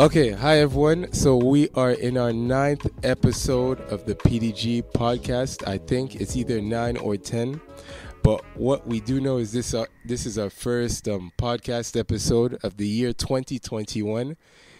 Okay, 0.00 0.30
hi 0.30 0.60
everyone. 0.60 1.12
So 1.12 1.36
we 1.36 1.68
are 1.74 1.90
in 1.90 2.16
our 2.16 2.32
ninth 2.32 2.86
episode 3.02 3.82
of 3.92 4.06
the 4.06 4.14
PDG 4.14 4.82
podcast. 4.94 5.68
I 5.68 5.76
think 5.76 6.14
it's 6.14 6.38
either 6.38 6.58
nine 6.62 6.96
or 6.96 7.18
ten, 7.18 7.60
but 8.22 8.42
what 8.56 8.86
we 8.86 9.00
do 9.00 9.20
know 9.20 9.36
is 9.36 9.52
this: 9.52 9.74
uh, 9.74 9.84
this 10.06 10.24
is 10.24 10.38
our 10.38 10.48
first 10.48 11.06
um, 11.06 11.32
podcast 11.36 12.00
episode 12.00 12.58
of 12.62 12.78
the 12.78 12.88
year 12.88 13.12
2021. 13.12 14.38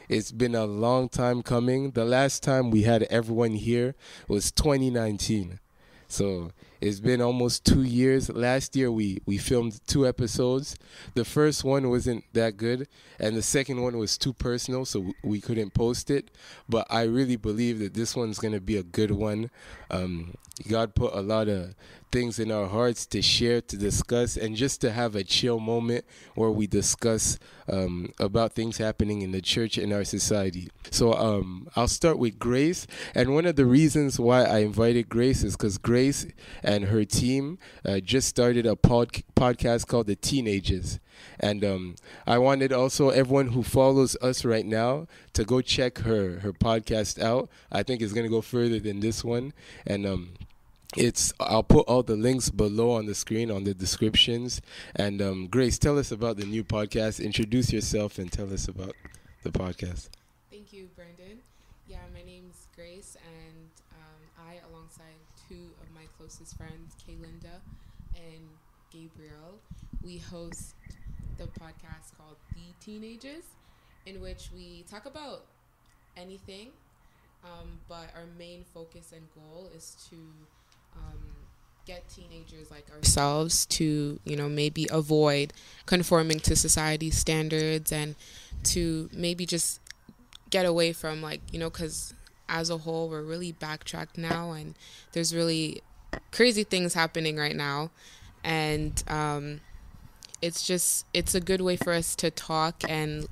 It's 0.08 0.32
been 0.32 0.54
a 0.54 0.64
long 0.64 1.10
time 1.10 1.42
coming. 1.42 1.90
The 1.90 2.06
last 2.06 2.42
time 2.42 2.70
we 2.70 2.84
had 2.84 3.02
everyone 3.10 3.56
here 3.56 3.96
was 4.26 4.50
2019. 4.50 5.60
So 6.08 6.52
it's 6.80 7.00
been 7.00 7.20
almost 7.20 7.64
two 7.66 7.82
years. 7.82 8.30
Last 8.30 8.74
year 8.74 8.90
we 8.90 9.20
we 9.26 9.38
filmed 9.38 9.80
two 9.86 10.06
episodes. 10.06 10.76
The 11.14 11.24
first 11.24 11.62
one 11.64 11.90
wasn't 11.90 12.24
that 12.32 12.56
good, 12.56 12.88
and 13.18 13.36
the 13.36 13.42
second 13.42 13.82
one 13.82 13.98
was 13.98 14.16
too 14.16 14.32
personal, 14.32 14.84
so 14.84 15.12
we 15.22 15.40
couldn't 15.40 15.74
post 15.74 16.10
it. 16.10 16.30
But 16.68 16.86
I 16.90 17.02
really 17.02 17.36
believe 17.36 17.80
that 17.80 17.94
this 17.94 18.16
one's 18.16 18.38
gonna 18.38 18.60
be 18.60 18.76
a 18.76 18.82
good 18.82 19.10
one. 19.10 19.50
Um, 19.90 20.34
God 20.68 20.94
put 20.94 21.14
a 21.14 21.20
lot 21.20 21.48
of 21.48 21.74
things 22.10 22.38
in 22.38 22.50
our 22.50 22.66
hearts 22.66 23.06
to 23.06 23.22
share, 23.22 23.60
to 23.62 23.76
discuss, 23.76 24.36
and 24.36 24.56
just 24.56 24.80
to 24.80 24.90
have 24.90 25.14
a 25.14 25.24
chill 25.24 25.60
moment 25.60 26.04
where 26.34 26.50
we 26.50 26.66
discuss 26.66 27.38
um, 27.68 28.12
about 28.18 28.52
things 28.52 28.78
happening 28.78 29.22
in 29.22 29.32
the 29.32 29.40
church 29.40 29.78
and 29.78 29.92
our 29.92 30.04
society. 30.04 30.70
So 30.90 31.12
um, 31.14 31.68
I'll 31.76 31.88
start 31.88 32.18
with 32.18 32.38
Grace. 32.38 32.86
And 33.14 33.34
one 33.34 33.46
of 33.46 33.56
the 33.56 33.66
reasons 33.66 34.18
why 34.18 34.44
I 34.44 34.58
invited 34.58 35.08
Grace 35.08 35.42
is 35.42 35.56
because 35.56 35.78
Grace 35.78 36.26
and 36.62 36.84
her 36.84 37.04
team 37.04 37.58
uh, 37.84 38.00
just 38.00 38.28
started 38.28 38.66
a 38.66 38.76
pod- 38.76 39.22
podcast 39.36 39.86
called 39.86 40.06
The 40.06 40.16
Teenagers. 40.16 40.98
And 41.38 41.64
um, 41.64 41.96
I 42.26 42.38
wanted 42.38 42.72
also 42.72 43.10
everyone 43.10 43.48
who 43.48 43.62
follows 43.62 44.16
us 44.22 44.44
right 44.44 44.64
now 44.64 45.06
to 45.34 45.44
go 45.44 45.60
check 45.60 45.98
her 45.98 46.40
her 46.40 46.52
podcast 46.52 47.22
out. 47.22 47.50
I 47.70 47.82
think 47.82 48.00
it's 48.00 48.12
gonna 48.12 48.28
go 48.28 48.40
further 48.40 48.78
than 48.78 49.00
this 49.00 49.22
one. 49.22 49.52
And 49.86 50.06
um, 50.06 50.30
it's 50.96 51.32
I'll 51.38 51.62
put 51.62 51.86
all 51.86 52.02
the 52.02 52.16
links 52.16 52.50
below 52.50 52.92
on 52.92 53.06
the 53.06 53.14
screen 53.14 53.50
on 53.50 53.64
the 53.64 53.74
descriptions. 53.74 54.60
And 54.96 55.22
um, 55.22 55.46
Grace, 55.46 55.78
tell 55.78 55.98
us 55.98 56.10
about 56.10 56.36
the 56.36 56.46
new 56.46 56.64
podcast. 56.64 57.24
Introduce 57.24 57.72
yourself 57.72 58.18
and 58.18 58.30
tell 58.30 58.52
us 58.52 58.68
about 58.68 58.94
the 59.42 59.50
podcast. 59.50 60.08
Thank 60.50 60.72
you, 60.72 60.88
Brandon. 60.96 61.38
Yeah, 61.88 61.98
my 62.12 62.22
name's 62.22 62.66
Grace, 62.74 63.16
and 63.24 63.68
um, 63.92 64.46
I, 64.48 64.58
alongside 64.70 65.18
two 65.48 65.70
of 65.82 65.94
my 65.94 66.02
closest 66.16 66.56
friends, 66.56 66.94
Kaylinda 67.06 67.58
and 68.14 68.48
Gabriel, 68.92 69.58
we 70.04 70.18
host 70.18 70.74
the 71.38 71.44
podcast 71.44 72.16
called 72.16 72.36
The 72.54 72.84
Teenagers, 72.84 73.44
in 74.06 74.20
which 74.20 74.50
we 74.54 74.84
talk 74.90 75.06
about 75.06 75.44
anything, 76.16 76.68
um, 77.44 77.78
but 77.88 78.10
our 78.14 78.26
main 78.38 78.64
focus 78.74 79.12
and 79.12 79.26
goal 79.34 79.70
is 79.74 79.96
to 80.10 80.16
get 81.86 82.08
teenagers 82.08 82.70
like 82.70 82.86
ourselves 82.94 83.66
to 83.66 84.20
you 84.24 84.36
know 84.36 84.48
maybe 84.48 84.86
avoid 84.92 85.52
conforming 85.86 86.38
to 86.38 86.54
society's 86.54 87.16
standards 87.16 87.90
and 87.90 88.14
to 88.62 89.08
maybe 89.12 89.44
just 89.44 89.80
get 90.50 90.64
away 90.66 90.92
from 90.92 91.20
like 91.20 91.40
you 91.52 91.58
know 91.58 91.70
because 91.70 92.14
as 92.48 92.70
a 92.70 92.78
whole 92.78 93.08
we're 93.08 93.22
really 93.22 93.50
backtracked 93.50 94.18
now 94.18 94.52
and 94.52 94.74
there's 95.12 95.34
really 95.34 95.82
crazy 96.30 96.64
things 96.64 96.94
happening 96.94 97.36
right 97.36 97.56
now. 97.56 97.90
And 98.42 99.02
um, 99.08 99.60
it's 100.40 100.66
just 100.66 101.06
it's 101.12 101.34
a 101.34 101.40
good 101.40 101.60
way 101.60 101.76
for 101.76 101.92
us 101.92 102.14
to 102.16 102.30
talk 102.30 102.82
and 102.88 103.26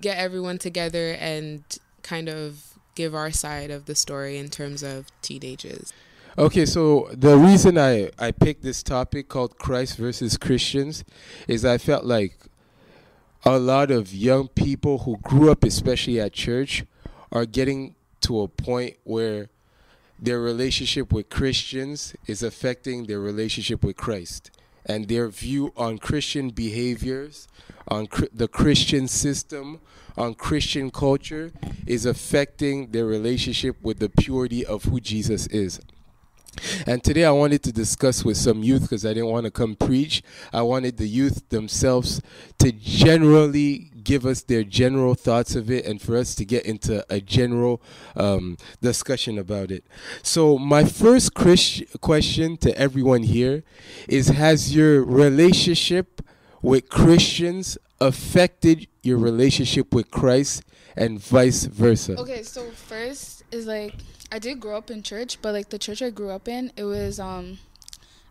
get 0.00 0.16
everyone 0.16 0.58
together 0.58 1.12
and 1.20 1.62
kind 2.02 2.28
of 2.28 2.73
give 2.94 3.14
our 3.14 3.30
side 3.30 3.70
of 3.70 3.86
the 3.86 3.94
story 3.94 4.38
in 4.38 4.48
terms 4.48 4.82
of 4.82 5.06
teenagers. 5.22 5.92
Okay, 6.36 6.66
so 6.66 7.08
the 7.12 7.36
reason 7.36 7.78
I, 7.78 8.10
I 8.18 8.32
picked 8.32 8.62
this 8.62 8.82
topic 8.82 9.28
called 9.28 9.56
Christ 9.56 9.96
versus 9.96 10.36
Christians 10.36 11.04
is 11.46 11.64
I 11.64 11.78
felt 11.78 12.04
like 12.04 12.36
a 13.44 13.58
lot 13.58 13.90
of 13.90 14.12
young 14.12 14.48
people 14.48 14.98
who 14.98 15.18
grew 15.18 15.50
up, 15.50 15.62
especially 15.62 16.18
at 16.18 16.32
church, 16.32 16.84
are 17.30 17.46
getting 17.46 17.94
to 18.22 18.40
a 18.40 18.48
point 18.48 18.96
where 19.04 19.48
their 20.18 20.40
relationship 20.40 21.12
with 21.12 21.28
Christians 21.28 22.16
is 22.26 22.42
affecting 22.42 23.04
their 23.04 23.20
relationship 23.20 23.84
with 23.84 23.96
Christ. 23.96 24.50
And 24.86 25.08
their 25.08 25.28
view 25.28 25.72
on 25.76 25.98
Christian 25.98 26.50
behaviors, 26.50 27.48
on 27.88 28.06
cr- 28.06 28.24
the 28.32 28.48
Christian 28.48 29.08
system, 29.08 29.80
on 30.16 30.34
Christian 30.34 30.90
culture 30.90 31.52
is 31.86 32.06
affecting 32.06 32.90
their 32.90 33.06
relationship 33.06 33.76
with 33.82 33.98
the 33.98 34.08
purity 34.08 34.64
of 34.64 34.84
who 34.84 35.00
Jesus 35.00 35.46
is. 35.48 35.80
And 36.86 37.02
today 37.02 37.24
I 37.24 37.30
wanted 37.30 37.62
to 37.64 37.72
discuss 37.72 38.24
with 38.24 38.36
some 38.36 38.62
youth 38.62 38.82
because 38.82 39.04
I 39.04 39.08
didn't 39.08 39.28
want 39.30 39.44
to 39.44 39.50
come 39.50 39.74
preach. 39.74 40.22
I 40.52 40.62
wanted 40.62 40.96
the 40.96 41.08
youth 41.08 41.48
themselves 41.48 42.20
to 42.58 42.70
generally 42.72 43.90
give 44.04 44.26
us 44.26 44.42
their 44.42 44.62
general 44.62 45.14
thoughts 45.14 45.56
of 45.56 45.70
it 45.70 45.84
and 45.86 46.00
for 46.00 46.16
us 46.16 46.34
to 46.36 46.44
get 46.44 46.64
into 46.66 47.04
a 47.10 47.20
general 47.20 47.82
um, 48.16 48.56
discussion 48.80 49.38
about 49.38 49.70
it. 49.70 49.84
So, 50.22 50.58
my 50.58 50.84
first 50.84 51.34
Christ- 51.34 51.84
question 52.00 52.56
to 52.58 52.76
everyone 52.78 53.22
here 53.22 53.64
is 54.08 54.28
Has 54.28 54.74
your 54.76 55.02
relationship 55.02 56.20
with 56.64 56.88
Christians 56.88 57.76
affected 58.00 58.88
your 59.02 59.18
relationship 59.18 59.92
with 59.92 60.10
Christ 60.10 60.62
and 60.96 61.20
vice 61.20 61.64
versa? 61.66 62.18
Okay, 62.18 62.42
so 62.42 62.70
first 62.70 63.44
is 63.52 63.66
like 63.66 63.94
I 64.32 64.38
did 64.38 64.60
grow 64.60 64.78
up 64.78 64.90
in 64.90 65.02
church, 65.02 65.40
but 65.42 65.52
like 65.52 65.68
the 65.68 65.78
church 65.78 66.00
I 66.00 66.08
grew 66.08 66.30
up 66.30 66.48
in, 66.48 66.72
it 66.76 66.84
was 66.84 67.20
um 67.20 67.58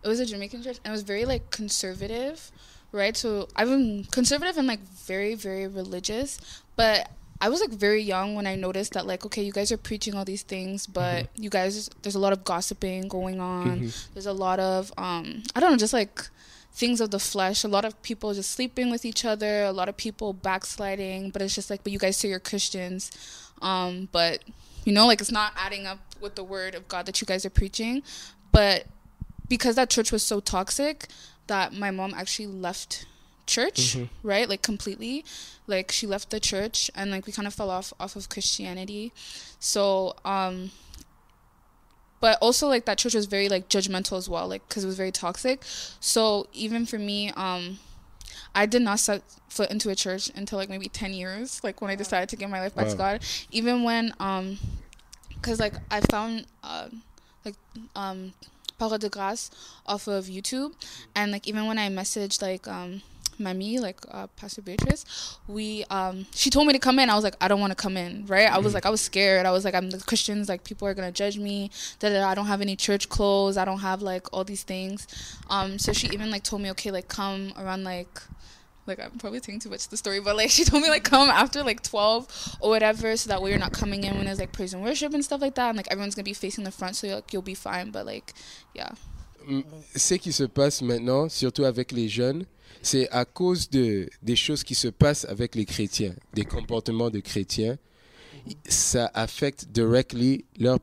it 0.04 0.08
was 0.08 0.20
a 0.20 0.26
Jamaican 0.26 0.64
church 0.64 0.78
and 0.84 0.92
it 0.92 0.92
was 0.92 1.04
very 1.04 1.26
like 1.26 1.52
conservative, 1.52 2.52
right? 2.92 3.16
So 3.16 3.48
I've 3.56 3.70
been 3.70 4.06
conservative 4.12 4.58
and 4.58 4.68
like 4.68 4.82
very 4.82 5.36
very 5.36 5.68
religious, 5.68 6.42
but 6.76 7.12
I 7.40 7.50
was 7.50 7.62
like 7.62 7.70
very 7.70 8.02
young 8.02 8.34
when 8.34 8.48
I 8.48 8.56
noticed 8.56 8.94
that 8.94 9.06
like 9.06 9.28
okay, 9.28 9.44
you 9.44 9.52
guys 9.52 9.72
are 9.72 9.78
preaching 9.78 10.16
all 10.16 10.26
these 10.26 10.42
things, 10.42 10.88
but 10.88 11.26
mm-hmm. 11.26 11.44
you 11.44 11.50
guys 11.52 11.88
there's 12.02 12.16
a 12.16 12.20
lot 12.20 12.34
of 12.34 12.44
gossiping 12.44 13.10
going 13.10 13.40
on. 13.40 13.82
Mm-hmm. 13.82 14.14
There's 14.16 14.26
a 14.26 14.34
lot 14.34 14.60
of 14.60 14.92
um 14.98 15.44
I 15.56 15.60
don't 15.60 15.70
know, 15.70 15.78
just 15.78 15.94
like 15.94 16.30
things 16.74 17.02
of 17.02 17.12
the 17.12 17.20
flesh. 17.20 17.64
A 17.64 17.68
lot 17.68 17.86
of 17.86 18.02
people 18.02 18.34
just 18.34 18.52
sleeping 18.52 18.90
with 18.90 19.06
each 19.06 19.26
other. 19.26 19.64
A 19.64 19.72
lot 19.72 19.90
of 19.90 19.98
people 19.98 20.34
backsliding. 20.34 21.30
But 21.30 21.42
it's 21.42 21.56
just 21.56 21.70
like, 21.70 21.84
but 21.84 21.92
you 21.92 22.00
guys 22.00 22.18
say 22.18 22.30
you're 22.30 22.40
Christians, 22.40 23.12
um, 23.62 24.10
but 24.12 24.44
you 24.86 24.94
know, 24.94 25.08
like 25.08 25.22
it's 25.22 25.32
not 25.32 25.54
adding 25.56 25.86
up 25.86 26.00
with 26.20 26.36
the 26.36 26.44
word 26.44 26.76
of 26.76 26.88
God 26.88 27.06
that 27.06 27.22
you 27.22 27.26
guys 27.28 27.46
are 27.46 27.50
preaching. 27.50 28.04
But 28.52 28.86
because 29.48 29.76
that 29.76 29.90
church 29.90 30.12
was 30.12 30.24
so 30.24 30.40
toxic, 30.40 31.08
that 31.48 31.74
my 31.74 31.92
mom 31.92 32.14
actually 32.14 32.48
left 32.48 33.06
church 33.46 33.96
mm-hmm. 33.96 34.28
right 34.28 34.48
like 34.48 34.62
completely 34.62 35.26
like 35.68 35.92
she 35.92 36.08
left 36.08 36.30
the 36.30 36.40
church 36.40 36.90
and 36.96 37.12
like 37.12 37.26
we 37.26 37.34
kind 37.34 37.48
of 37.48 37.54
fell 37.54 37.70
off 37.70 37.92
off 38.00 38.16
of 38.16 38.30
christianity 38.30 39.12
so 39.60 40.16
um 40.24 40.72
but 42.24 42.38
also 42.40 42.70
like 42.70 42.86
that 42.86 42.98
church 42.98 43.14
was 43.14 43.26
very 43.26 43.50
like 43.50 43.68
judgmental 43.68 44.18
as 44.18 44.30
well 44.30 44.48
like 44.48 44.66
because 44.70 44.86
it 44.86 44.88
was 44.88 44.96
very 44.96 45.12
toxic. 45.12 45.60
So 46.00 46.48
even 46.54 46.86
for 46.86 46.98
me 46.98 47.32
um 47.36 47.80
i 48.56 48.66
did 48.66 48.82
not 48.82 48.98
set 49.00 49.22
foot 49.50 49.70
into 49.70 49.90
a 49.90 49.96
church 49.96 50.32
until 50.34 50.58
like 50.58 50.70
maybe 50.70 50.88
10 50.88 51.12
years 51.14 51.62
like 51.66 51.82
when 51.82 51.92
i 51.92 51.96
decided 51.96 52.30
to 52.30 52.38
give 52.38 52.50
my 52.50 52.62
life 52.62 52.74
back 52.76 52.86
wow. 52.86 52.92
to 52.92 52.98
god. 52.98 53.22
Even 53.52 53.84
when 53.84 54.14
um 54.22 54.58
because 55.28 55.60
like 55.60 55.74
i 55.92 56.00
found 56.00 56.46
uh, 56.64 56.88
like 57.44 57.56
um 57.94 58.32
Parole 58.80 59.00
de 59.00 59.10
Grâce 59.10 59.50
off 59.86 60.08
of 60.08 60.26
YouTube, 60.26 60.74
and 61.16 61.32
like 61.32 61.48
even 61.48 61.68
when 61.68 61.78
I 61.78 61.90
messaged 61.90 62.42
like 62.42 62.68
um 62.68 63.02
Mamie, 63.40 63.80
like 63.80 64.00
uh, 64.12 64.28
Pastor 64.28 64.62
Beatrice, 64.62 65.06
we 65.48 65.86
um 65.90 66.26
she 66.34 66.50
told 66.50 66.68
me 66.68 66.74
to 66.74 66.80
come 66.80 67.00
in. 67.00 67.10
I 67.10 67.16
was 67.16 67.24
like, 67.24 67.36
I 67.42 67.48
don't 67.48 67.60
want 67.60 67.72
to 67.72 67.76
come 67.76 67.98
in, 67.98 68.26
right? 68.26 68.52
I 68.52 68.58
was 68.58 68.68
mm-hmm. 68.68 68.76
like, 68.76 68.86
I 68.86 68.90
was 68.90 69.02
scared. 69.02 69.46
I 69.46 69.52
was 69.52 69.66
like, 69.66 69.76
I'm 69.76 69.90
the 69.90 70.00
Christians, 70.00 70.50
like 70.50 70.64
people 70.64 70.88
are 70.88 70.94
gonna 70.94 71.12
judge 71.12 71.38
me. 71.38 71.72
That 72.00 72.16
I 72.24 72.36
don't 72.36 72.48
have 72.48 72.62
any 72.62 72.76
church 72.76 73.10
clothes. 73.10 73.58
I 73.58 73.66
don't 73.66 73.80
have 73.80 74.02
like 74.02 74.32
all 74.34 74.44
these 74.44 74.64
things. 74.64 75.08
Um, 75.50 75.80
so 75.80 75.94
she 75.94 76.08
even 76.08 76.32
like 76.32 76.44
told 76.44 76.62
me, 76.62 76.72
okay, 76.72 76.92
like 76.92 77.08
come 77.08 77.54
around 77.58 77.84
like 77.84 78.22
like 78.86 79.00
I'm 79.00 79.12
probably 79.18 79.40
telling 79.40 79.60
too 79.60 79.70
much 79.70 79.88
the 79.88 79.98
story, 79.98 80.20
but 80.20 80.36
like 80.36 80.50
she 80.58 80.64
told 80.64 80.84
me 80.84 80.90
like 80.90 81.04
come 81.04 81.30
after 81.30 81.64
like 81.64 81.84
twelve 81.84 82.28
or 82.60 82.70
whatever, 82.70 83.16
so 83.18 83.30
that 83.30 83.42
way 83.42 83.52
you're 83.52 83.60
not 83.60 83.74
coming 83.74 84.04
in 84.04 84.16
when 84.16 84.26
there's 84.26 84.40
like 84.40 84.52
praise 84.52 84.74
and 84.74 84.84
worship 84.84 85.14
and 85.14 85.24
stuff 85.24 85.42
like 85.42 85.56
that, 85.56 85.70
and 85.70 85.78
like 85.78 85.88
everyone's 85.92 86.16
gonna 86.16 86.24
be 86.24 86.34
facing 86.34 86.64
the 86.64 86.72
front, 86.72 86.96
so 86.96 87.08
like 87.08 87.32
you'll 87.34 87.42
be 87.42 87.56
fine. 87.56 87.92
But 87.92 88.06
like, 88.06 88.34
yeah. 88.74 88.92
Ce 89.96 90.14
qui 90.16 90.32
se 90.32 90.44
passe 90.44 90.82
maintenant, 90.82 91.30
surtout 91.30 91.66
avec 91.66 91.92
les 91.92 92.10
jeunes, 92.10 92.46
c'est 92.82 93.10
à 93.10 93.26
cause 93.26 93.70
de, 93.70 94.10
des 94.22 94.36
choses 94.36 94.64
qui 94.64 94.76
se 94.76 94.88
passent 94.88 95.26
avec 95.26 95.56
les 95.56 95.66
chrétiens, 95.66 96.14
des 96.34 96.46
comportements 96.46 97.10
de 97.10 97.20
chrétiens, 97.20 97.78
ça 98.68 99.10
affecte 99.14 99.68
directly 99.72 100.46
leur 100.58 100.80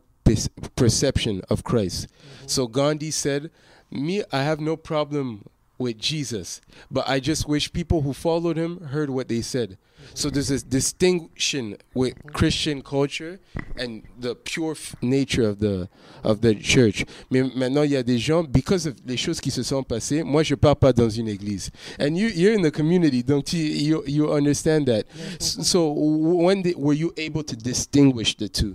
perception 0.76 1.40
of 1.50 1.62
Christ. 1.62 2.08
So 2.46 2.66
Gandhi 2.66 3.10
said, 3.10 3.50
Me, 3.90 4.22
I 4.32 4.42
have 4.42 4.60
no 4.60 4.76
problem 4.76 5.44
with 5.78 5.98
Jesus, 5.98 6.60
but 6.90 7.04
I 7.08 7.20
just 7.20 7.48
wish 7.48 7.72
people 7.72 8.02
who 8.02 8.12
followed 8.12 8.56
him 8.56 8.80
heard 8.92 9.10
what 9.10 9.28
they 9.28 9.42
said. 9.42 9.76
So 10.14 10.29
there's 10.31 10.49
this 10.49 10.62
distinction 10.64 11.76
with 11.94 12.14
Christian 12.32 12.82
culture 12.82 13.38
and 13.79 14.02
the 14.20 14.35
pure 14.35 14.73
f- 14.73 14.94
nature 15.02 15.49
of 15.49 15.58
the 15.58 15.88
of 16.25 16.41
the 16.41 16.55
church. 16.61 17.05
Mais 17.31 17.43
maintenant 17.55 17.82
il 17.85 17.93
y 17.93 17.97
a 17.97 18.02
des 18.02 18.19
gens 18.19 18.43
because 18.44 18.87
of 18.87 18.94
les 19.06 19.17
choses 19.17 19.41
qui 19.41 19.50
se 19.50 19.62
sont 19.62 19.82
passées. 19.82 20.23
Moi 20.23 20.43
je 20.43 20.55
pars 20.55 20.76
pas 20.76 20.93
dans 20.93 21.08
une 21.08 21.29
église. 21.29 21.70
And 21.99 22.17
you 22.17 22.29
you're 22.29 22.55
in 22.58 22.62
the 22.62 22.73
community, 22.73 23.23
donc 23.23 23.52
you? 23.52 23.61
You, 23.91 24.02
you 24.06 24.32
understand 24.32 24.87
that. 24.87 25.05
So 25.38 25.91
when 25.93 26.62
did, 26.62 26.76
were 26.76 26.94
you 26.94 27.12
able 27.17 27.43
to 27.44 27.56
distinguish 27.56 28.37
the 28.37 28.49
two? 28.49 28.75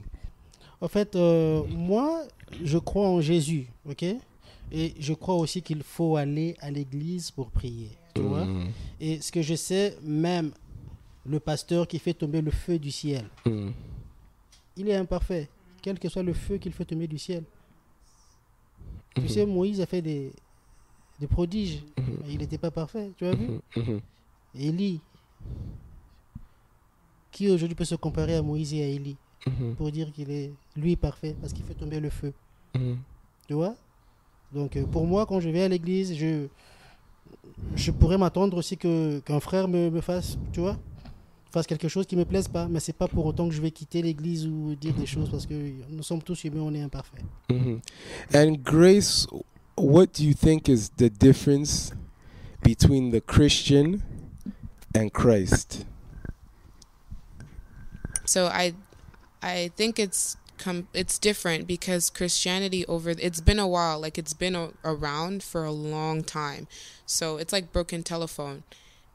En 0.81 0.88
fait, 0.88 1.16
euh, 1.16 1.63
moi, 1.69 2.24
je 2.63 2.77
crois 2.77 3.07
en 3.07 3.22
Jésus, 3.22 3.68
ok? 3.89 4.04
Et 4.72 4.94
je 5.00 5.13
crois 5.13 5.36
aussi 5.36 5.62
qu'il 5.62 5.83
faut 5.83 6.16
aller 6.18 6.56
à 6.60 6.69
l'église 6.72 7.31
pour 7.31 7.50
prier, 7.50 7.89
tu 8.13 8.22
vois? 8.22 8.45
Mm, 8.45 8.68
Et 9.00 9.22
ce 9.22 9.31
que 9.31 9.42
je 9.42 9.56
sais, 9.56 9.95
même 10.04 10.51
le 11.25 11.39
pasteur 11.39 11.88
qui 11.88 12.00
fait 12.00 12.13
tomber 12.13 12.42
le 12.42 12.51
feu 12.51 12.77
du 12.80 12.92
ciel, 12.92 13.25
mm, 13.45 13.69
il 14.77 14.89
est 14.89 14.95
imparfait, 14.95 15.50
quel 15.81 15.98
que 16.00 16.10
soit 16.10 16.24
le 16.24 16.33
feu 16.33 16.57
qu'il 16.57 16.72
fait 16.74 16.86
tomber 16.86 17.07
du 17.07 17.18
ciel. 17.18 17.44
Tu 19.16 19.22
Mhm. 19.22 19.27
sais, 19.30 19.45
Moïse 19.45 19.81
a 19.81 19.86
fait 19.86 20.01
des, 20.01 20.31
des 21.19 21.27
prodiges, 21.27 21.83
Mhm. 21.98 22.18
mais 22.24 22.33
il 22.33 22.38
n'était 22.39 22.57
pas 22.57 22.72
parfait, 22.72 23.12
tu 23.18 23.25
as 23.25 23.33
vu? 23.33 23.50
Élie, 24.54 25.01
qui 27.31 27.50
aujourd'hui 27.50 27.75
peut 27.75 27.86
se 27.86 27.95
comparer 27.95 28.36
à 28.36 28.42
Moïse 28.42 28.74
et 28.74 28.83
à 28.83 28.88
Élie 28.88 29.18
pour 29.77 29.92
dire 29.92 30.12
qu'il 30.13 30.31
est, 30.31 30.54
lui, 30.75 30.95
parfait 30.95 31.36
parce 31.42 31.54
qu'il 31.54 31.63
fait 31.66 31.74
tomber 31.74 32.00
le 32.00 32.10
feu? 32.10 32.33
Tu 33.48 33.54
vois? 33.54 33.75
Donc, 34.51 34.75
euh, 34.77 34.86
pour 34.86 35.06
moi, 35.06 35.25
quand 35.25 35.39
je 35.39 35.50
vais 35.50 35.63
à 35.63 35.68
l'église, 35.68 36.16
je, 36.16 36.48
je 37.75 37.92
pourrais 37.92 38.18
m'attendre 38.18 38.57
aussi 38.57 38.77
que, 38.77 39.19
qu'un 39.19 39.39
frère 39.39 39.68
me, 39.68 39.89
me 39.89 40.01
fasse, 40.01 40.38
tu 40.54 40.60
vois, 40.62 40.77
fasse 41.55 41.67
quelque 41.67 41.87
chose 41.87 42.05
qui 42.05 42.15
me 42.17 42.25
plaise 42.25 42.47
pas. 42.49 42.67
Mais 42.67 42.79
c'est 42.81 42.93
pas 42.93 43.07
pour 43.07 43.25
autant 43.25 43.47
que 43.47 43.55
je 43.55 43.61
vais 43.61 43.71
quitter 43.71 44.01
l'église 44.01 44.45
ou 44.45 44.75
dire 44.75 44.93
des 44.93 45.05
choses 45.05 45.29
parce 45.29 45.45
que 45.45 45.53
nous 45.89 46.03
sommes 46.03 46.21
tous 46.21 46.43
humains, 46.43 46.61
on 46.61 46.73
est 46.73 46.81
imparfaits. 46.81 47.23
Mhm. 47.49 47.79
And 48.33 48.57
Grace, 48.61 49.25
what 49.77 50.07
do 50.17 50.23
you 50.23 50.33
think 50.33 50.67
is 50.67 50.89
the 50.97 51.09
difference 51.09 51.91
between 52.61 53.11
the 53.11 53.21
Christian 53.21 54.01
and 54.93 55.09
Christ? 55.13 55.85
So 58.25 58.47
I, 58.47 58.73
I 59.41 59.69
think 59.75 59.97
it's 59.99 60.35
com- 60.57 60.87
it's 60.93 61.19
different 61.19 61.67
because 61.67 62.09
Christianity 62.09 62.85
over 62.87 63.11
it's 63.11 63.39
been 63.41 63.59
a 63.59 63.67
while, 63.67 63.99
like 64.01 64.17
it's 64.17 64.33
been 64.33 64.55
a- 64.55 64.71
around 64.83 65.41
for 65.43 65.63
a 65.63 65.71
long 65.71 66.23
time. 66.23 66.67
So 67.05 67.37
it's 67.37 67.53
like 67.53 67.71
broken 67.71 68.03
telephone. 68.03 68.63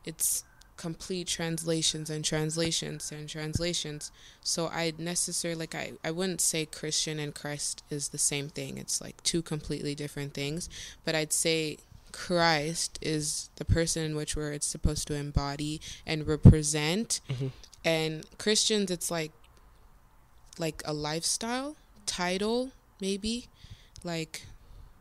It's 0.07 0.45
complete 0.81 1.27
translations 1.29 2.09
and 2.09 2.25
translations 2.25 3.13
and 3.13 3.29
translations. 3.29 4.11
So 4.43 4.69
I 4.69 4.95
necessarily 4.97 5.61
like 5.61 5.75
I, 5.75 5.93
I 6.03 6.11
wouldn't 6.11 6.41
say 6.41 6.65
Christian 6.65 7.19
and 7.19 7.35
Christ 7.35 7.85
is 7.91 8.09
the 8.09 8.17
same 8.17 8.49
thing. 8.49 8.79
It's 8.79 8.99
like 8.99 9.23
two 9.23 9.43
completely 9.43 9.95
different 9.95 10.33
things. 10.33 10.71
But 11.05 11.15
I'd 11.15 11.35
say 11.35 11.77
Christ 12.13 12.99
is 13.03 13.51
the 13.57 13.67
person 13.67 14.05
in 14.05 14.17
which 14.17 14.35
we're 14.35 14.59
supposed 14.61 15.07
to 15.09 15.15
embody 15.15 15.83
and 16.07 16.27
represent. 16.27 17.21
Mhm. 17.29 17.51
And 17.85 18.25
Christians 18.39 18.91
it's 18.91 19.11
like 19.11 19.33
like 20.59 20.83
a 20.87 20.95
lifestyle 20.95 21.77
title 22.07 22.73
maybe 23.03 23.49
like 24.03 24.47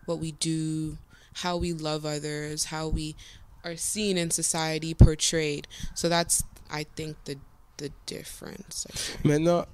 what 0.05 0.19
we 0.19 0.33
do, 0.33 0.97
how 1.35 1.55
we 1.55 1.71
love 1.71 2.05
others, 2.05 2.65
how 2.65 2.89
we 2.89 3.15
are 3.63 3.75
seen 3.77 4.17
in 4.17 4.31
society 4.31 4.93
portrayed. 4.93 5.67
So 5.93 6.09
that's 6.09 6.43
I 6.71 6.85
think 6.95 7.17
the 7.25 7.37
the 7.77 7.89
difference. 8.05 8.87
Maintenant, 9.23 9.65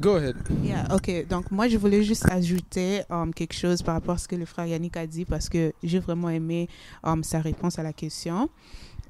go 0.00 0.16
ahead. 0.16 0.36
Yeah, 0.62 0.86
ok. 0.90 1.26
Donc, 1.28 1.50
moi, 1.50 1.68
je 1.68 1.76
voulais 1.76 2.02
juste 2.02 2.26
ajouter 2.30 3.02
um, 3.10 3.32
quelque 3.32 3.54
chose 3.54 3.82
par 3.82 3.94
rapport 3.94 4.14
à 4.14 4.18
ce 4.18 4.28
que 4.28 4.36
le 4.36 4.44
frère 4.44 4.66
Yannick 4.66 4.96
a 4.96 5.06
dit 5.06 5.24
parce 5.24 5.48
que 5.48 5.72
j'ai 5.82 5.98
vraiment 5.98 6.30
aimé 6.30 6.68
um, 7.02 7.22
sa 7.22 7.40
réponse 7.40 7.78
à 7.78 7.82
la 7.82 7.92
question. 7.92 8.48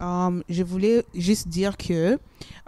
Um, 0.01 0.43
je 0.49 0.65
voulais 0.65 1.05
juste 1.15 1.47
dire 1.47 1.77
que 1.77 2.19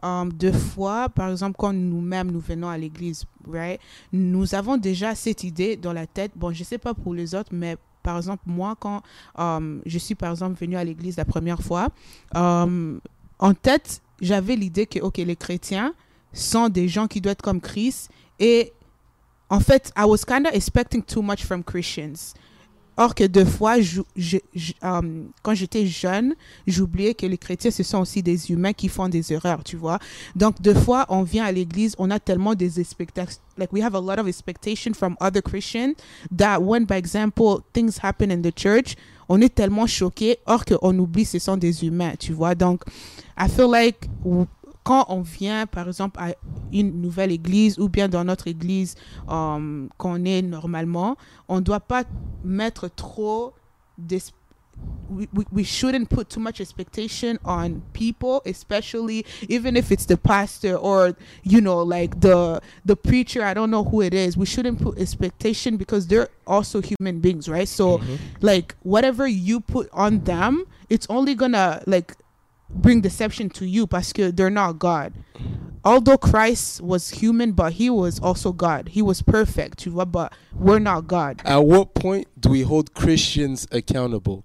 um, 0.03 0.33
deux 0.33 0.53
fois, 0.53 1.09
par 1.09 1.31
exemple, 1.31 1.57
quand 1.59 1.73
nous-mêmes 1.73 2.31
nous 2.31 2.41
venons 2.41 2.69
à 2.69 2.79
l'église, 2.79 3.25
right, 3.51 3.81
nous 4.13 4.55
avons 4.55 4.77
déjà 4.77 5.15
cette 5.15 5.43
idée 5.43 5.77
dans 5.77 5.93
la 5.93 6.07
tête. 6.07 6.33
Bon, 6.37 6.53
je 6.53 6.63
sais 6.63 6.79
pas 6.79 6.95
pour 6.95 7.15
les 7.15 7.35
autres, 7.35 7.51
mais 7.53 7.77
par 8.07 8.19
exemple, 8.19 8.45
moi, 8.47 8.77
quand 8.79 9.03
um, 9.37 9.83
je 9.85 9.99
suis, 9.99 10.15
par 10.15 10.31
exemple, 10.31 10.57
venue 10.61 10.77
à 10.77 10.85
l'église 10.85 11.17
la 11.17 11.25
première 11.25 11.61
fois, 11.61 11.89
um, 12.37 13.01
en 13.41 13.53
tête, 13.53 14.01
j'avais 14.21 14.55
l'idée 14.55 14.87
que, 14.87 15.01
ok, 15.01 15.17
les 15.17 15.35
chrétiens 15.35 15.93
sont 16.33 16.69
des 16.69 16.87
gens 16.87 17.09
qui 17.09 17.21
doivent 17.21 17.33
être 17.33 17.43
comme 17.43 17.61
Christ. 17.61 18.09
Et 18.39 18.73
en 19.51 19.59
fait, 19.59 19.93
I 19.99 20.05
was 20.05 20.19
kind 20.25 20.47
of 20.47 20.55
expecting 20.55 21.03
too 21.03 21.21
much 21.21 21.45
from 21.45 21.65
Christians. 21.65 22.35
Or 22.97 23.15
que 23.15 23.25
deux 23.25 23.45
fois, 23.45 23.77
um, 24.83 25.29
quand 25.43 25.55
j'étais 25.55 25.87
jeune, 25.87 26.35
j'oubliais 26.67 27.15
que 27.15 27.27
les 27.27 27.37
chrétiens, 27.37 27.71
ce 27.71 27.83
sont 27.83 27.99
aussi 27.99 28.23
des 28.23 28.51
humains 28.51 28.73
qui 28.73 28.89
font 28.89 29.09
des 29.09 29.33
erreurs, 29.33 29.63
tu 29.65 29.77
vois. 29.77 29.99
Donc, 30.35 30.61
deux 30.63 30.75
fois, 30.75 31.05
on 31.09 31.23
vient 31.23 31.45
à 31.45 31.53
l'église, 31.53 31.95
on 31.99 32.11
a 32.11 32.19
tellement 32.19 32.55
des 32.55 32.81
expectations. 32.81 33.41
Like, 33.59 33.73
we 33.73 33.83
have 33.83 33.95
a 33.95 34.01
lot 34.01 34.19
of 34.19 34.29
expectation 34.29 34.95
from 34.95 35.17
other 35.21 35.43
Christians 35.43 35.95
that 36.37 36.61
when, 36.61 36.85
by 36.85 36.97
example, 36.97 37.63
things 37.73 37.99
happen 38.03 38.31
in 38.31 38.43
the 38.43 38.55
church, 38.55 38.97
on 39.29 39.41
est 39.41 39.55
tellement 39.55 39.87
choqué, 39.87 40.39
or 40.47 40.65
qu'on 40.65 40.99
oublie 40.99 41.25
ce 41.25 41.39
sont 41.39 41.57
des 41.57 41.85
humains, 41.85 42.15
tu 42.19 42.33
vois. 42.33 42.55
Donc, 42.55 42.83
I 43.37 43.49
feel 43.49 43.71
like 43.71 44.09
quand 44.87 45.05
on 45.09 45.23
vient, 45.23 45.67
par 45.67 45.89
exemple, 45.89 46.21
à 46.21 46.29
une 46.73 47.01
nouvelle 47.03 47.33
église 47.33 47.77
ou 47.81 47.89
bien 47.89 48.09
dans 48.09 48.23
notre 48.25 48.47
église 48.47 48.95
um, 49.29 49.89
qu'on 49.99 50.25
est 50.25 50.43
normalement, 50.43 51.17
on 51.49 51.57
ne 51.57 51.65
doit 51.71 51.81
pas 51.81 52.05
mettre 52.45 52.87
trop 52.95 53.53
d'es- 53.99 54.33
we, 55.11 55.27
we, 55.35 55.45
we 55.51 55.65
shouldn't 55.65 56.09
put 56.09 56.29
too 56.29 56.39
much 56.39 56.61
expectation 56.61 57.39
on 57.47 57.81
people 57.95 58.43
especially 58.45 59.25
even 59.49 59.75
if 59.75 59.91
it's 59.91 60.05
the 60.07 60.17
pastor 60.19 60.75
or 60.77 61.13
you 61.45 61.61
know 61.63 61.83
like 61.83 62.21
the 62.21 62.61
the 62.85 62.95
preacher 62.95 63.43
i 63.43 63.55
don't 63.55 63.71
know 63.71 63.83
who 63.83 64.03
it 64.03 64.13
is. 64.13 64.37
We 64.37 64.45
shouldn't 64.45 64.79
put 64.83 64.99
expectation 64.99 65.79
because 65.79 66.07
they're 66.09 66.29
also 66.47 66.83
human 66.83 67.21
beings 67.21 67.49
right? 67.49 67.67
So 67.69 68.01
like 68.43 68.75
whatever 68.83 69.27
you 69.27 69.61
put 69.61 69.89
on 69.95 70.25
them 70.25 70.65
it's 70.91 71.07
only 71.09 71.35
gonna 71.35 71.81
like 71.87 72.15
bring 72.77 73.01
deception 73.01 73.51
to 73.51 73.67
you 73.67 73.87
que 73.87 74.31
they're 74.33 74.51
not 74.51 74.79
God. 74.79 75.13
Although 75.85 76.19
Christ 76.19 76.81
was 76.81 77.11
human, 77.11 77.53
but 77.53 77.75
he 77.75 77.91
was 77.91 78.19
also 78.19 78.53
God. 78.53 78.89
He 78.89 79.03
was 79.03 79.23
perfect, 79.23 79.87
but 80.11 80.33
we're 80.53 80.81
not 80.81 81.07
God. 81.07 81.41
At 81.45 81.59
what 81.59 81.95
point 81.95 82.27
do 82.41 82.49
we 82.51 82.63
hold 82.63 82.93
Christians 82.93 83.69
accountable 83.71 84.45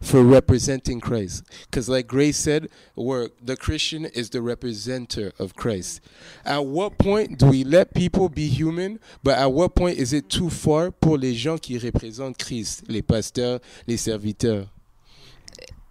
for 0.00 0.22
representing 0.22 0.98
Christ? 0.98 1.44
Because, 1.66 1.90
like 1.90 2.06
Grace 2.06 2.38
said, 2.38 2.70
we're, 2.96 3.28
the 3.42 3.58
Christian 3.58 4.06
is 4.06 4.30
the 4.30 4.38
representer 4.38 5.38
of 5.38 5.54
Christ. 5.54 6.00
At 6.46 6.64
what 6.64 6.96
point 6.96 7.38
do 7.38 7.46
we 7.48 7.62
let 7.62 7.92
people 7.92 8.30
be 8.30 8.48
human, 8.48 9.00
but 9.22 9.36
at 9.38 9.52
what 9.52 9.74
point 9.74 9.98
is 9.98 10.14
it 10.14 10.30
too 10.30 10.48
far 10.48 10.90
pour 10.90 11.18
les 11.18 11.34
gens 11.34 11.60
qui 11.60 11.78
représentent 11.78 12.38
Christ, 12.38 12.84
les 12.88 13.02
pasteurs, 13.02 13.60
les 13.86 13.98
serviteurs? 13.98 14.68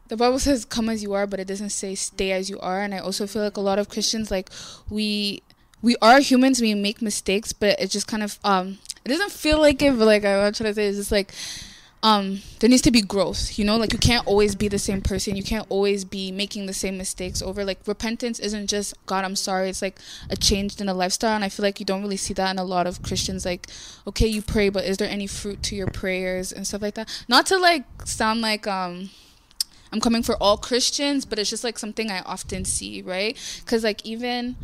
The 0.10 0.18
Bible 0.18 0.40
says 0.40 0.66
come 0.66 0.90
as 0.90 1.02
you 1.02 1.14
are, 1.14 1.26
but 1.26 1.40
it 1.40 1.48
doesn't 1.48 1.70
say 1.70 1.96
stay 1.96 2.32
as 2.32 2.50
you 2.50 2.60
are. 2.60 2.82
And 2.82 2.94
I 2.94 3.00
also 3.00 3.26
feel 3.26 3.44
like 3.44 3.58
a 3.58 3.62
lot 3.62 3.80
of 3.80 3.90
Christians 3.90 4.30
like 4.30 4.50
we 4.90 5.42
we 5.82 5.96
are 6.02 6.20
humans, 6.20 6.60
we 6.60 6.74
make 6.74 7.02
mistakes, 7.02 7.54
but 7.54 7.80
it 7.80 7.90
just 7.90 8.08
kind 8.08 8.24
of 8.24 8.38
um 8.44 8.80
it 9.06 9.10
doesn't 9.10 9.32
feel 9.32 9.60
like 9.60 9.82
it, 9.82 9.98
but 9.98 10.06
like 10.06 10.26
I'm 10.26 10.52
trying 10.54 10.72
to 10.72 10.74
say 10.74 10.88
it's 10.88 10.98
just 10.98 11.12
like 11.12 11.32
um 12.02 12.40
there 12.60 12.70
needs 12.70 12.82
to 12.84 12.92
be 12.92 13.02
growth, 13.02 13.60
you 13.60 13.66
know, 13.66 13.78
like 13.78 13.94
you 13.94 14.00
can't 14.00 14.26
always 14.26 14.56
be 14.56 14.68
the 14.68 14.80
same 14.80 15.02
person. 15.02 15.36
You 15.36 15.44
can't 15.44 15.68
always 15.70 16.06
be 16.06 16.32
making 16.32 16.66
the 16.66 16.74
same 16.74 16.98
mistakes 16.98 17.44
over 17.44 17.64
like 17.64 17.80
repentance 17.86 18.40
isn't 18.40 18.66
just 18.66 18.96
God, 19.06 19.24
I'm 19.24 19.36
sorry. 19.36 19.70
It's 19.70 19.84
like 19.84 20.00
a 20.32 20.36
change 20.36 20.82
in 20.82 20.90
a 20.90 20.94
lifestyle 20.96 21.36
and 21.36 21.44
I 21.44 21.50
feel 21.50 21.64
like 21.64 21.80
you 21.80 21.86
don't 21.86 22.02
really 22.02 22.18
see 22.18 22.34
that 22.34 22.50
in 22.50 22.58
a 22.58 22.64
lot 22.64 22.88
of 22.88 23.04
Christians 23.04 23.46
like 23.46 23.68
okay, 24.08 24.28
you 24.28 24.42
pray, 24.42 24.70
but 24.70 24.86
is 24.86 24.98
there 24.98 25.10
any 25.10 25.28
fruit 25.28 25.62
to 25.64 25.76
your 25.76 25.88
prayers 25.88 26.52
and 26.52 26.66
stuff 26.66 26.82
like 26.82 26.96
that? 26.96 27.26
Not 27.28 27.46
to 27.48 27.58
like 27.58 27.84
sound 28.06 28.42
like 28.42 28.66
um 28.66 29.12
I'm 29.92 30.00
coming 30.00 30.24
for 30.24 30.36
all 30.36 30.58
Christians, 30.58 31.26
but 31.26 31.40
it's 31.40 31.50
just 31.50 31.64
like 31.64 31.80
something 31.80 32.12
I 32.12 32.22
often 32.22 32.66
see, 32.66 33.02
right? 33.02 33.38
Because 33.64 33.84
like 33.84 34.06
even 34.06 34.56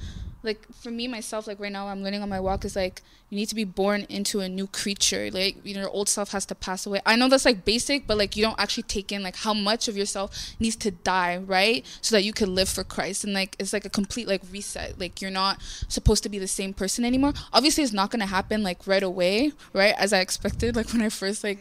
like 0.46 0.66
for 0.74 0.92
me 0.92 1.08
myself, 1.08 1.48
like 1.48 1.60
right 1.60 1.72
now 1.72 1.88
I'm 1.88 2.04
learning 2.04 2.22
on 2.22 2.30
my 2.30 2.40
walk 2.40 2.64
is 2.64 2.76
like 2.76 3.02
you 3.30 3.38
need 3.38 3.48
to 3.48 3.56
be 3.56 3.64
born 3.64 4.06
into 4.08 4.40
a 4.40 4.48
new 4.48 4.68
creature. 4.68 5.30
Like 5.32 5.58
you 5.66 5.74
know, 5.74 5.82
your 5.82 5.90
old 5.90 6.08
self 6.08 6.32
has 6.32 6.46
to 6.46 6.56
pass 6.56 6.86
away. 6.86 7.02
I 7.06 7.16
know 7.16 7.28
that's 7.28 7.46
like 7.46 7.66
basic, 7.66 8.06
but 8.06 8.18
like 8.18 8.36
you 8.38 8.44
don't 8.44 8.60
actually 8.60 8.84
take 8.84 9.12
in 9.12 9.24
like 9.24 9.38
how 9.38 9.54
much 9.54 9.88
of 9.88 9.98
yourself 9.98 10.56
needs 10.60 10.76
to 10.78 10.92
die, 10.92 11.38
right? 11.38 11.86
So 12.02 12.16
that 12.16 12.24
you 12.24 12.32
can 12.32 12.54
live 12.54 12.70
for 12.70 12.84
Christ. 12.84 13.24
And 13.24 13.34
like 13.34 13.56
it's 13.60 13.74
like 13.74 13.86
a 13.86 13.90
complete 13.90 14.28
like 14.28 14.44
reset. 14.52 15.00
Like 15.00 15.22
you're 15.22 15.32
not 15.32 15.60
supposed 15.88 16.24
to 16.24 16.30
be 16.30 16.40
the 16.40 16.48
same 16.48 16.74
person 16.74 17.04
anymore. 17.04 17.34
Obviously 17.52 17.84
it's 17.84 17.94
not 17.94 18.12
gonna 18.12 18.28
happen 18.28 18.64
like 18.64 18.86
right 18.86 19.04
away, 19.04 19.52
right? 19.74 19.96
As 19.98 20.14
I 20.14 20.20
expected, 20.20 20.76
like 20.76 20.94
when 20.94 21.02
I 21.02 21.10
first 21.10 21.44
like 21.44 21.60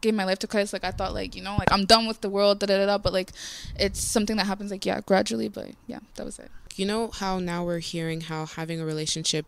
gave 0.00 0.14
my 0.14 0.24
life 0.24 0.38
to 0.40 0.46
Christ, 0.46 0.72
like 0.72 0.84
I 0.84 0.90
thought, 0.90 1.14
like 1.14 1.34
you 1.34 1.42
know, 1.42 1.56
like 1.56 1.70
I'm 1.72 1.84
done 1.84 2.06
with 2.06 2.20
the 2.20 2.30
world, 2.30 2.60
da 2.60 2.66
da 2.66 2.78
da. 2.78 2.86
da 2.86 2.98
but 2.98 3.12
like, 3.12 3.32
it's 3.78 4.00
something 4.00 4.36
that 4.36 4.46
happens, 4.46 4.70
like 4.70 4.86
yeah, 4.86 5.00
gradually. 5.00 5.48
But 5.48 5.70
yeah, 5.86 6.00
that 6.16 6.24
was 6.24 6.38
it. 6.38 6.50
you 6.76 6.86
know 6.86 7.08
how 7.08 7.38
now 7.38 7.64
we're 7.64 7.78
hearing 7.78 8.22
how 8.22 8.46
having 8.46 8.80
a 8.80 8.84
relationship 8.84 9.46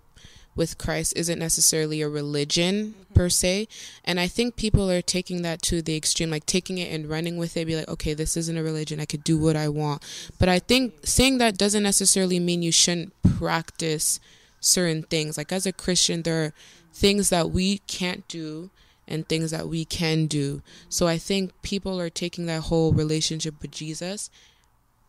with 0.58 0.76
Christ 0.76 1.14
isn't 1.16 1.38
necessarily 1.38 2.02
a 2.02 2.08
religion 2.08 2.94
mm-hmm. 2.98 3.14
per 3.14 3.28
se. 3.28 3.68
And 4.04 4.18
I 4.18 4.26
think 4.26 4.56
people 4.56 4.90
are 4.90 5.00
taking 5.00 5.42
that 5.42 5.62
to 5.62 5.80
the 5.80 5.96
extreme, 5.96 6.30
like 6.30 6.44
taking 6.44 6.78
it 6.78 6.92
and 6.92 7.08
running 7.08 7.38
with 7.38 7.56
it, 7.56 7.66
be 7.66 7.76
like, 7.76 7.88
okay, 7.88 8.12
this 8.12 8.36
isn't 8.36 8.58
a 8.58 8.62
religion. 8.62 9.00
I 9.00 9.06
could 9.06 9.24
do 9.24 9.38
what 9.38 9.56
I 9.56 9.68
want. 9.68 10.02
But 10.38 10.48
I 10.48 10.58
think 10.58 10.94
saying 11.06 11.38
that 11.38 11.56
doesn't 11.56 11.84
necessarily 11.84 12.40
mean 12.40 12.62
you 12.62 12.72
shouldn't 12.72 13.14
practice 13.22 14.18
certain 14.60 15.04
things. 15.04 15.38
Like 15.38 15.52
as 15.52 15.64
a 15.64 15.72
Christian, 15.72 16.22
there 16.22 16.44
are 16.44 16.52
things 16.92 17.30
that 17.30 17.50
we 17.50 17.78
can't 17.86 18.26
do 18.26 18.70
and 19.08 19.26
things 19.28 19.50
that 19.50 19.68
we 19.68 19.84
can 19.84 20.26
do. 20.26 20.62
So 20.88 21.06
I 21.08 21.18
think 21.18 21.52
people 21.62 22.00
are 22.00 22.10
taking 22.10 22.46
that 22.46 22.62
whole 22.62 22.92
relationship 22.92 23.54
with 23.62 23.70
Jesus, 23.72 24.30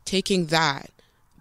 taking 0.05 0.47
that, 0.47 0.89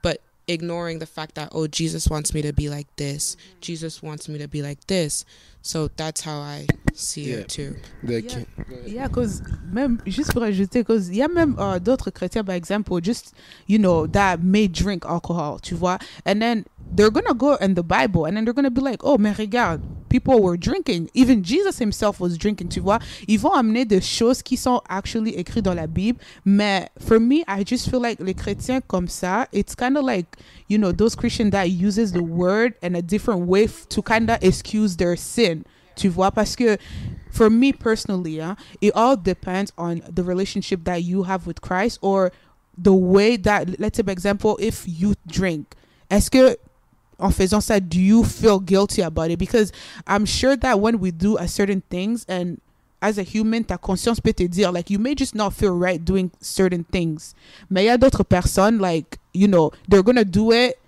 but 0.02 0.20
ignoring 0.46 0.98
the 0.98 1.06
fact 1.06 1.34
that 1.34 1.50
oh 1.52 1.66
Jesus 1.66 2.08
wants 2.08 2.32
me 2.34 2.42
to 2.42 2.52
be 2.52 2.68
like 2.68 2.86
this. 2.96 3.36
Jesus 3.60 4.02
wants 4.02 4.28
me 4.28 4.38
to 4.38 4.48
be 4.48 4.62
like 4.62 4.86
this. 4.86 5.24
So 5.62 5.88
that's 5.96 6.22
how 6.22 6.38
I 6.40 6.66
see 6.94 7.30
Yeah. 7.30 7.36
it 7.38 7.48
too. 7.48 7.76
The 8.02 8.22
Yeah. 8.22 8.28
ki- 8.28 8.46
Yeah, 8.86 9.08
cause 9.08 9.42
même 9.72 10.00
juste 10.06 10.32
pour 10.32 10.42
ajouter, 10.42 10.84
cause 10.84 11.08
il 11.10 11.16
y 11.16 11.22
a 11.22 11.28
même 11.28 11.54
euh, 11.58 11.78
d'autres 11.78 12.10
chrétiens, 12.10 12.44
par 12.44 12.54
exemple, 12.54 12.98
just 13.02 13.32
you 13.66 13.78
know 13.78 14.06
that 14.06 14.42
may 14.42 14.66
drink 14.68 15.04
alcohol, 15.04 15.58
tu 15.60 15.74
vois, 15.74 15.98
and 16.24 16.40
then 16.40 16.64
they're 16.92 17.10
gonna 17.10 17.34
go 17.34 17.54
in 17.56 17.74
the 17.74 17.82
Bible, 17.82 18.24
and 18.24 18.36
then 18.36 18.44
they're 18.44 18.54
gonna 18.54 18.70
be 18.70 18.80
like, 18.80 19.00
oh, 19.04 19.18
mais 19.18 19.38
regarde, 19.38 19.82
people 20.08 20.40
were 20.42 20.56
drinking, 20.56 21.10
even 21.14 21.42
Jesus 21.42 21.78
himself 21.78 22.20
was 22.20 22.36
drinking, 22.38 22.68
tu 22.68 22.80
vois. 22.80 22.98
Ils 23.26 23.38
vont 23.38 23.52
amener 23.52 23.86
des 23.86 24.00
choses 24.00 24.42
qui 24.42 24.56
sont 24.56 24.80
actually 24.88 25.32
écrites 25.36 25.64
dans 25.64 25.74
la 25.74 25.86
Bible, 25.86 26.18
mais 26.44 26.88
for 26.98 27.20
me, 27.20 27.44
I 27.46 27.64
just 27.64 27.90
feel 27.90 28.00
like 28.00 28.20
les 28.20 28.34
chrétiens 28.34 28.80
comme 28.86 29.08
ça, 29.08 29.46
it's 29.52 29.74
kind 29.74 29.96
of 29.96 30.04
like 30.04 30.36
you 30.68 30.78
know 30.78 30.92
those 30.92 31.14
Christians 31.14 31.50
that 31.50 31.70
uses 31.70 32.12
the 32.12 32.22
word 32.22 32.74
in 32.82 32.94
a 32.94 33.02
different 33.02 33.46
way 33.46 33.68
to 33.88 34.02
kind 34.02 34.30
of 34.30 34.38
excuse 34.42 34.96
their 34.96 35.16
sin. 35.16 35.64
Tu 35.96 36.08
vois, 36.08 36.30
parce 36.30 36.54
que 36.54 36.78
for 37.30 37.50
me 37.50 37.72
personally, 37.72 38.40
hein, 38.40 38.56
it 38.80 38.92
all 38.94 39.16
depends 39.16 39.72
on 39.76 40.00
the 40.08 40.22
relationship 40.22 40.84
that 40.84 41.02
you 41.02 41.24
have 41.24 41.46
with 41.46 41.60
Christ 41.60 41.98
or 42.02 42.30
the 42.76 42.94
way 42.94 43.36
that, 43.36 43.80
let's 43.80 43.96
say, 43.96 44.04
for 44.04 44.12
example, 44.12 44.56
if 44.60 44.84
you 44.86 45.14
drink, 45.26 45.74
est-ce 46.08 46.30
que 46.30 46.56
en 47.18 47.30
faisant 47.30 47.60
ça, 47.60 47.80
do 47.80 47.98
you 47.98 48.24
feel 48.24 48.60
guilty 48.60 49.02
about 49.02 49.30
it? 49.30 49.38
Because 49.38 49.72
I'm 50.06 50.24
sure 50.24 50.56
that 50.56 50.80
when 50.80 51.00
we 51.00 51.10
do 51.10 51.36
a 51.36 51.48
certain 51.48 51.82
things 51.90 52.24
and 52.28 52.60
as 53.00 53.18
a 53.18 53.22
human, 53.22 53.64
ta 53.64 53.76
conscience 53.76 54.20
peut 54.20 54.36
te 54.36 54.48
dire, 54.48 54.72
like, 54.72 54.90
you 54.90 54.98
may 54.98 55.14
just 55.14 55.34
not 55.34 55.52
feel 55.52 55.76
right 55.76 56.04
doing 56.04 56.30
certain 56.40 56.84
things. 56.84 57.34
Mais 57.70 57.84
il 57.84 57.86
y 57.86 57.90
a 57.90 57.98
d'autres 57.98 58.24
personnes, 58.24 58.78
like, 58.78 59.18
you 59.32 59.46
know, 59.46 59.70
they're 59.88 60.02
gonna 60.02 60.24
do 60.24 60.52
it 60.52 60.78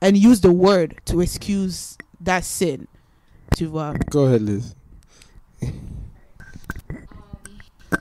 and 0.00 0.16
use 0.16 0.40
the 0.40 0.52
word 0.52 1.00
to 1.04 1.20
excuse 1.20 1.96
that 2.20 2.44
sin. 2.44 2.86
Tu 3.56 3.66
vois? 3.66 3.94
Go 4.10 4.26
ahead, 4.26 4.42
Liz. 4.42 4.74
Um, 5.62 5.72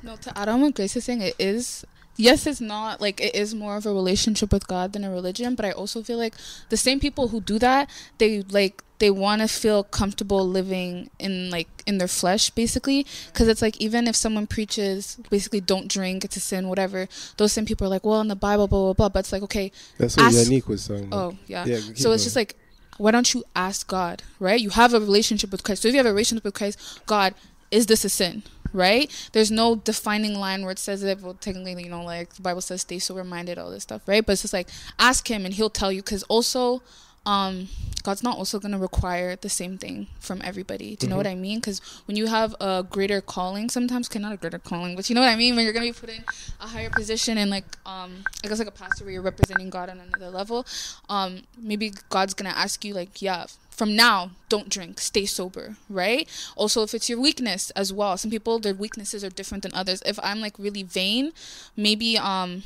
no, 0.03 0.15
to 0.15 0.37
add 0.37 0.49
on 0.49 0.61
what 0.61 0.75
Grace 0.75 0.95
is 0.95 1.03
saying, 1.05 1.21
it 1.21 1.35
is. 1.39 1.85
Yes, 2.19 2.45
it's 2.45 2.59
not 2.59 2.99
like 2.99 3.21
it 3.21 3.33
is 3.33 3.55
more 3.55 3.77
of 3.77 3.85
a 3.85 3.93
relationship 3.93 4.51
with 4.51 4.67
God 4.67 4.91
than 4.91 5.05
a 5.05 5.09
religion, 5.09 5.55
but 5.55 5.63
I 5.65 5.71
also 5.71 6.03
feel 6.03 6.17
like 6.17 6.33
the 6.67 6.75
same 6.75 6.99
people 6.99 7.29
who 7.29 7.39
do 7.39 7.57
that, 7.59 7.89
they 8.17 8.41
like 8.41 8.83
they 8.99 9.09
want 9.09 9.41
to 9.41 9.47
feel 9.47 9.85
comfortable 9.85 10.45
living 10.45 11.09
in 11.17 11.49
like 11.49 11.69
in 11.87 11.97
their 11.97 12.09
flesh 12.09 12.49
basically. 12.49 13.05
Because 13.27 13.47
it's 13.47 13.61
like 13.61 13.77
even 13.79 14.05
if 14.05 14.15
someone 14.17 14.47
preaches 14.47 15.15
basically 15.29 15.61
don't 15.61 15.87
drink 15.87 16.25
it's 16.25 16.35
a 16.35 16.41
sin 16.41 16.67
whatever 16.67 17.07
those 17.37 17.53
same 17.53 17.65
people 17.65 17.87
are 17.87 17.89
like 17.89 18.05
well 18.05 18.19
in 18.19 18.27
the 18.27 18.35
bible 18.35 18.67
blah 18.67 18.83
blah 18.87 18.93
blah 18.93 19.09
but 19.09 19.19
it's 19.19 19.31
like 19.31 19.41
okay 19.43 19.71
That's 19.97 20.17
what 20.17 20.25
Ask- 20.25 20.37
Yannick 20.39 20.67
was 20.67 20.89
about. 20.89 21.07
oh 21.13 21.37
yeah. 21.47 21.63
Yeah, 21.65 21.77
so 21.77 22.09
keep 22.09 22.15
it's 22.15 22.23
just 22.25 22.35
like 22.35 22.57
why 22.97 23.11
don't 23.11 23.33
you 23.33 23.45
ask 23.55 23.87
god 23.87 24.23
right? 24.39 24.59
You 24.59 24.71
have 24.71 24.93
a 24.93 24.99
relationship 24.99 25.51
with 25.53 25.63
christ. 25.63 25.83
So 25.83 25.87
if 25.87 25.93
you 25.93 25.99
have 25.99 26.05
a 26.05 26.11
relationship 26.11 26.43
with 26.43 26.53
christ 26.53 26.77
god 27.05 27.33
is 27.71 27.85
this 27.85 28.03
a 28.03 28.09
sin 28.09 28.43
right? 28.73 29.29
There's 29.33 29.51
no 29.51 29.75
defining 29.75 30.35
line 30.35 30.63
where 30.63 30.71
it 30.71 30.79
says 30.79 31.03
it 31.03 31.21
well 31.21 31.33
technically 31.33 31.83
you 31.83 31.89
know 31.89 32.03
like 32.03 32.33
the 32.35 32.41
bible 32.41 32.61
says 32.61 32.81
stay 32.81 32.99
sober 32.99 33.23
minded 33.23 33.57
all 33.57 33.69
this 33.71 33.83
stuff 33.83 34.01
right? 34.07 34.25
But 34.25 34.33
it's 34.33 34.41
just 34.43 34.53
like 34.53 34.69
ask 34.97 35.29
him 35.29 35.45
and 35.45 35.53
he'll 35.53 35.69
tell 35.69 35.91
you 35.91 36.01
because 36.01 36.23
also 36.23 36.81
um 37.25 37.67
god's 38.03 38.23
not 38.23 38.37
also 38.37 38.59
going 38.59 38.71
to 38.71 38.77
require 38.77 39.35
the 39.35 39.49
same 39.49 39.77
thing 39.77 40.07
from 40.19 40.41
everybody. 40.43 40.95
Do 40.95 41.05
you 41.05 41.09
know 41.09 41.17
what 41.17 41.27
i 41.27 41.35
mean? 41.35 41.59
Because 41.59 41.81
when 42.05 42.15
you 42.15 42.27
have 42.27 42.55
a 42.61 42.85
greater 42.89 43.19
calling 43.21 43.69
sometimes 43.69 44.09
okay 44.09 44.19
not 44.19 44.31
a 44.31 44.37
greater 44.37 44.57
calling 44.59 44.95
but 44.95 45.09
you 45.09 45.15
know 45.15 45.21
what 45.21 45.29
i 45.29 45.35
mean? 45.35 45.55
When 45.55 45.65
you're 45.65 45.73
going 45.73 45.85
to 45.85 45.93
be 45.93 45.99
put 45.99 46.09
in 46.09 46.23
a 46.61 46.67
higher 46.67 46.89
position 46.89 47.37
and 47.37 47.51
like 47.51 47.65
um 47.85 48.23
i 48.43 48.47
guess 48.47 48.59
like 48.59 48.67
a 48.67 48.71
pastor 48.71 49.03
where 49.03 49.13
you're 49.13 49.21
representing 49.21 49.69
god 49.69 49.89
on 49.89 49.99
another 49.99 50.29
level 50.29 50.65
um 51.09 51.41
maybe 51.57 51.91
god's 52.09 52.33
going 52.33 52.49
to 52.49 52.57
ask 52.57 52.85
you 52.85 52.93
like 52.93 53.21
yeah 53.21 53.45
from 53.69 53.95
now 53.95 54.31
don't 54.49 54.69
drink 54.69 54.99
stay 54.99 55.25
sober 55.25 55.75
right? 55.89 56.27
Also 56.55 56.83
if 56.83 56.93
it's 56.93 57.09
your 57.09 57.19
weakness 57.19 57.69
as 57.71 57.91
well 57.93 58.17
some 58.17 58.31
people 58.31 58.59
their 58.59 58.73
weaknesses 58.73 59.23
are 59.23 59.29
different 59.29 59.63
than 59.63 59.73
others. 59.73 60.01
If 60.05 60.19
i'm 60.23 60.39
like 60.39 60.57
really 60.57 60.83
vain 60.83 61.33
maybe 61.75 62.17
um 62.17 62.63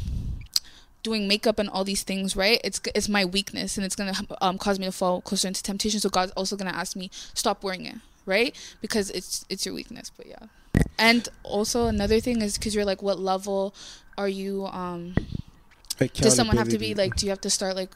doing 1.03 1.27
makeup 1.27 1.59
and 1.59 1.69
all 1.69 1.83
these 1.83 2.03
things, 2.03 2.35
right? 2.35 2.59
It's 2.63 2.81
it's 2.95 3.09
my 3.09 3.25
weakness, 3.25 3.77
and 3.77 3.85
it's 3.85 3.95
gonna 3.95 4.13
um, 4.41 4.57
cause 4.57 4.79
me 4.79 4.85
to 4.85 4.91
fall 4.91 5.21
closer 5.21 5.47
into 5.47 5.61
temptation. 5.61 5.99
So 5.99 6.09
God's 6.09 6.31
also 6.31 6.55
gonna 6.55 6.71
ask 6.71 6.95
me 6.95 7.11
stop 7.33 7.63
wearing 7.63 7.85
it, 7.85 7.97
right? 8.25 8.55
Because 8.81 9.09
it's 9.11 9.45
it's 9.49 9.65
your 9.65 9.75
weakness. 9.75 10.11
But 10.15 10.27
yeah, 10.27 10.47
and 10.97 11.27
also 11.43 11.87
another 11.87 12.19
thing 12.19 12.41
is 12.41 12.57
because 12.57 12.73
you're 12.73 12.85
like, 12.85 13.03
what 13.03 13.19
level 13.19 13.75
are 14.17 14.29
you? 14.29 14.65
Um, 14.67 15.13
does 16.13 16.35
someone 16.35 16.57
have 16.57 16.69
to 16.69 16.77
be 16.77 16.93
like? 16.93 17.15
Do 17.15 17.25
you 17.25 17.29
have 17.31 17.41
to 17.41 17.49
start 17.49 17.75
like 17.75 17.91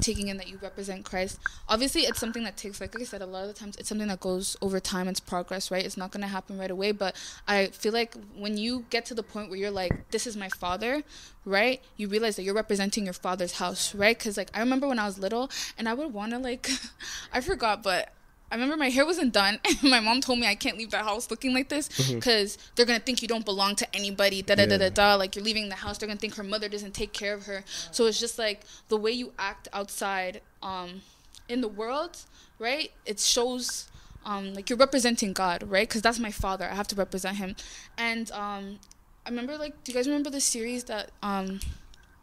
taking 0.00 0.28
in 0.28 0.36
that 0.38 0.48
you 0.48 0.58
represent 0.62 1.04
Christ? 1.04 1.38
Obviously, 1.68 2.02
it's 2.02 2.18
something 2.18 2.44
that 2.44 2.56
takes 2.56 2.80
like, 2.80 2.94
like 2.94 3.02
I 3.02 3.06
said, 3.06 3.22
a 3.22 3.26
lot 3.26 3.42
of 3.42 3.48
the 3.48 3.54
times 3.54 3.76
it's 3.76 3.88
something 3.88 4.08
that 4.08 4.20
goes 4.20 4.56
over 4.62 4.80
time. 4.80 5.08
It's 5.08 5.20
progress, 5.20 5.70
right? 5.70 5.84
It's 5.84 5.96
not 5.96 6.10
gonna 6.10 6.28
happen 6.28 6.58
right 6.58 6.70
away. 6.70 6.92
But 6.92 7.16
I 7.46 7.66
feel 7.66 7.92
like 7.92 8.14
when 8.36 8.56
you 8.56 8.84
get 8.90 9.04
to 9.06 9.14
the 9.14 9.22
point 9.22 9.50
where 9.50 9.58
you're 9.58 9.70
like, 9.70 10.10
this 10.10 10.26
is 10.26 10.36
my 10.36 10.48
father, 10.48 11.02
right? 11.44 11.82
You 11.96 12.08
realize 12.08 12.36
that 12.36 12.42
you're 12.42 12.54
representing 12.54 13.04
your 13.04 13.14
father's 13.14 13.54
house, 13.54 13.94
right? 13.94 14.16
Because 14.16 14.36
like 14.36 14.50
I 14.54 14.60
remember 14.60 14.88
when 14.88 14.98
I 14.98 15.06
was 15.06 15.18
little, 15.18 15.50
and 15.78 15.88
I 15.88 15.94
would 15.94 16.12
want 16.12 16.32
to 16.32 16.38
like, 16.38 16.70
I 17.32 17.40
forgot, 17.40 17.82
but 17.82 18.12
I 18.50 18.54
remember 18.56 18.76
my 18.76 18.90
hair 18.90 19.06
wasn't 19.06 19.32
done, 19.32 19.60
and 19.64 19.82
my 19.84 20.00
mom 20.00 20.20
told 20.20 20.38
me 20.38 20.46
I 20.46 20.54
can't 20.56 20.76
leave 20.76 20.90
the 20.90 20.98
house 20.98 21.30
looking 21.30 21.54
like 21.54 21.68
this 21.68 21.88
because 22.12 22.58
they're 22.74 22.86
gonna 22.86 22.98
think 22.98 23.22
you 23.22 23.28
don't 23.28 23.44
belong 23.44 23.76
to 23.76 23.96
anybody. 23.96 24.42
Da 24.42 24.54
da 24.56 24.66
da 24.66 24.76
da 24.78 24.88
da. 24.88 25.14
Like 25.14 25.36
you're 25.36 25.44
leaving 25.44 25.68
the 25.68 25.76
house, 25.76 25.98
they're 25.98 26.08
gonna 26.08 26.18
think 26.18 26.34
her 26.36 26.42
mother 26.42 26.68
doesn't 26.68 26.92
take 26.94 27.12
care 27.12 27.34
of 27.34 27.46
her. 27.46 27.64
So 27.92 28.06
it's 28.06 28.18
just 28.18 28.38
like 28.38 28.62
the 28.88 28.96
way 28.96 29.12
you 29.12 29.32
act 29.38 29.68
outside, 29.72 30.40
um, 30.62 31.02
in 31.48 31.60
the 31.60 31.68
world, 31.68 32.18
right? 32.58 32.90
It 33.06 33.20
shows. 33.20 33.86
Um, 34.22 34.52
like 34.52 34.68
you're 34.68 34.76
representing 34.78 35.32
God, 35.32 35.64
right? 35.66 35.88
Because 35.88 36.02
that's 36.02 36.18
my 36.18 36.30
father. 36.30 36.68
I 36.70 36.74
have 36.74 36.86
to 36.88 36.94
represent 36.94 37.38
him. 37.38 37.56
And 37.96 38.30
um, 38.32 38.78
I 39.24 39.30
remember, 39.30 39.56
like, 39.56 39.82
do 39.82 39.92
you 39.92 39.96
guys 39.96 40.06
remember 40.06 40.28
the 40.28 40.42
series 40.42 40.84
that 40.84 41.10
um, 41.22 41.58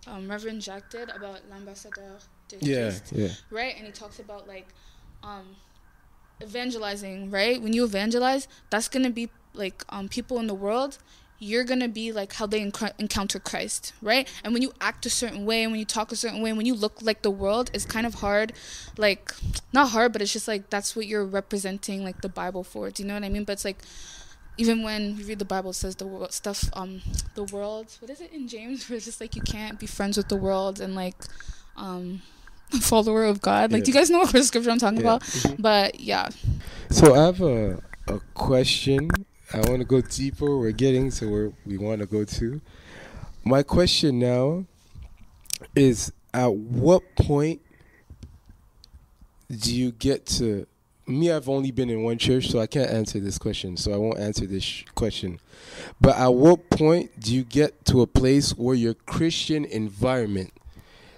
um, 0.05 0.29
Reverend 0.29 0.61
Jack 0.61 0.91
did 0.91 1.09
about 1.09 1.39
l'ambassadeur 1.49 2.19
de 2.49 2.57
Yeah, 2.61 2.89
Christ? 2.91 3.13
yeah. 3.15 3.29
right? 3.49 3.73
And 3.75 3.87
he 3.87 3.91
talks 3.91 4.19
about 4.19 4.47
like 4.47 4.67
um 5.23 5.55
evangelizing, 6.41 7.31
right? 7.31 7.61
When 7.61 7.73
you 7.73 7.83
evangelize, 7.83 8.47
that's 8.69 8.87
gonna 8.87 9.09
be 9.09 9.29
like 9.53 9.83
um 9.89 10.07
people 10.07 10.39
in 10.39 10.47
the 10.47 10.53
world. 10.53 10.97
You're 11.39 11.63
gonna 11.65 11.87
be 11.87 12.11
like 12.11 12.33
how 12.33 12.47
they 12.47 12.61
enc- 12.61 12.93
encounter 12.97 13.39
Christ, 13.39 13.93
right? 14.01 14.27
And 14.43 14.53
when 14.53 14.63
you 14.63 14.73
act 14.81 15.05
a 15.05 15.09
certain 15.09 15.45
way, 15.45 15.63
and 15.63 15.71
when 15.71 15.79
you 15.79 15.85
talk 15.85 16.11
a 16.11 16.15
certain 16.15 16.41
way, 16.41 16.49
and 16.49 16.57
when 16.57 16.65
you 16.65 16.73
look 16.73 16.99
like 17.01 17.21
the 17.21 17.29
world, 17.29 17.69
it's 17.73 17.85
kind 17.85 18.07
of 18.07 18.15
hard, 18.15 18.53
like 18.97 19.31
not 19.71 19.89
hard, 19.89 20.13
but 20.13 20.21
it's 20.21 20.33
just 20.33 20.47
like 20.47 20.69
that's 20.69 20.95
what 20.95 21.05
you're 21.05 21.25
representing, 21.25 22.03
like 22.03 22.21
the 22.21 22.29
Bible 22.29 22.63
for. 22.63 22.89
Do 22.89 23.03
you 23.03 23.07
know 23.07 23.13
what 23.13 23.23
I 23.23 23.29
mean? 23.29 23.43
But 23.43 23.53
it's 23.53 23.65
like 23.65 23.83
even 24.57 24.81
when 24.81 25.17
you 25.17 25.25
read 25.25 25.39
the 25.39 25.45
Bible, 25.45 25.71
says 25.71 25.95
the 25.95 26.07
world 26.07 26.33
stuff, 26.33 26.69
um, 26.73 27.01
the 27.35 27.43
world. 27.43 27.95
What 27.99 28.09
is 28.09 28.21
it 28.21 28.33
in 28.33 28.47
James? 28.47 28.89
Where 28.89 28.97
it's 28.97 29.05
just 29.05 29.21
like 29.21 29.35
you 29.35 29.41
can't 29.41 29.79
be 29.79 29.85
friends 29.85 30.17
with 30.17 30.29
the 30.29 30.35
world 30.35 30.81
and 30.81 30.95
like, 30.95 31.15
um, 31.75 32.21
a 32.73 32.79
follower 32.79 33.25
of 33.25 33.41
God. 33.41 33.71
Like, 33.71 33.83
do 33.83 33.91
you 33.91 33.97
guys 33.97 34.09
know 34.09 34.19
what 34.19 34.43
scripture 34.45 34.69
I'm 34.71 34.79
talking 34.79 34.97
Yeah. 35.01 35.03
about? 35.15 35.21
Mm-hmm. 35.23 35.61
But 35.61 35.99
yeah, 35.99 36.29
So 36.89 37.13
I 37.15 37.25
have 37.25 37.41
a 37.41 37.81
a 38.07 38.19
question. 38.33 39.09
I 39.53 39.57
want 39.59 39.79
to 39.79 39.85
go 39.85 40.01
deeper. 40.01 40.57
We're 40.57 40.71
getting 40.71 41.09
to 41.11 41.29
where 41.31 41.51
we 41.65 41.77
want 41.77 41.99
to 42.01 42.05
go 42.07 42.23
to. 42.25 42.61
My 43.43 43.63
question 43.63 44.19
now 44.19 44.65
is: 45.75 46.11
At 46.33 46.53
what 46.53 47.15
point 47.15 47.61
do 49.49 49.73
you 49.75 49.91
get 49.91 50.25
to? 50.25 50.67
Me, 51.05 51.31
I've 51.31 51.47
only 51.47 51.71
been 51.71 51.89
in 51.89 52.03
one 52.03 52.17
church, 52.17 52.49
so 52.49 52.59
I 52.59 52.67
can't 52.67 52.89
answer 52.89 53.19
this 53.21 53.37
question. 53.37 53.77
So 53.77 53.93
I 53.93 53.97
won't 53.97 54.19
answer 54.19 54.45
this 54.45 54.63
sh- 54.63 54.83
question. 54.93 55.39
But 56.01 56.17
at 56.17 56.33
what 56.33 56.69
point 56.69 57.17
do 57.21 57.33
you 57.33 57.43
get 57.45 57.85
to 57.85 58.01
a 58.01 58.07
place 58.07 58.51
where 58.51 58.75
your 58.75 58.93
Christian 58.93 59.63
environment 59.63 60.51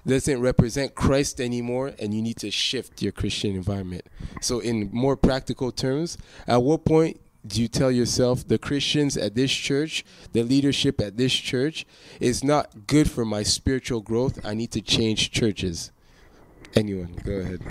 doesn't 0.06 0.42
represent 0.42 0.96
Christ 0.96 1.40
anymore 1.42 1.94
and 2.00 2.14
you 2.14 2.22
need 2.22 2.38
to 2.38 2.52
shift 2.52 3.02
your 3.02 3.12
Christian 3.12 3.56
environment? 3.56 4.04
So, 4.42 4.60
in 4.60 4.90
more 4.92 5.16
practical 5.18 5.72
terms, 5.72 6.18
at 6.48 6.62
what 6.62 6.86
point 6.86 7.20
do 7.48 7.62
you 7.62 7.68
tell 7.68 7.92
yourself 7.92 8.48
the 8.48 8.58
Christians 8.58 9.16
at 9.16 9.34
this 9.36 9.52
church, 9.52 10.04
the 10.34 10.44
leadership 10.44 11.00
at 11.00 11.18
this 11.18 11.34
church 11.34 11.86
is 12.20 12.44
not 12.44 12.88
good 12.88 13.10
for 13.10 13.24
my 13.26 13.44
spiritual 13.44 14.02
growth? 14.02 14.46
I 14.46 14.54
need 14.54 14.72
to 14.72 14.82
change 14.82 15.32
churches. 15.32 15.92
Anyone, 16.76 17.18
go 17.24 17.34
ahead. 17.34 17.62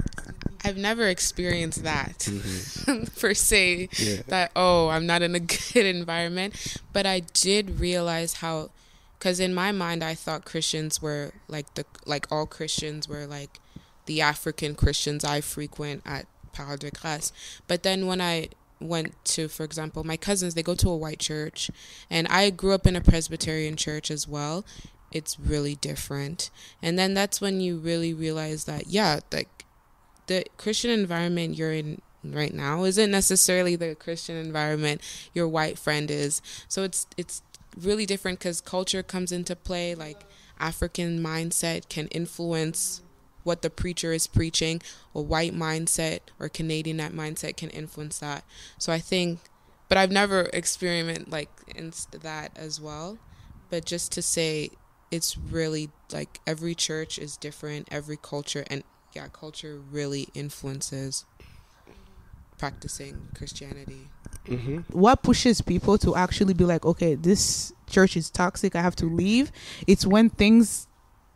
I've 0.64 0.76
never 0.76 1.06
experienced 1.06 1.84
that 1.84 2.18
Mm-hmm. 2.18 3.04
per 3.20 3.32
se. 3.34 3.88
Yeah. 3.98 4.22
That 4.26 4.50
oh, 4.56 4.88
I'm 4.88 5.06
not 5.06 5.22
in 5.22 5.34
a 5.34 5.40
good 5.72 5.86
environment, 5.86 6.78
but 6.92 7.06
I 7.06 7.20
did 7.20 7.78
realize 7.78 8.34
how, 8.34 8.70
because 9.18 9.40
in 9.40 9.54
my 9.54 9.72
mind 9.72 10.02
I 10.04 10.14
thought 10.14 10.44
Christians 10.44 11.02
were 11.02 11.32
like 11.48 11.74
the 11.74 11.84
like 12.06 12.26
all 12.30 12.46
Christians 12.46 13.08
were 13.08 13.26
like 13.26 13.58
the 14.06 14.20
African 14.20 14.74
Christians 14.74 15.24
I 15.24 15.40
frequent 15.40 16.02
at 16.06 16.26
Parole 16.52 16.78
de 16.78 16.90
Grâce. 16.90 17.30
But 17.66 17.82
then 17.82 18.06
when 18.06 18.20
I 18.20 18.48
went 18.80 19.22
to, 19.24 19.48
for 19.48 19.64
example, 19.64 20.04
my 20.04 20.16
cousins, 20.16 20.54
they 20.54 20.62
go 20.62 20.74
to 20.76 20.90
a 20.90 20.96
white 20.96 21.18
church, 21.18 21.70
and 22.10 22.26
I 22.28 22.50
grew 22.50 22.72
up 22.72 22.86
in 22.86 22.96
a 22.96 23.00
Presbyterian 23.00 23.76
church 23.76 24.10
as 24.10 24.26
well. 24.28 24.64
It's 25.10 25.38
really 25.38 25.76
different, 25.76 26.50
and 26.82 26.98
then 26.98 27.14
that's 27.14 27.40
when 27.40 27.60
you 27.60 27.78
really 27.78 28.12
realize 28.12 28.64
that 28.64 28.88
yeah, 28.88 29.20
like 29.32 29.64
the 30.26 30.44
Christian 30.58 30.90
environment 30.90 31.56
you're 31.56 31.72
in 31.72 32.02
right 32.24 32.52
now 32.52 32.84
isn't 32.84 33.10
necessarily 33.10 33.76
the 33.76 33.94
Christian 33.94 34.36
environment 34.36 35.00
your 35.32 35.48
white 35.48 35.78
friend 35.78 36.10
is. 36.10 36.42
So 36.68 36.82
it's 36.82 37.06
it's 37.16 37.42
really 37.78 38.06
different 38.06 38.38
because 38.38 38.60
culture 38.60 39.02
comes 39.02 39.32
into 39.32 39.56
play. 39.56 39.94
Like 39.94 40.24
African 40.58 41.20
mindset 41.22 41.88
can 41.88 42.08
influence 42.08 43.02
what 43.44 43.62
the 43.62 43.70
preacher 43.70 44.12
is 44.12 44.26
preaching. 44.26 44.82
A 45.14 45.20
white 45.20 45.54
mindset 45.54 46.20
or 46.38 46.48
Canadian 46.48 46.98
mindset 46.98 47.56
can 47.56 47.70
influence 47.70 48.18
that. 48.18 48.44
So 48.78 48.92
I 48.92 48.98
think, 48.98 49.40
but 49.88 49.98
I've 49.98 50.12
never 50.12 50.50
experienced 50.52 51.30
like 51.30 51.50
in 51.74 51.92
that 52.10 52.56
as 52.56 52.80
well. 52.80 53.18
But 53.70 53.84
just 53.84 54.12
to 54.12 54.22
say, 54.22 54.70
it's 55.10 55.38
really 55.38 55.90
like 56.12 56.40
every 56.46 56.74
church 56.74 57.18
is 57.18 57.36
different, 57.36 57.88
every 57.90 58.18
culture, 58.20 58.64
and 58.68 58.82
yeah, 59.14 59.28
culture 59.32 59.80
really 59.90 60.28
influences 60.34 61.24
practicing 62.58 63.28
Christianity. 63.34 64.08
Mm-hmm. 64.46 64.78
what 64.98 65.22
pushes 65.22 65.60
people 65.60 65.98
to 65.98 66.16
actually 66.16 66.54
be 66.54 66.64
like 66.64 66.86
okay 66.86 67.14
this 67.14 67.70
church 67.86 68.16
is 68.16 68.30
toxic 68.30 68.74
i 68.74 68.80
have 68.80 68.96
to 68.96 69.04
leave 69.04 69.52
it's 69.86 70.06
when 70.06 70.30
things 70.30 70.86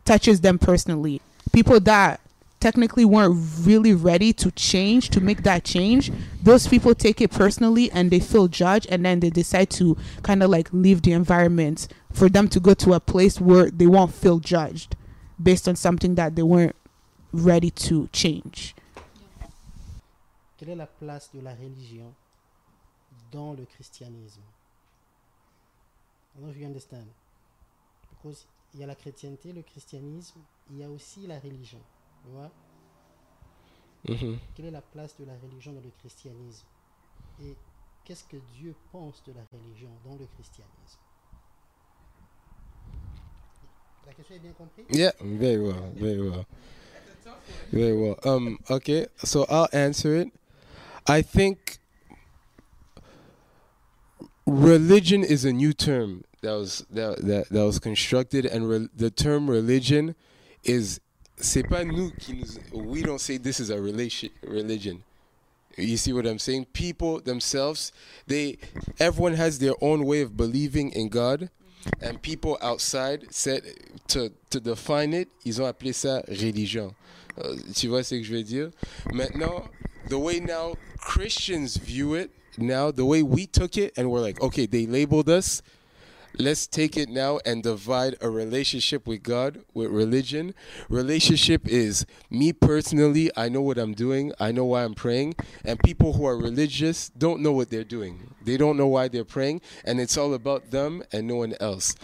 touches 0.03 0.41
them 0.41 0.57
personally 0.57 1.21
people 1.51 1.79
that 1.81 2.21
technically 2.59 3.05
weren't 3.05 3.37
really 3.61 3.93
ready 3.93 4.33
to 4.33 4.49
change 4.51 5.09
to 5.09 5.21
make 5.21 5.43
that 5.43 5.63
change 5.63 6.11
those 6.41 6.65
people 6.65 6.95
take 6.95 7.21
it 7.21 7.29
personally 7.29 7.91
and 7.91 8.09
they 8.09 8.19
feel 8.19 8.47
judged 8.47 8.87
and 8.89 9.05
then 9.05 9.19
they 9.19 9.29
decide 9.29 9.69
to 9.69 9.95
kind 10.23 10.41
of 10.41 10.49
like 10.49 10.71
leave 10.71 11.01
the 11.03 11.11
environment 11.11 11.87
for 12.11 12.29
them 12.29 12.47
to 12.47 12.59
go 12.59 12.73
to 12.73 12.93
a 12.93 12.99
place 12.99 13.39
where 13.39 13.69
they 13.69 13.85
won't 13.85 14.13
feel 14.13 14.39
judged 14.39 14.95
based 15.41 15.67
on 15.67 15.75
something 15.75 16.15
that 16.15 16.35
they 16.35 16.41
weren't 16.41 16.75
ready 17.31 17.69
to 17.69 18.07
change 18.13 18.73
Quelle 20.63 20.71
est 20.71 20.75
la 20.77 20.87
place 20.87 21.29
de 21.33 21.41
la 21.41 21.53
religion 21.53 22.13
dans 23.33 23.51
le 23.51 23.65
christianisme? 23.65 24.39
I 26.33 26.39
don't 26.39 26.45
know 26.45 26.51
if 26.51 26.57
you 26.57 26.65
understand. 26.65 27.05
Because 28.11 28.47
il 28.73 28.79
y 28.79 28.83
a 28.85 28.87
la 28.87 28.95
chrétienté, 28.95 29.51
le 29.51 29.61
christianisme, 29.61 30.39
il 30.71 30.77
y 30.77 30.83
a 30.85 30.89
aussi 30.89 31.27
la 31.27 31.37
religion. 31.41 31.81
Tu 32.23 32.31
vois? 32.31 32.49
Mm-hmm. 34.07 34.37
Quelle 34.55 34.65
est 34.67 34.71
la 34.71 34.81
place 34.81 35.17
de 35.17 35.25
la 35.25 35.33
religion 35.37 35.73
dans 35.73 35.81
le 35.81 35.91
christianisme? 35.99 36.65
Et 37.41 37.57
qu'est-ce 38.05 38.23
que 38.23 38.37
Dieu 38.55 38.73
pense 38.93 39.21
de 39.25 39.33
la 39.33 39.43
religion 39.51 39.89
dans 40.05 40.15
le 40.15 40.27
christianisme? 40.27 40.99
La 44.05 44.13
question 44.13 44.35
est 44.35 44.39
bien 44.39 44.53
comprise? 44.53 44.85
Yeah, 44.91 45.11
very 45.19 45.57
well, 45.57 45.91
very 45.93 46.21
well. 46.21 46.45
Very 47.73 47.97
well. 47.97 48.17
Um, 48.23 48.59
okay, 48.69 49.07
so 49.17 49.45
I'll 49.49 49.67
answer 49.73 50.21
it. 50.21 50.31
I 51.07 51.21
think 51.21 51.79
religion 54.45 55.23
is 55.23 55.45
a 55.45 55.51
new 55.51 55.73
term 55.73 56.23
that 56.41 56.53
was 56.53 56.85
that 56.91 57.17
that, 57.25 57.49
that 57.49 57.65
was 57.65 57.79
constructed, 57.79 58.45
and 58.45 58.69
re- 58.69 58.89
the 58.95 59.09
term 59.09 59.49
religion 59.49 60.15
is 60.63 60.99
c'est 61.37 61.63
pas 61.63 61.83
nous 61.83 62.11
qui 62.19 62.33
nous 62.33 62.83
we 62.85 63.01
don't 63.01 63.19
say 63.19 63.37
this 63.37 63.59
is 63.59 63.69
a 63.69 63.81
relation 63.81 64.29
religion. 64.47 65.03
You 65.75 65.97
see 65.97 66.13
what 66.13 66.27
I'm 66.27 66.39
saying? 66.39 66.65
People 66.65 67.19
themselves, 67.19 67.91
they 68.27 68.57
everyone 68.99 69.33
has 69.33 69.57
their 69.59 69.73
own 69.81 70.05
way 70.05 70.21
of 70.21 70.37
believing 70.37 70.91
in 70.91 71.09
God. 71.09 71.49
And 72.01 72.21
people 72.21 72.57
outside 72.61 73.25
said 73.33 73.63
to, 74.07 74.31
to 74.51 74.59
define 74.61 75.13
it, 75.13 75.27
ils 75.43 75.59
ont 75.59 75.65
appelé 75.65 75.93
ça 75.93 76.23
religion. 76.29 76.95
Euh, 77.37 77.57
tu 77.73 77.89
vois 77.89 78.03
ce 78.03 78.15
que 78.15 78.23
je 78.23 78.31
veux 78.31 78.43
dire? 78.43 78.71
Maintenant, 79.11 79.67
the 80.07 80.17
way 80.17 80.39
now 80.39 80.75
Christians 81.03 81.77
view 81.77 82.13
it, 82.15 82.31
now 82.57 82.89
the 82.89 83.05
way 83.05 83.23
we 83.23 83.45
took 83.45 83.77
it, 83.77 83.93
and 83.97 84.09
we're 84.09 84.21
like, 84.21 84.41
okay, 84.41 84.65
they 84.65 84.85
labeled 84.85 85.29
us. 85.29 85.61
Let's 86.39 86.65
take 86.65 86.97
it 86.97 87.09
now 87.09 87.39
and 87.45 87.61
divide 87.61 88.15
a 88.19 88.29
relationship 88.29 89.05
with 89.05 89.21
God 89.21 89.63
with 89.75 89.91
religion. 89.91 90.55
Relationship 90.89 91.67
is 91.67 92.07
me 92.31 92.53
personally, 92.53 93.29
I 93.37 93.49
know 93.49 93.61
what 93.61 93.77
I'm 93.77 93.93
doing, 93.93 94.33
I 94.39 94.51
know 94.51 94.65
why 94.65 94.83
I'm 94.83 94.95
praying, 94.95 95.35
and 95.63 95.77
people 95.79 96.13
who 96.13 96.25
are 96.25 96.35
religious 96.35 97.09
don't 97.09 97.41
know 97.41 97.51
what 97.51 97.69
they're 97.69 97.83
doing. 97.83 98.33
They 98.43 98.57
don't 98.57 98.77
know 98.77 98.87
why 98.87 99.09
they're 99.09 99.25
praying, 99.25 99.61
and 99.85 99.99
it's 99.99 100.17
all 100.17 100.33
about 100.33 100.71
them 100.71 101.03
and 101.11 101.27
no 101.27 101.35
one 101.35 101.53
else. 101.59 101.95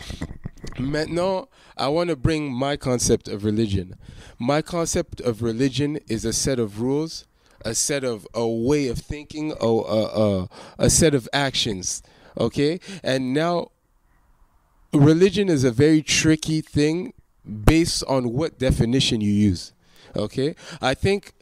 Maintenant, 0.78 1.48
I 1.76 1.88
want 1.88 2.10
to 2.10 2.16
bring 2.16 2.54
my 2.54 2.78
concept 2.78 3.28
of 3.28 3.44
religion. 3.44 3.96
My 4.38 4.62
concept 4.62 5.22
of 5.22 5.42
religion 5.42 6.00
is 6.08 6.24
a 6.24 6.34
set 6.34 6.60
of 6.60 6.82
rules, 6.82 7.26
a 7.66 7.76
set 7.76 8.04
of 8.04 8.28
a 8.34 8.48
way 8.48 8.88
of 8.88 9.00
thinking, 9.00 9.54
a, 9.60 9.66
a, 9.66 10.04
a, 10.06 10.50
a 10.78 10.90
set 10.90 11.14
of 11.14 11.28
actions. 11.34 12.02
Okay? 12.38 12.80
And 13.04 13.34
now, 13.34 13.72
religion 14.94 15.50
is 15.50 15.64
a 15.64 15.72
very 15.72 16.02
tricky 16.02 16.62
thing 16.62 17.14
based 17.66 18.04
on 18.08 18.34
what 18.34 18.60
definition 18.60 19.22
you 19.22 19.32
use. 19.32 19.74
Okay? 20.16 20.56
I 20.82 20.94
think 20.94 21.34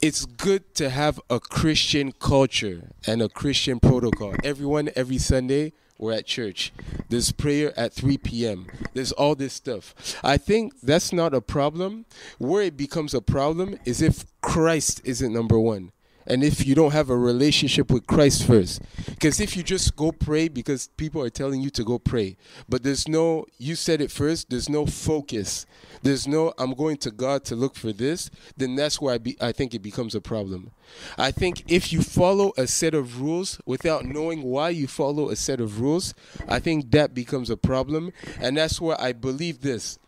it's 0.00 0.24
good 0.24 0.74
to 0.74 0.90
have 0.90 1.20
a 1.30 1.38
Christian 1.38 2.12
culture 2.12 2.90
and 3.06 3.22
a 3.22 3.28
Christian 3.28 3.78
protocol. 3.78 4.34
Everyone, 4.42 4.90
every 4.96 5.18
Sunday, 5.18 5.72
we're 6.02 6.12
at 6.12 6.26
church. 6.26 6.72
There's 7.08 7.30
prayer 7.30 7.72
at 7.78 7.92
3 7.92 8.18
p.m. 8.18 8.66
There's 8.92 9.12
all 9.12 9.34
this 9.36 9.52
stuff. 9.52 9.94
I 10.24 10.36
think 10.36 10.74
that's 10.82 11.12
not 11.12 11.32
a 11.32 11.40
problem. 11.40 12.06
Where 12.38 12.62
it 12.62 12.76
becomes 12.76 13.14
a 13.14 13.22
problem 13.22 13.78
is 13.84 14.02
if 14.02 14.26
Christ 14.40 15.00
isn't 15.04 15.32
number 15.32 15.58
one. 15.58 15.92
And 16.26 16.44
if 16.44 16.66
you 16.66 16.74
don't 16.74 16.92
have 16.92 17.10
a 17.10 17.16
relationship 17.16 17.90
with 17.90 18.06
Christ 18.06 18.44
first. 18.44 18.82
Because 19.06 19.40
if 19.40 19.56
you 19.56 19.62
just 19.62 19.96
go 19.96 20.12
pray 20.12 20.48
because 20.48 20.88
people 20.96 21.22
are 21.22 21.30
telling 21.30 21.60
you 21.60 21.70
to 21.70 21.84
go 21.84 21.98
pray, 21.98 22.36
but 22.68 22.82
there's 22.82 23.08
no, 23.08 23.46
you 23.58 23.74
said 23.74 24.00
it 24.00 24.10
first, 24.10 24.50
there's 24.50 24.68
no 24.68 24.86
focus. 24.86 25.66
There's 26.02 26.26
no, 26.26 26.52
I'm 26.58 26.74
going 26.74 26.96
to 26.98 27.10
God 27.10 27.44
to 27.46 27.56
look 27.56 27.76
for 27.76 27.92
this, 27.92 28.30
then 28.56 28.74
that's 28.76 29.00
where 29.00 29.14
I, 29.14 29.18
be, 29.18 29.36
I 29.40 29.52
think 29.52 29.74
it 29.74 29.82
becomes 29.82 30.14
a 30.14 30.20
problem. 30.20 30.70
I 31.16 31.30
think 31.30 31.64
if 31.70 31.92
you 31.92 32.02
follow 32.02 32.52
a 32.56 32.66
set 32.66 32.94
of 32.94 33.20
rules 33.20 33.60
without 33.66 34.04
knowing 34.04 34.42
why 34.42 34.70
you 34.70 34.86
follow 34.86 35.30
a 35.30 35.36
set 35.36 35.60
of 35.60 35.80
rules, 35.80 36.14
I 36.48 36.58
think 36.58 36.90
that 36.90 37.14
becomes 37.14 37.50
a 37.50 37.56
problem. 37.56 38.12
And 38.40 38.56
that's 38.56 38.80
where 38.80 39.00
I 39.00 39.12
believe 39.12 39.60
this 39.60 39.98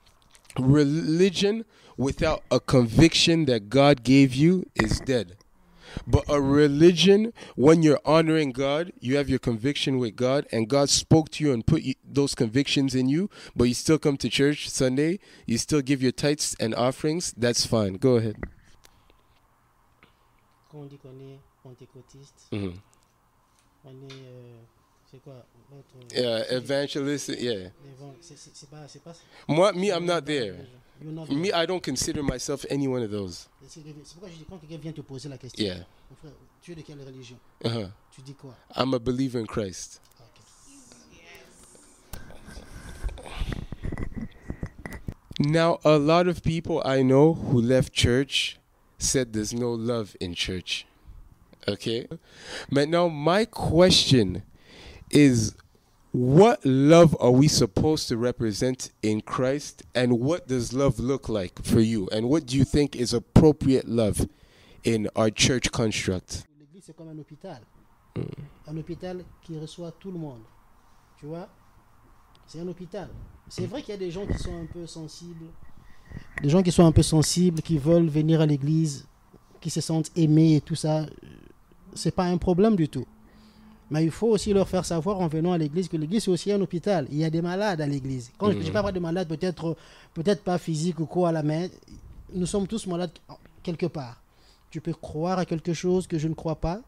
religion 0.58 1.64
without 1.96 2.42
a 2.50 2.60
conviction 2.60 3.44
that 3.46 3.68
God 3.68 4.02
gave 4.02 4.34
you 4.34 4.64
is 4.74 5.00
dead. 5.00 5.36
But 6.06 6.24
a 6.28 6.40
religion, 6.40 7.32
when 7.56 7.82
you're 7.82 8.00
honoring 8.04 8.52
God, 8.52 8.92
you 9.00 9.16
have 9.16 9.28
your 9.28 9.38
conviction 9.38 9.98
with 9.98 10.16
God, 10.16 10.46
and 10.52 10.68
God 10.68 10.88
spoke 10.90 11.30
to 11.32 11.44
you 11.44 11.52
and 11.52 11.66
put 11.66 11.82
you, 11.82 11.94
those 12.04 12.34
convictions 12.34 12.94
in 12.94 13.08
you, 13.08 13.28
but 13.56 13.64
you 13.64 13.74
still 13.74 13.98
come 13.98 14.16
to 14.18 14.28
church 14.28 14.68
Sunday, 14.68 15.18
you 15.46 15.58
still 15.58 15.80
give 15.82 16.02
your 16.02 16.12
tithes 16.12 16.56
and 16.60 16.74
offerings, 16.74 17.32
that's 17.36 17.66
fine. 17.66 17.94
Go 17.94 18.16
ahead. 18.16 18.36
Quand 20.70 20.80
on 20.82 20.86
dit 20.88 20.98
qu'on 20.98 21.18
est 21.20 21.38
pentecôtiste, 21.62 22.48
Mhm. 22.52 22.74
on 23.84 23.90
est. 23.90 24.12
euh, 24.12 24.62
c'est 25.10 25.22
quoi 25.22 25.46
l'autre 25.70 26.14
Yeah, 26.14 26.42
evangelist, 26.50 27.28
yeah. 27.38 27.70
Moi, 29.48 29.72
me, 29.72 29.90
I'm 29.92 30.04
not 30.06 30.22
there. 30.26 30.66
You're 31.04 31.12
not 31.12 31.28
Me. 31.30 31.52
I 31.52 31.66
don't 31.66 31.82
consider 31.82 32.22
myself 32.22 32.64
any 32.70 32.88
one 32.88 33.02
of 33.02 33.10
those. 33.10 33.46
C'est 33.68 33.80
c'est 33.82 34.14
pourquoi 34.14 34.30
je 34.30 34.36
dis 34.38 34.46
quand 34.48 34.56
quelqu'un 34.58 34.78
vient 34.78 34.92
te 34.92 35.02
poser 35.02 35.28
la 35.28 35.36
question, 35.36 35.62
Yeah. 35.62 35.84
mon 36.10 36.16
frère, 36.16 36.32
tu 36.62 36.72
es 36.72 36.74
de 36.74 36.80
quelle 36.82 37.02
religion. 37.04 37.36
Uh-huh. 37.62 37.90
Tu 38.10 38.22
dis 38.22 38.34
quoi 38.34 38.54
I'm 38.74 38.94
a 38.94 38.98
believer 38.98 39.38
in 39.38 39.46
Christ. 39.46 40.00
Now, 45.38 45.78
a 45.84 45.98
lot 45.98 46.28
of 46.28 46.42
people 46.42 46.80
I 46.84 47.02
know 47.02 47.34
who 47.34 47.60
left 47.60 47.92
church 47.92 48.58
said 48.98 49.32
there's 49.32 49.52
no 49.52 49.72
love 49.72 50.16
in 50.20 50.34
church. 50.34 50.86
Okay? 51.66 52.06
But 52.70 52.88
now, 52.88 53.08
my 53.08 53.44
question 53.44 54.42
is 55.10 55.54
what 56.14 56.64
love 56.64 57.16
are 57.18 57.32
we 57.32 57.48
supposed 57.48 58.06
to 58.08 58.16
represent 58.16 58.92
in 59.02 59.20
Christ, 59.20 59.82
and 59.96 60.20
what 60.20 60.46
does 60.46 60.72
love 60.72 61.00
look 61.00 61.28
like 61.28 61.60
for 61.64 61.80
you, 61.80 62.08
and 62.12 62.28
what 62.28 62.46
do 62.46 62.56
you 62.56 62.64
think 62.64 62.94
is 62.94 63.12
appropriate 63.12 63.88
love 63.88 64.28
in 64.84 65.08
our 65.16 65.28
church 65.28 65.72
construct? 65.72 66.44
L'église, 66.60 66.84
c'est 66.86 66.96
comme 66.96 67.08
un 67.08 67.18
hôpital. 67.18 67.60
Un 68.68 68.76
hôpital 68.76 69.24
qui 69.42 69.58
reçoit 69.58 69.90
tout 69.98 70.12
le 70.12 70.18
monde. 70.18 70.42
Tu 71.18 71.26
vois? 71.26 71.48
C'est 72.46 72.60
un 72.60 72.68
hôpital. 72.68 73.08
C'est 73.48 73.66
vrai 73.66 73.82
qu'il 73.82 73.90
y 73.90 73.96
a 73.96 73.98
des 73.98 74.12
gens 74.12 74.24
qui 74.24 74.38
sont 74.38 74.54
un 74.54 74.66
peu 74.66 74.86
sensibles. 74.86 75.46
Des 76.40 76.48
gens 76.48 76.62
qui 76.62 76.70
sont 76.70 76.86
un 76.86 76.92
peu 76.92 77.02
sensibles, 77.02 77.60
qui 77.60 77.76
veulent 77.76 78.08
venir 78.08 78.40
à 78.40 78.46
l'église, 78.46 79.04
qui 79.60 79.68
se 79.68 79.80
sentent 79.80 80.12
aimés 80.14 80.56
et 80.56 80.60
tout 80.60 80.76
ça. 80.76 81.06
C'est 81.94 82.14
pas 82.14 82.26
un 82.26 82.38
problème 82.38 82.76
du 82.76 82.88
tout. 82.88 83.04
Mais 83.94 84.02
il 84.02 84.10
faut 84.10 84.26
aussi 84.26 84.52
leur 84.52 84.68
faire 84.68 84.84
savoir 84.84 85.20
en 85.20 85.28
venant 85.28 85.52
à 85.52 85.58
l'église 85.58 85.86
que 85.86 85.96
l'église 85.96 86.24
c'est 86.24 86.30
aussi 86.32 86.50
un 86.50 86.60
hôpital. 86.60 87.06
Il 87.12 87.18
y 87.18 87.24
a 87.24 87.30
des 87.30 87.40
malades 87.40 87.80
à 87.80 87.86
l'église. 87.86 88.32
Quand 88.36 88.50
je 88.50 88.56
ne 88.58 88.62
dis 88.64 88.72
pas 88.72 88.90
de 88.90 88.98
malades, 88.98 89.28
peut-être 89.28 89.76
peut-être 90.14 90.42
pas 90.42 90.58
physiques 90.58 90.98
ou 90.98 91.06
quoi 91.06 91.28
à 91.28 91.32
la 91.32 91.44
main, 91.44 91.68
nous 92.34 92.44
sommes 92.44 92.66
tous 92.66 92.88
malades 92.88 93.12
quelque 93.62 93.86
part. 93.86 94.20
Tu 94.72 94.80
peux 94.80 94.94
croire 94.94 95.38
à 95.38 95.44
quelque 95.44 95.72
chose 95.72 96.08
que 96.08 96.18
je 96.18 96.26
ne 96.26 96.34
crois 96.34 96.56
pas, 96.56 96.80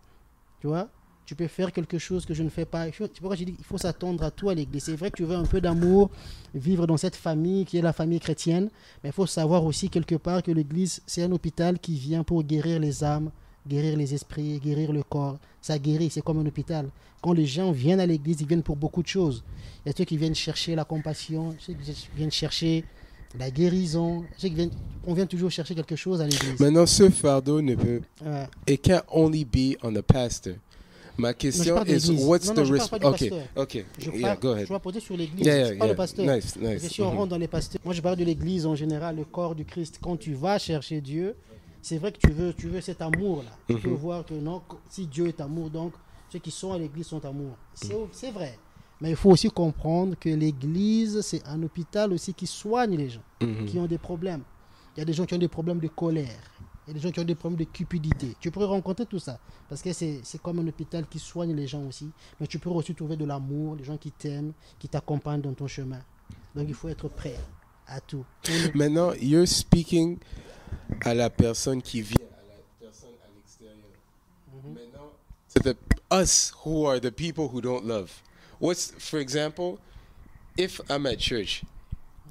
tu 0.60 0.66
vois. 0.66 0.88
Tu 1.26 1.36
peux 1.36 1.46
faire 1.46 1.70
quelque 1.70 1.96
chose 1.96 2.26
que 2.26 2.34
je 2.34 2.42
ne 2.42 2.48
fais 2.48 2.64
pas. 2.64 2.88
Il 2.88 2.92
c'est 2.92 3.20
pourquoi 3.20 3.36
je 3.36 3.44
dis 3.44 3.52
qu'il 3.52 3.64
faut 3.64 3.78
s'attendre 3.78 4.24
à 4.24 4.32
tout 4.32 4.48
à 4.48 4.54
l'église. 4.54 4.82
C'est 4.82 4.96
vrai 4.96 5.12
que 5.12 5.16
tu 5.16 5.24
veux 5.24 5.36
un 5.36 5.46
peu 5.46 5.60
d'amour, 5.60 6.10
vivre 6.56 6.88
dans 6.88 6.96
cette 6.96 7.14
famille 7.14 7.66
qui 7.66 7.78
est 7.78 7.82
la 7.82 7.92
famille 7.92 8.18
chrétienne, 8.18 8.68
mais 9.04 9.10
il 9.10 9.12
faut 9.12 9.26
savoir 9.26 9.64
aussi 9.64 9.90
quelque 9.90 10.16
part 10.16 10.42
que 10.42 10.50
l'église, 10.50 11.02
c'est 11.06 11.22
un 11.22 11.30
hôpital 11.30 11.78
qui 11.78 11.94
vient 11.94 12.24
pour 12.24 12.42
guérir 12.42 12.80
les 12.80 13.04
âmes, 13.04 13.30
guérir 13.66 13.96
les 13.96 14.14
esprits, 14.14 14.58
guérir 14.60 14.92
le 14.92 15.02
corps. 15.02 15.38
Ça 15.60 15.78
guérit, 15.78 16.10
c'est 16.10 16.22
comme 16.22 16.38
un 16.38 16.46
hôpital. 16.46 16.88
Quand 17.22 17.32
les 17.32 17.46
gens 17.46 17.72
viennent 17.72 18.00
à 18.00 18.06
l'église, 18.06 18.40
ils 18.40 18.46
viennent 18.46 18.62
pour 18.62 18.76
beaucoup 18.76 19.02
de 19.02 19.08
choses. 19.08 19.42
Il 19.84 19.88
y 19.88 19.92
a 19.92 19.94
ceux 19.96 20.04
qui 20.04 20.16
viennent 20.16 20.34
chercher 20.34 20.74
la 20.74 20.84
compassion, 20.84 21.54
ceux 21.58 21.72
qui 21.74 21.92
viennent 22.16 22.30
chercher 22.30 22.84
la 23.38 23.50
guérison. 23.50 24.24
Ceux 24.36 24.48
qui 24.48 24.54
viennent, 24.54 24.70
on 25.06 25.14
vient 25.14 25.26
toujours 25.26 25.50
chercher 25.50 25.74
quelque 25.74 25.96
chose 25.96 26.20
à 26.20 26.24
l'église. 26.26 26.60
Maintenant, 26.60 26.86
ce 26.86 27.08
fardeau 27.10 27.60
ne 27.60 27.74
peut. 27.74 28.00
Ouais. 28.24 28.46
It 28.68 28.82
can't 28.82 29.02
only 29.10 29.44
be 29.44 29.76
on 29.82 29.92
the 29.92 30.02
pastor. 30.02 30.54
Ma 31.18 31.32
question 31.32 31.82
d'église. 31.82 32.10
what's 32.26 32.46
Non, 32.48 32.54
the 32.54 32.58
Okay, 32.60 33.00
pasteur. 33.00 33.42
okay, 33.56 33.84
Je, 33.98 34.10
yeah, 34.10 34.20
parle- 34.20 34.38
go 34.40 34.52
ahead. 34.52 34.66
je 34.68 34.72
vais 34.74 34.78
poser 34.80 35.00
sur 35.00 35.16
l'église, 35.16 35.46
Yeah, 35.46 35.56
yeah, 35.56 35.68
c'est 35.68 35.76
pas 35.76 35.86
le 35.86 35.94
pasteur. 35.94 36.26
Nice, 36.36 36.56
nice. 36.60 36.88
si 36.92 37.00
on 37.00 37.10
Mhm. 37.10 37.16
rentre 37.16 37.28
dans 37.30 37.38
les 37.38 37.48
pasteurs, 37.48 37.80
moi 37.86 37.94
je 37.94 38.02
parle 38.02 38.16
de 38.16 38.24
l'église 38.24 38.66
en 38.66 38.74
général, 38.74 39.16
le 39.16 39.24
corps 39.24 39.54
du 39.54 39.64
Christ. 39.64 39.98
Quand 40.02 40.16
tu 40.18 40.34
vas 40.34 40.58
chercher 40.58 41.00
Dieu, 41.00 41.34
c'est 41.86 41.98
vrai 41.98 42.10
que 42.10 42.18
tu 42.18 42.30
veux, 42.32 42.52
tu 42.52 42.68
veux 42.68 42.80
cet 42.80 43.00
amour-là. 43.00 43.50
Tu 43.68 43.76
peux 43.78 43.90
Mhm. 43.90 43.94
voir 43.96 44.24
que 44.26 44.34
non, 44.34 44.60
si 44.90 45.06
Dieu 45.06 45.28
est 45.28 45.40
amour, 45.40 45.70
donc 45.70 45.92
ceux 46.32 46.40
qui 46.40 46.50
sont 46.50 46.72
à 46.72 46.78
l'église 46.78 47.06
sont 47.06 47.24
amour. 47.24 47.56
C'est 47.74 47.94
c'est 48.12 48.32
vrai. 48.32 48.58
Mais 49.00 49.10
il 49.10 49.16
faut 49.16 49.30
aussi 49.30 49.48
comprendre 49.50 50.16
que 50.18 50.28
l'église, 50.28 51.20
c'est 51.20 51.46
un 51.46 51.62
hôpital 51.62 52.12
aussi 52.12 52.34
qui 52.34 52.46
soigne 52.46 52.96
les 52.96 53.08
gens 53.10 53.22
Mhm. 53.40 53.66
qui 53.66 53.78
ont 53.78 53.86
des 53.86 53.98
problèmes. 53.98 54.42
Il 54.96 55.00
y 55.00 55.02
a 55.02 55.04
des 55.04 55.12
gens 55.12 55.26
qui 55.26 55.34
ont 55.34 55.38
des 55.38 55.48
problèmes 55.58 55.78
de 55.78 55.88
colère. 55.88 56.42
Il 56.86 56.88
y 56.88 56.90
a 56.90 56.94
des 56.94 57.00
gens 57.00 57.10
qui 57.12 57.20
ont 57.20 57.24
des 57.24 57.34
problèmes 57.34 57.58
de 57.58 57.64
cupidité. 57.70 58.34
Tu 58.40 58.50
pourrais 58.50 58.66
rencontrer 58.66 59.06
tout 59.06 59.18
ça. 59.20 59.38
Parce 59.68 59.82
que 59.82 59.92
c'est 59.92 60.22
comme 60.42 60.58
un 60.60 60.66
hôpital 60.66 61.06
qui 61.06 61.18
soigne 61.20 61.54
les 61.54 61.66
gens 61.68 61.84
aussi. 61.86 62.08
Mais 62.40 62.46
tu 62.48 62.58
peux 62.58 62.70
aussi 62.70 62.94
trouver 62.94 63.16
de 63.16 63.24
l'amour, 63.24 63.76
des 63.76 63.84
gens 63.84 63.96
qui 63.98 64.10
t'aiment, 64.10 64.52
qui 64.78 64.88
t'accompagnent 64.88 65.42
dans 65.42 65.52
ton 65.54 65.66
chemin. 65.68 66.00
Donc 66.54 66.64
il 66.68 66.74
faut 66.74 66.88
être 66.88 67.08
prêt 67.08 67.36
à 67.88 68.00
tout. 68.00 68.24
Maintenant, 68.74 69.12
you're 69.20 69.46
speaking 69.46 70.18
à 71.02 71.14
la 71.14 71.30
personne 71.30 71.82
qui 71.82 72.02
vient, 72.02 72.18
à 72.20 72.42
la 72.48 72.88
personne 72.88 73.10
à 73.24 73.28
l'extérieur. 73.34 73.76
Mhm. 74.52 74.74
Maintenant, 74.74 75.12
to 75.54 75.60
the 75.60 75.76
us 76.10 76.52
who 76.64 76.86
are 76.86 77.00
the 77.00 77.10
people 77.10 77.48
who 77.48 77.60
don't 77.60 77.84
love. 77.84 78.22
What's, 78.60 78.92
for 78.98 79.18
example, 79.18 79.78
if 80.56 80.80
I'm 80.88 81.06
at 81.06 81.18
church 81.18 81.62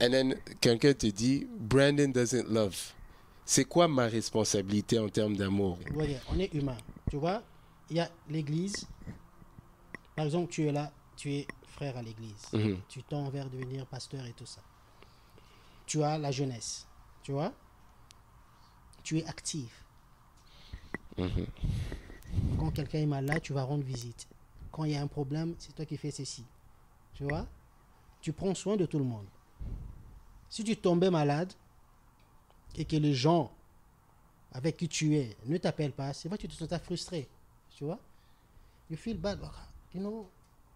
and 0.02 0.12
then 0.12 0.36
quelqu'un 0.62 0.94
te 0.94 1.08
dit 1.08 1.48
Brandon 1.60 2.12
doesn't 2.12 2.50
love, 2.50 2.94
c'est 3.46 3.66
quoi 3.66 3.88
ma 3.88 4.08
responsabilité 4.08 4.98
en 5.00 5.10
termes 5.10 5.36
d'amour? 5.36 5.78
Voyez, 5.94 6.18
on 6.32 6.40
est 6.40 6.54
humain. 6.54 6.78
Tu 7.10 7.18
vois, 7.18 7.44
il 7.90 7.98
y 7.98 8.00
a 8.00 8.10
l'église. 8.30 8.88
Par 10.16 10.26
exemple, 10.26 10.52
tu 10.52 10.66
es 10.68 10.72
là, 10.72 10.92
tu 11.16 11.32
es 11.34 11.48
frère 11.68 11.98
à 11.98 12.02
l'église. 12.02 12.48
Mhm. 12.54 12.80
Tu 12.88 13.04
tends 13.04 13.30
vers 13.30 13.50
devenir 13.50 13.86
pasteur 13.86 14.26
et 14.26 14.34
tout 14.34 14.46
ça. 14.46 14.62
Tu 15.86 16.02
as 16.02 16.18
la 16.18 16.32
jeunesse. 16.32 16.88
Tu 17.22 17.32
vois? 17.32 17.54
Tu 19.06 19.20
es 19.20 19.26
actif. 19.28 19.86
Mhm. 21.16 21.46
Quand 22.58 22.72
quelqu'un 22.72 23.00
est 23.00 23.06
malade, 23.06 23.40
tu 23.44 23.54
vas 23.54 23.64
rendre 23.64 23.84
visite. 23.84 24.28
Quand 24.72 24.84
il 24.84 24.94
y 24.94 24.96
a 24.96 25.02
un 25.02 25.08
problème, 25.08 25.54
c'est 25.60 25.74
toi 25.76 25.86
qui 25.86 25.96
fais 25.96 26.10
ceci. 26.10 26.44
Tu 27.14 27.24
vois? 27.24 27.46
Tu 28.20 28.34
prends 28.34 28.56
soin 28.56 28.76
de 28.76 28.88
tout 28.88 28.98
le 28.98 29.06
monde. 29.06 29.28
Si 30.50 30.64
tu 30.64 30.76
tombais 30.76 31.12
malade 31.12 31.54
et 32.76 32.84
que 32.84 32.96
les 32.96 33.14
gens 33.14 33.52
avec 34.52 34.76
qui 34.76 34.90
tu 34.90 35.16
es 35.16 35.38
ne 35.46 35.58
t'appellent 35.58 35.92
pas, 35.92 36.12
c'est 36.12 36.28
vrai 36.28 36.40
que 36.40 36.48
tu 36.48 36.58
te 36.58 36.66
sens 36.66 36.82
frustré. 36.82 37.28
Tu 37.78 37.84
vois? 37.84 38.00
You 38.90 38.98
feel 38.98 39.18
bad. 39.18 39.40
You 39.94 40.02
know, 40.02 40.28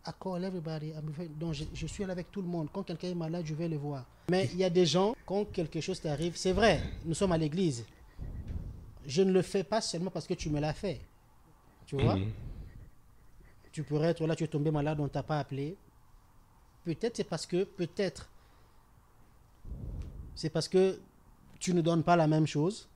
I 0.05 0.11
call 0.19 0.43
everybody. 0.43 0.93
Donc, 1.39 1.53
je, 1.55 1.63
je 1.73 1.87
suis 1.87 2.05
là 2.05 2.11
avec 2.11 2.31
tout 2.31 2.43
le 2.43 2.47
monde. 2.47 2.69
Quand 2.71 2.83
quelqu'un 2.83 3.07
est 3.07 3.15
malade, 3.15 3.45
je 3.47 3.55
vais 3.55 3.67
le 3.67 3.77
voir. 3.77 4.05
Mais 4.29 4.47
il 4.53 4.59
y 4.59 4.63
a 4.63 4.69
des 4.69 4.85
gens, 4.85 5.15
quand 5.25 5.45
quelque 5.45 5.81
chose 5.81 5.99
t'arrive, 5.99 6.35
c'est 6.35 6.53
vrai, 6.53 6.79
nous 7.05 7.15
sommes 7.15 7.31
à 7.31 7.37
l'église. 7.37 7.83
Je 9.05 9.21
ne 9.21 9.31
le 9.31 9.41
fais 9.41 9.63
pas 9.63 9.81
seulement 9.81 10.12
parce 10.12 10.27
que 10.27 10.33
tu 10.33 10.49
me 10.49 10.59
l'as 10.59 10.73
fait. 10.73 11.01
Tu 11.85 11.95
vois? 11.95 12.15
Mhm. 12.15 12.31
Tu 13.71 13.83
pourrais 13.83 14.09
être 14.09 14.25
là, 14.25 14.35
tu 14.35 14.43
es 14.43 14.47
tombé 14.47 14.71
malade, 14.71 14.99
on 14.99 15.03
ne 15.03 15.09
t'a 15.09 15.23
pas 15.23 15.39
appelé. 15.39 15.77
Peut-être 16.83 17.17
c'est 17.17 17.23
parce 17.23 17.45
que, 17.45 17.63
peut-être, 17.63 18.29
c'est 20.35 20.49
parce 20.49 20.67
que 20.67 20.99
tu 21.59 21.73
ne 21.73 21.81
donnes 21.81 22.03
pas 22.03 22.15
la 22.15 22.27
même 22.27 22.47
chose. 22.47 22.88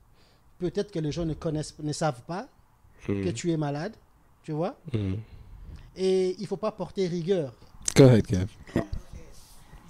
Peut-être 0.58 0.90
que 0.90 0.98
les 0.98 1.12
gens 1.12 1.24
ne 1.24 1.34
connaissent, 1.34 1.78
ne 1.78 1.92
savent 1.92 2.22
pas 2.22 2.48
que 3.06 3.30
tu 3.30 3.50
es 3.52 3.56
malade. 3.56 3.94
Tu 4.42 4.52
vois? 4.52 4.76
Mhm. 4.92 5.18
Et 5.96 6.34
il 6.38 6.42
ne 6.42 6.46
faut 6.46 6.56
pas 6.56 6.72
porter 6.72 7.06
rigueur. 7.06 7.54
Go 7.96 8.04
ahead, 8.04 8.26
Kev. 8.26 8.46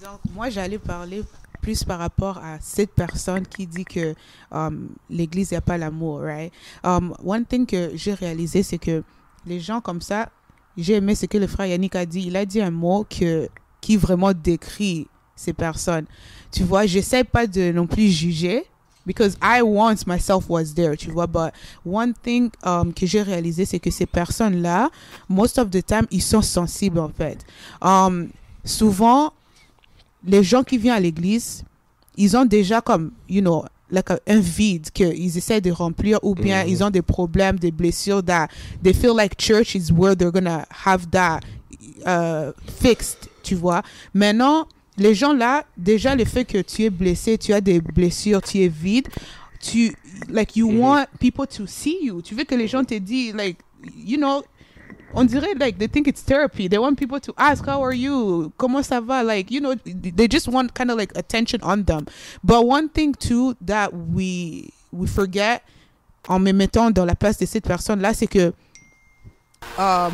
Donc, 0.02 0.20
moi, 0.32 0.50
j'allais 0.50 0.78
parler 0.78 1.22
plus 1.64 1.82
par 1.82 1.98
rapport 1.98 2.36
à 2.44 2.58
cette 2.60 2.92
personne 2.92 3.46
qui 3.46 3.66
dit 3.66 3.86
que 3.86 4.14
um, 4.52 4.90
l'Église, 5.08 5.50
il 5.50 5.54
n'y 5.54 5.58
a 5.58 5.62
pas 5.62 5.78
l'amour, 5.78 6.20
right? 6.20 6.52
Um, 6.84 7.14
one 7.24 7.46
thing 7.46 7.64
que 7.64 7.92
j'ai 7.94 8.12
réalisé, 8.12 8.62
c'est 8.62 8.76
que 8.76 9.02
les 9.46 9.60
gens 9.60 9.80
comme 9.80 10.02
ça, 10.02 10.28
j'ai 10.76 10.96
aimé 10.96 11.14
ce 11.14 11.24
que 11.24 11.38
le 11.38 11.46
frère 11.46 11.66
Yannick 11.66 11.96
a 11.96 12.04
dit. 12.04 12.24
Il 12.26 12.36
a 12.36 12.44
dit 12.44 12.60
un 12.60 12.70
mot 12.70 13.06
que, 13.08 13.48
qui 13.80 13.96
vraiment 13.96 14.34
décrit 14.34 15.06
ces 15.34 15.54
personnes. 15.54 16.04
Tu 16.52 16.64
vois, 16.64 16.84
j'essaie 16.84 17.24
pas 17.24 17.46
de 17.46 17.72
non 17.72 17.86
plus 17.86 18.08
juger, 18.08 18.64
because 19.06 19.38
I 19.40 19.62
once 19.62 20.06
myself 20.06 20.50
was 20.50 20.74
there, 20.74 20.98
tu 20.98 21.10
vois. 21.10 21.26
But 21.26 21.54
one 21.86 22.12
thing 22.12 22.50
um, 22.62 22.92
que 22.92 23.06
j'ai 23.06 23.22
réalisé, 23.22 23.64
c'est 23.64 23.80
que 23.80 23.90
ces 23.90 24.06
personnes-là, 24.06 24.90
most 25.30 25.58
of 25.58 25.70
the 25.70 25.82
time, 25.82 26.06
ils 26.10 26.22
sont 26.22 26.42
sensibles, 26.42 26.98
en 26.98 27.08
fait. 27.08 27.38
Souvent, 28.66 29.32
les 30.26 30.42
gens 30.42 30.62
qui 30.62 30.78
viennent 30.78 30.94
à 30.96 31.00
l'église, 31.00 31.64
ils 32.16 32.36
ont 32.36 32.44
déjà 32.44 32.80
comme, 32.80 33.12
you 33.28 33.40
know, 33.40 33.64
like 33.90 34.10
a- 34.10 34.18
un 34.26 34.40
vide 34.40 34.90
qu'ils 34.90 35.36
essaient 35.36 35.60
de 35.60 35.70
remplir 35.70 36.18
ou 36.22 36.34
bien 36.34 36.64
Mhm. 36.64 36.70
ils 36.70 36.84
ont 36.84 36.90
des 36.90 37.02
problèmes, 37.02 37.58
des 37.58 37.70
blessures 37.70 38.22
that 38.22 38.48
they 38.82 38.92
feel 38.94 39.14
like 39.16 39.36
church 39.38 39.74
is 39.74 39.90
where 39.92 40.14
they're 40.16 40.32
gonna 40.32 40.66
have 40.84 41.06
that 41.10 41.40
uh, 42.06 42.52
fixed, 42.80 43.28
tu 43.42 43.54
vois. 43.54 43.82
Maintenant, 44.14 44.66
les 44.96 45.14
gens 45.14 45.32
là, 45.32 45.64
déjà 45.76 46.14
le 46.16 46.24
fait 46.24 46.44
que 46.44 46.58
tu 46.62 46.82
es 46.84 46.90
blessé, 46.90 47.36
tu 47.38 47.52
as 47.52 47.60
des 47.60 47.80
blessures, 47.80 48.40
tu 48.42 48.58
es 48.62 48.68
vide, 48.68 49.08
tu, 49.60 49.94
like, 50.28 50.56
you 50.56 50.70
Mhm. 50.70 50.78
want 50.80 51.04
people 51.18 51.46
to 51.46 51.66
see 51.66 51.98
you. 52.02 52.20
Tu 52.22 52.34
veux 52.34 52.44
que 52.44 52.54
les 52.54 52.68
gens 52.68 52.84
te 52.84 52.94
disent, 52.98 53.34
like, 53.34 53.58
you 53.96 54.16
know, 54.18 54.42
on 55.14 55.24
dirait 55.24 55.54
like 55.58 55.78
they 55.78 55.86
think 55.88 56.06
it's 56.08 56.22
therapy. 56.22 56.68
They 56.68 56.78
want 56.78 56.96
people 56.96 57.20
to 57.20 57.32
ask, 57.36 57.64
"How 57.64 57.82
are 57.82 57.94
you? 57.94 58.52
Como 58.56 58.82
ça 58.82 59.00
va?" 59.00 59.22
Like 59.22 59.50
you 59.50 59.60
know, 59.60 59.74
they 59.74 60.28
just 60.28 60.48
want 60.48 60.74
kind 60.74 60.90
of 60.90 60.98
like 60.98 61.16
attention 61.16 61.60
on 61.62 61.84
them. 61.84 62.06
But 62.42 62.66
one 62.66 62.88
thing 62.88 63.14
too 63.14 63.56
that 63.60 63.92
we 63.92 64.72
we 64.92 65.06
forget 65.06 65.62
en 66.28 66.42
me 66.42 66.52
mettant 66.52 66.90
dans 66.90 67.04
la 67.04 67.14
place 67.14 67.38
de 67.38 67.46
cette 67.46 67.66
personne 67.66 68.00
là, 68.00 68.14
c'est 68.14 68.26
que 68.26 68.52
um, 69.78 70.12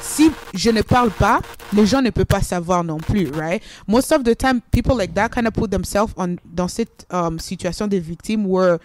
si 0.00 0.30
je 0.54 0.70
ne 0.70 0.82
parle 0.82 1.10
pas, 1.10 1.40
les 1.72 1.86
gens 1.86 2.02
ne 2.02 2.10
peuvent 2.10 2.26
pas 2.26 2.42
savoir 2.42 2.84
non 2.84 2.98
plus, 2.98 3.30
right? 3.30 3.62
Most 3.86 4.12
of 4.12 4.24
the 4.24 4.34
time, 4.36 4.60
people 4.70 4.96
like 4.96 5.14
that 5.14 5.30
kind 5.30 5.46
of 5.46 5.54
put 5.54 5.70
themselves 5.70 6.12
on 6.16 6.36
dans 6.44 6.68
cette 6.68 7.06
um, 7.10 7.38
situation 7.38 7.86
de 7.86 7.98
victime 7.98 8.46
where 8.46 8.78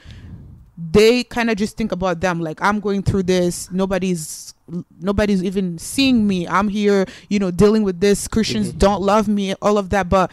they 0.92 1.24
kind 1.24 1.50
of 1.50 1.58
just 1.58 1.76
think 1.76 1.92
about 1.92 2.22
them 2.22 2.40
like 2.40 2.58
i'm 2.62 2.80
going 2.80 3.02
through 3.02 3.24
this 3.24 3.70
nobody's 3.72 4.54
nobody's 5.00 5.44
even 5.44 5.78
seeing 5.78 6.28
me 6.28 6.48
i'm 6.48 6.68
here 6.68 7.06
you 7.30 7.40
know 7.40 7.52
dealing 7.52 7.84
with 7.84 8.00
this 8.00 8.28
christians 8.28 8.72
don't 8.72 9.02
love 9.02 9.28
me 9.28 9.54
all 9.62 9.78
of 9.78 9.90
that 9.90 10.10
but 10.10 10.32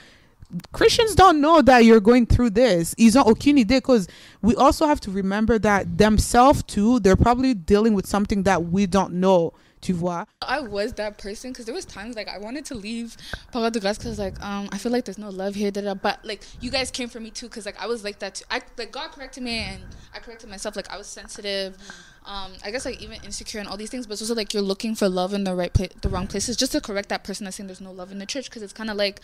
christians 0.73 1.15
don't 1.15 1.41
know 1.41 1.61
that 1.61 1.85
you're 1.85 2.01
going 2.01 2.25
through 2.27 2.51
this 2.51 2.95
ils 2.99 3.17
ont 3.17 3.27
aucune 3.27 3.57
idée 3.57 3.79
because 3.79 4.07
we 4.43 4.55
also 4.57 4.87
have 4.87 5.01
to 5.01 5.11
remember 5.11 5.59
that 5.59 5.99
themselves 5.99 6.63
too 6.63 7.01
they're 7.01 7.17
probably 7.17 7.55
dealing 7.55 7.95
with 7.95 8.07
something 8.07 8.45
that 8.45 8.65
we 8.65 8.87
don't 8.87 9.13
know 9.13 9.53
Tu 9.83 9.93
vois? 9.93 10.27
I 10.43 10.61
was 10.61 10.95
that 10.95 11.19
person 11.19 11.53
because 11.53 11.67
there 11.67 11.75
was 11.75 11.85
times 11.85 12.17
like 12.17 12.29
I 12.29 12.39
wanted 12.39 12.65
to 12.67 12.75
leave 12.75 13.17
Parole 13.53 13.71
de 13.71 13.79
Grâce 13.79 13.99
because 13.99 14.19
like 14.19 14.35
um 14.43 14.69
I 14.73 14.79
feel 14.79 14.91
like 14.91 15.05
there's 15.05 15.19
no 15.19 15.29
love 15.29 15.55
here, 15.55 15.71
da, 15.71 15.83
da, 15.83 15.95
but 15.95 16.25
like 16.25 16.43
you 16.61 16.71
guys 16.71 16.91
came 16.91 17.09
for 17.09 17.21
me 17.21 17.31
too 17.31 17.47
because 17.47 17.67
like 17.67 17.81
I 17.81 17.87
was 17.87 18.03
like 18.03 18.19
that 18.21 18.37
too. 18.37 18.45
I 18.51 18.63
like 18.79 18.91
God 18.91 19.13
corrected 19.13 19.43
me 19.43 19.59
and 19.59 19.85
I 20.15 20.19
corrected 20.19 20.49
myself. 20.49 20.77
Like 20.77 20.91
I 20.91 20.97
was 20.97 21.07
sensitive. 21.07 21.77
Um, 22.27 22.53
I 22.65 22.73
guess 22.73 22.85
like 22.85 23.01
even 23.01 23.23
insecure 23.25 23.61
and 23.61 23.69
all 23.69 23.77
these 23.77 23.91
things, 23.91 24.07
but 24.07 24.15
it's 24.15 24.23
also 24.23 24.35
like 24.35 24.53
you're 24.53 24.63
looking 24.63 24.97
for 24.97 25.09
love 25.09 25.33
in 25.33 25.45
the 25.45 25.55
right 25.55 25.73
place, 25.73 25.93
the 26.03 26.09
wrong 26.09 26.27
places, 26.27 26.57
just 26.57 26.73
to 26.73 26.81
correct 26.81 27.09
that 27.11 27.23
person 27.23 27.45
that's 27.45 27.57
saying 27.57 27.69
there's 27.69 27.81
no 27.81 27.93
love 27.93 28.11
in 28.11 28.19
the 28.19 28.27
church 28.27 28.51
because 28.51 28.63
it's 28.63 28.73
kind 28.73 28.91
of 28.91 28.97
like, 28.97 29.21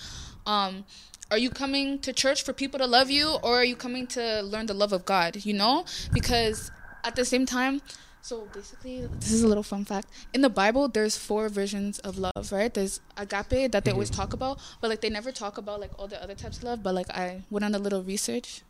um, 0.47 0.85
are 1.31 1.39
you 1.39 1.51
coming 1.51 1.99
to 1.99 2.13
church 2.13 2.45
for 2.45 2.53
people 2.53 2.79
to 2.79 2.87
love 2.87 3.11
you 3.11 3.39
or 3.43 3.57
are 3.57 3.65
you 3.65 3.75
coming 3.75 4.07
to 4.09 4.43
learn 4.43 4.67
the 4.67 4.75
love 4.75 4.93
of 4.93 5.05
God? 5.05 5.45
You 5.45 5.55
know, 5.55 5.85
because 6.13 6.71
at 7.03 7.17
the 7.17 7.25
same 7.25 7.45
time, 7.45 7.83
so 8.21 8.47
basically, 8.55 9.09
this 9.19 9.33
is 9.33 9.43
a 9.43 9.49
little 9.49 9.65
fun 9.65 9.85
fact. 9.85 10.07
In 10.33 10.43
the 10.43 10.49
Bible, 10.49 10.87
there's 10.87 11.17
four 11.17 11.49
versions 11.49 11.99
of 12.01 12.19
love, 12.19 12.53
right? 12.53 12.73
There's 12.73 13.01
agape 13.17 13.73
that 13.73 13.85
they 13.85 13.91
always 13.91 14.11
talk 14.11 14.33
about, 14.33 14.61
but 14.81 14.91
like 14.91 15.01
they 15.01 15.11
never 15.11 15.33
talk 15.33 15.59
about 15.59 15.81
like 15.81 15.91
all 15.99 16.07
the 16.07 16.23
other 16.23 16.37
types 16.37 16.59
of 16.59 16.63
love. 16.63 16.85
But 16.85 16.95
like 16.95 17.11
I 17.11 17.43
went 17.51 17.65
on 17.65 17.75
a 17.75 17.81
little 17.81 18.05
research. 18.05 18.63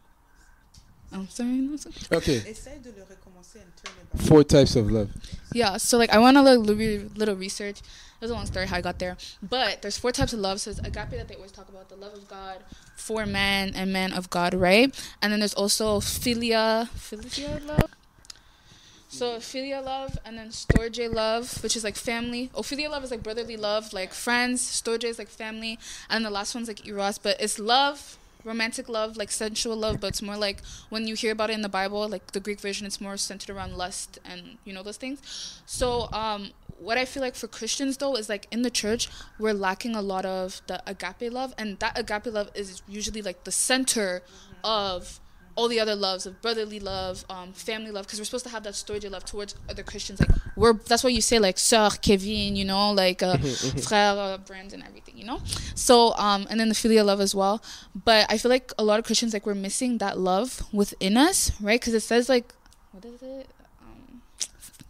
I'm 1.13 1.29
sorry. 1.29 1.49
no, 1.51 1.75
it's 1.75 1.87
okay. 1.87 2.17
Okay, 2.17 2.39
Essaye 2.51 2.83
de 2.83 2.91
le 2.91 3.05
recommencer 3.05 3.61
and 3.61 3.73
turn 3.77 3.95
it 4.01 4.13
back. 4.13 4.23
four 4.29 4.43
types 4.45 4.77
of 4.77 4.91
love. 4.91 5.11
Yeah, 5.53 5.77
so 5.77 5.99
like 5.99 6.11
I 6.11 6.19
went 6.19 6.37
on 6.37 6.47
a 6.47 6.55
little, 6.55 7.09
little 7.17 7.37
research. 7.37 7.81
It 7.81 8.21
was 8.27 8.31
a 8.31 8.35
long 8.35 8.47
story 8.47 8.67
how 8.67 8.77
I 8.77 8.81
got 8.81 8.99
there, 9.01 9.17
but 9.43 9.83
there's 9.83 9.99
four 9.99 10.13
types 10.13 10.33
of 10.33 10.39
love. 10.39 10.61
So 10.61 10.73
there's 10.73 10.87
agape 10.87 11.11
that 11.19 11.29
they 11.29 11.35
always 11.35 11.53
talk 11.53 11.69
about, 11.69 11.89
the 11.89 11.97
love 11.97 12.15
of 12.15 12.29
God 12.29 12.59
for 12.97 13.27
man 13.27 13.73
and 13.75 13.93
man 13.93 14.13
of 14.13 14.31
God, 14.31 14.55
right? 14.55 14.95
And 15.21 15.33
then 15.33 15.41
there's 15.41 15.55
also 15.55 15.99
philia, 16.01 16.89
philia 16.91 17.67
love. 17.67 17.91
So 19.09 19.37
philia 19.39 19.85
love, 19.85 20.17
and 20.25 20.39
then 20.39 20.49
storge 20.49 21.13
love, 21.13 21.63
which 21.63 21.77
is 21.77 21.85
like 21.85 21.97
family. 21.97 22.49
Oh, 22.55 22.63
philia 22.63 22.89
love 22.89 23.05
is 23.05 23.11
like 23.11 23.23
brotherly 23.23 23.57
love, 23.59 23.93
like 23.93 24.15
friends. 24.15 24.63
Storge 24.63 25.05
is 25.05 25.19
like 25.19 25.29
family, 25.29 25.79
and 26.09 26.25
the 26.25 26.31
last 26.31 26.55
one's 26.55 26.69
like 26.69 26.87
eros, 26.87 27.19
but 27.19 27.39
it's 27.41 27.59
love, 27.59 28.17
romantic 28.45 28.89
love, 28.89 29.17
like 29.17 29.31
sensual 29.31 29.77
love, 29.77 30.01
but 30.01 30.09
it's 30.09 30.23
more 30.23 30.37
like 30.37 30.63
when 30.89 31.07
you 31.07 31.15
hear 31.15 31.33
about 31.33 31.51
it 31.51 31.55
in 31.55 31.63
the 31.63 31.69
Bible, 31.69 32.09
like 32.09 32.33
the 32.33 32.41
Greek 32.41 32.61
version, 32.61 32.87
it's 32.87 33.01
more 33.01 33.17
centered 33.17 33.55
around 33.55 33.77
lust 33.77 34.19
and 34.25 34.59
you 34.65 34.73
know 34.73 34.83
those 34.83 34.97
things. 34.97 35.63
So, 35.67 36.09
um, 36.13 36.51
what 36.79 36.99
I 36.99 37.05
feel 37.05 37.23
like 37.23 37.37
for 37.37 37.47
Christians 37.47 37.99
though 37.99 38.17
is 38.17 38.29
like 38.29 38.49
in 38.51 38.63
the 38.63 38.71
church 38.71 39.09
we're 39.39 39.53
lacking 39.53 39.95
a 39.95 40.03
lot 40.03 40.25
of 40.25 40.61
the 40.67 40.83
agape 40.87 41.33
love, 41.33 41.55
and 41.59 41.79
that 41.81 41.99
agape 41.99 42.33
love 42.33 42.51
is 42.55 42.83
usually 42.89 43.23
like 43.23 43.45
the 43.45 43.53
center 43.53 44.23
of 44.65 45.21
all 45.55 45.69
the 45.69 45.81
other 45.81 45.95
loves 45.95 46.27
of 46.27 46.41
brotherly 46.41 46.81
love, 46.81 47.25
um, 47.29 47.53
family 47.53 47.91
love, 47.91 48.07
because 48.07 48.19
we're 48.19 48.25
supposed 48.25 48.45
to 48.45 48.51
have 48.51 48.63
that 48.65 48.75
storge 48.75 49.09
love 49.11 49.25
towards 49.25 49.55
other 49.69 49.83
Christians. 49.83 50.21
Like 50.21 50.31
we're 50.57 50.73
that's 50.73 51.05
why 51.05 51.11
you 51.11 51.21
say 51.21 51.39
like 51.39 51.57
sœur 51.57 52.01
Kevin, 52.01 52.57
you 52.57 52.65
know, 52.65 52.93
like 52.93 53.23
uh, 53.23 53.37
frère 53.37 54.17
uh, 54.17 54.39
Brandon, 54.39 54.83
everything, 54.87 55.19
you 55.19 55.25
know. 55.25 55.41
So 55.75 56.15
um, 56.15 56.47
and 56.51 56.59
then 56.59 56.69
the 56.69 56.75
filial 56.75 57.07
love 57.07 57.21
as 57.21 57.35
well. 57.35 57.63
But 57.95 58.27
I 58.31 58.39
feel 58.39 58.51
like 58.51 58.73
a 58.79 58.85
lot 58.85 58.99
of 58.99 59.05
Christians 59.05 59.33
like 59.33 59.47
we're 59.47 59.55
missing 59.55 59.99
that 59.99 60.19
love 60.19 60.63
within 60.73 61.17
us, 61.17 61.53
right? 61.61 61.81
Because 61.81 61.95
it 61.95 62.01
says 62.01 62.29
like 62.29 62.55
what 62.93 63.05
is 63.05 63.23
it? 63.23 63.49
Um, 63.81 64.23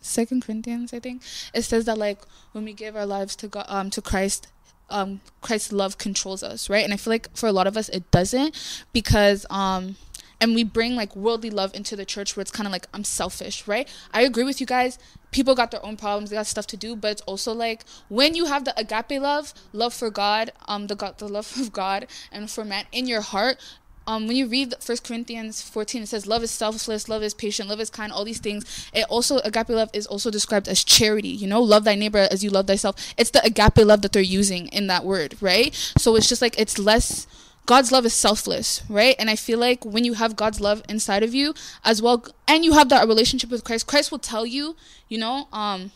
Second 0.01 0.45
Corinthians, 0.45 0.93
I 0.93 1.01
think 1.01 1.23
it 1.55 1.63
says 1.63 1.85
that 1.87 1.99
like 1.99 2.21
when 2.53 2.65
we 2.65 2.73
give 2.73 2.97
our 2.97 3.07
lives 3.07 3.35
to 3.37 3.49
God, 3.49 3.67
um, 3.69 3.91
to 3.91 4.03
Christ, 4.03 4.49
um, 4.91 5.21
Christ's 5.41 5.73
love 5.73 5.99
controls 5.99 6.43
us, 6.43 6.69
right? 6.69 6.85
And 6.85 6.93
I 6.93 6.97
feel 6.97 7.13
like 7.13 7.35
for 7.37 7.49
a 7.49 7.53
lot 7.53 7.67
of 7.67 7.77
us 7.77 7.89
it 7.89 8.11
doesn't 8.11 8.85
because 8.93 9.47
um, 9.51 9.97
and 10.43 10.57
we 10.57 10.65
bring 10.65 10.97
like 10.97 11.15
worldly 11.15 11.51
love 11.51 11.73
into 11.73 11.95
the 11.95 12.05
church 12.05 12.37
where 12.37 12.43
it's 12.43 12.51
kind 12.51 12.67
of 12.67 12.73
like 12.73 12.89
I'm 12.93 13.05
selfish, 13.05 13.67
right? 13.69 13.89
I 14.13 14.23
agree 14.23 14.43
with 14.43 14.61
you 14.61 14.67
guys. 14.67 14.99
People 15.31 15.55
got 15.55 15.71
their 15.71 15.85
own 15.87 15.97
problems, 15.97 16.29
they 16.29 16.37
got 16.37 16.49
stuff 16.49 16.67
to 16.67 16.77
do, 16.77 16.97
but 16.97 17.13
it's 17.13 17.23
also 17.23 17.55
like 17.55 17.85
when 18.09 18.35
you 18.35 18.47
have 18.47 18.65
the 18.65 18.79
agape 18.79 19.23
love, 19.23 19.55
love 19.73 19.95
for 19.95 20.11
God, 20.11 20.51
um, 20.67 20.89
the 20.89 20.97
God, 20.97 21.17
the 21.19 21.29
love 21.29 21.57
of 21.61 21.73
God 21.73 22.09
and 22.33 22.51
for 22.51 22.65
man 22.65 22.85
in 22.91 23.07
your 23.07 23.21
heart, 23.23 23.57
um, 24.05 24.27
when 24.27 24.37
you 24.37 24.49
read 24.49 24.75
First 24.81 25.05
Corinthians 25.05 25.63
14, 25.63 26.03
it 26.03 26.07
says 26.07 26.27
love 26.27 26.43
is 26.43 26.51
selfless, 26.51 27.09
love 27.09 27.23
is 27.23 27.35
patient, 27.35 27.69
love 27.69 27.81
is 27.81 27.89
kind, 27.89 28.13
all 28.13 28.25
these 28.25 28.41
things. 28.41 28.91
It 28.93 29.07
also 29.09 29.39
agape 29.39 29.69
love 29.69 29.91
is 29.93 30.09
also 30.09 30.29
described 30.29 30.67
as 30.69 30.83
charity. 30.83 31.29
You 31.29 31.47
know, 31.47 31.63
love 31.63 31.85
thy 31.85 31.95
neighbor 31.95 32.27
as 32.31 32.43
you 32.43 32.51
love 32.51 32.67
thyself. 32.67 32.97
It's 33.17 33.31
the 33.31 33.45
agape 33.45 33.87
love 33.87 34.03
that 34.03 34.13
they're 34.13 34.23
using 34.23 34.67
in 34.69 34.89
that 34.89 35.05
word, 35.05 35.37
right? 35.41 35.73
So 35.99 36.17
it's 36.17 36.29
just 36.29 36.43
like 36.43 36.59
it's 36.59 36.79
less. 36.79 37.29
God's 37.67 37.93
love 37.93 38.05
is 38.05 38.13
selfless, 38.13 38.83
right? 38.89 39.15
And 39.19 39.31
I 39.31 39.37
feel 39.37 39.59
like 39.59 39.85
when 39.85 40.05
you 40.05 40.15
have 40.15 40.35
God's 40.37 40.61
love 40.61 40.83
inside 40.89 41.23
of 41.23 41.33
you 41.33 41.55
as 41.85 42.03
well, 42.03 42.25
and 42.49 42.65
you 42.65 42.73
have 42.73 42.89
that 42.89 43.07
relationship 43.07 43.51
with 43.51 43.65
Christ, 43.65 43.87
Christ 43.87 44.11
will 44.11 44.19
tell 44.19 44.45
you, 44.45 44.77
you 45.09 45.19
know, 45.19 45.47
um, 45.53 45.93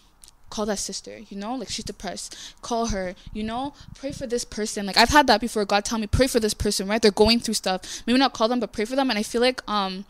call 0.49 0.67
that 0.67 0.79
sister, 0.79 1.19
you 1.29 1.37
know, 1.37 1.57
like 1.57 1.69
she's 1.69 1.85
depressed. 1.85 2.37
Call 2.63 2.87
her, 2.87 3.15
you 3.33 3.43
know, 3.43 3.75
pray 3.95 4.13
for 4.13 4.27
this 4.27 4.45
person. 4.45 4.87
Like 4.87 4.97
I've 4.97 5.09
had 5.09 5.27
that 5.27 5.41
before. 5.41 5.65
God 5.65 5.85
tell 5.85 5.99
me 5.99 6.07
pray 6.07 6.29
for 6.29 6.41
this 6.41 6.55
person, 6.55 6.87
right? 6.87 7.03
They're 7.03 7.11
going 7.11 7.41
through 7.41 7.55
stuff. 7.55 8.03
Maybe 8.07 8.19
not 8.19 8.33
call 8.33 8.49
them, 8.49 8.61
but 8.61 8.73
pray 8.73 8.85
for 8.85 8.97
them. 8.97 9.11
And 9.11 9.19
I 9.19 9.23
feel 9.23 9.41
like, 9.41 9.61
um, 9.69 10.05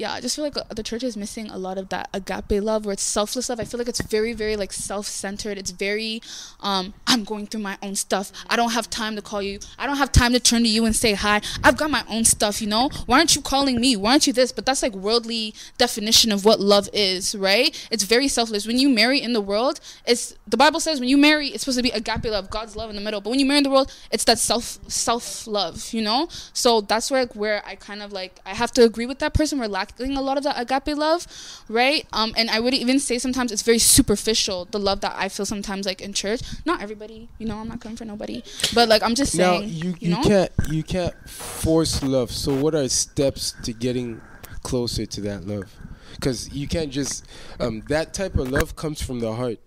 yeah, 0.00 0.14
I 0.14 0.22
just 0.22 0.34
feel 0.34 0.46
like 0.46 0.56
uh, 0.56 0.62
the 0.74 0.82
church 0.82 1.02
is 1.02 1.14
missing 1.14 1.50
a 1.50 1.58
lot 1.58 1.76
of 1.76 1.90
that 1.90 2.08
agape 2.14 2.62
love 2.62 2.86
where 2.86 2.94
it's 2.94 3.02
selfless 3.02 3.50
love. 3.50 3.60
I 3.60 3.64
feel 3.64 3.76
like 3.76 3.86
it's 3.86 4.00
very, 4.00 4.32
very 4.32 4.56
like 4.56 4.72
self-centered. 4.72 5.58
It's 5.58 5.72
very, 5.72 6.22
um, 6.60 6.94
I'm 7.06 7.22
going 7.22 7.46
through 7.46 7.60
my 7.60 7.76
own 7.82 7.94
stuff. 7.96 8.32
I 8.48 8.56
don't 8.56 8.70
have 8.70 8.88
time 8.88 9.14
to 9.16 9.22
call 9.22 9.42
you. 9.42 9.58
I 9.78 9.86
don't 9.86 9.98
have 9.98 10.10
time 10.10 10.32
to 10.32 10.40
turn 10.40 10.62
to 10.62 10.68
you 10.70 10.86
and 10.86 10.96
say 10.96 11.12
hi. 11.12 11.42
I've 11.62 11.76
got 11.76 11.90
my 11.90 12.02
own 12.08 12.24
stuff, 12.24 12.62
you 12.62 12.66
know. 12.66 12.88
Why 13.04 13.18
aren't 13.18 13.36
you 13.36 13.42
calling 13.42 13.78
me? 13.78 13.94
Why 13.94 14.12
aren't 14.12 14.26
you 14.26 14.32
this? 14.32 14.52
But 14.52 14.64
that's 14.64 14.82
like 14.82 14.94
worldly 14.94 15.52
definition 15.76 16.32
of 16.32 16.46
what 16.46 16.60
love 16.60 16.88
is, 16.94 17.34
right? 17.34 17.76
It's 17.90 18.04
very 18.04 18.28
selfless. 18.28 18.66
When 18.66 18.78
you 18.78 18.88
marry 18.88 19.20
in 19.20 19.34
the 19.34 19.42
world, 19.42 19.80
it's 20.06 20.34
the 20.48 20.56
Bible 20.56 20.80
says 20.80 20.98
when 20.98 21.10
you 21.10 21.18
marry, 21.18 21.48
it's 21.48 21.64
supposed 21.64 21.78
to 21.78 21.82
be 21.82 21.90
agape 21.90 22.24
love, 22.24 22.48
God's 22.48 22.74
love 22.74 22.88
in 22.88 22.96
the 22.96 23.02
middle. 23.02 23.20
But 23.20 23.28
when 23.28 23.38
you 23.38 23.44
marry 23.44 23.58
in 23.58 23.64
the 23.64 23.70
world, 23.70 23.92
it's 24.10 24.24
that 24.24 24.38
self 24.38 24.78
self 24.88 25.46
love, 25.46 25.92
you 25.92 26.00
know. 26.00 26.28
So 26.54 26.80
that's 26.80 27.10
where 27.10 27.26
where 27.34 27.62
I 27.66 27.74
kind 27.74 28.02
of 28.02 28.14
like 28.14 28.40
I 28.46 28.54
have 28.54 28.72
to 28.72 28.82
agree 28.82 29.04
with 29.04 29.18
that 29.18 29.34
person. 29.34 29.58
We're 29.58 29.66
lacking 29.66 29.89
a 29.98 30.20
lot 30.20 30.36
of 30.36 30.44
that 30.44 30.60
agape 30.60 30.96
love, 30.96 31.26
right? 31.68 32.06
Um, 32.12 32.32
and 32.36 32.50
I 32.50 32.60
would 32.60 32.74
even 32.74 32.98
say 32.98 33.18
sometimes 33.18 33.52
it's 33.52 33.62
very 33.62 33.78
superficial. 33.78 34.66
The 34.66 34.78
love 34.78 35.00
that 35.00 35.14
I 35.16 35.28
feel 35.28 35.46
sometimes 35.46 35.86
like 35.86 36.00
in 36.00 36.12
church. 36.12 36.40
Not 36.64 36.82
everybody, 36.82 37.28
you 37.38 37.46
know. 37.46 37.58
I'm 37.58 37.68
not 37.68 37.80
coming 37.80 37.96
for 37.96 38.04
nobody, 38.04 38.42
but 38.74 38.88
like 38.88 39.02
I'm 39.02 39.14
just 39.14 39.34
Now 39.34 39.58
saying, 39.58 39.68
you, 39.68 39.90
you 39.90 39.96
you 40.00 40.10
know? 40.10 40.22
can't 40.22 40.52
you 40.68 40.82
can't 40.82 41.14
force 41.28 42.02
love. 42.02 42.30
So 42.30 42.54
what 42.54 42.74
are 42.74 42.88
steps 42.88 43.54
to 43.64 43.72
getting 43.72 44.20
closer 44.62 45.06
to 45.06 45.20
that 45.22 45.46
love? 45.46 45.74
Because 46.14 46.52
you 46.52 46.68
can't 46.68 46.90
just 46.90 47.26
um, 47.58 47.82
that 47.88 48.12
type 48.14 48.36
of 48.36 48.50
love 48.50 48.76
comes 48.76 49.00
from 49.00 49.20
the 49.20 49.32
heart. 49.32 49.58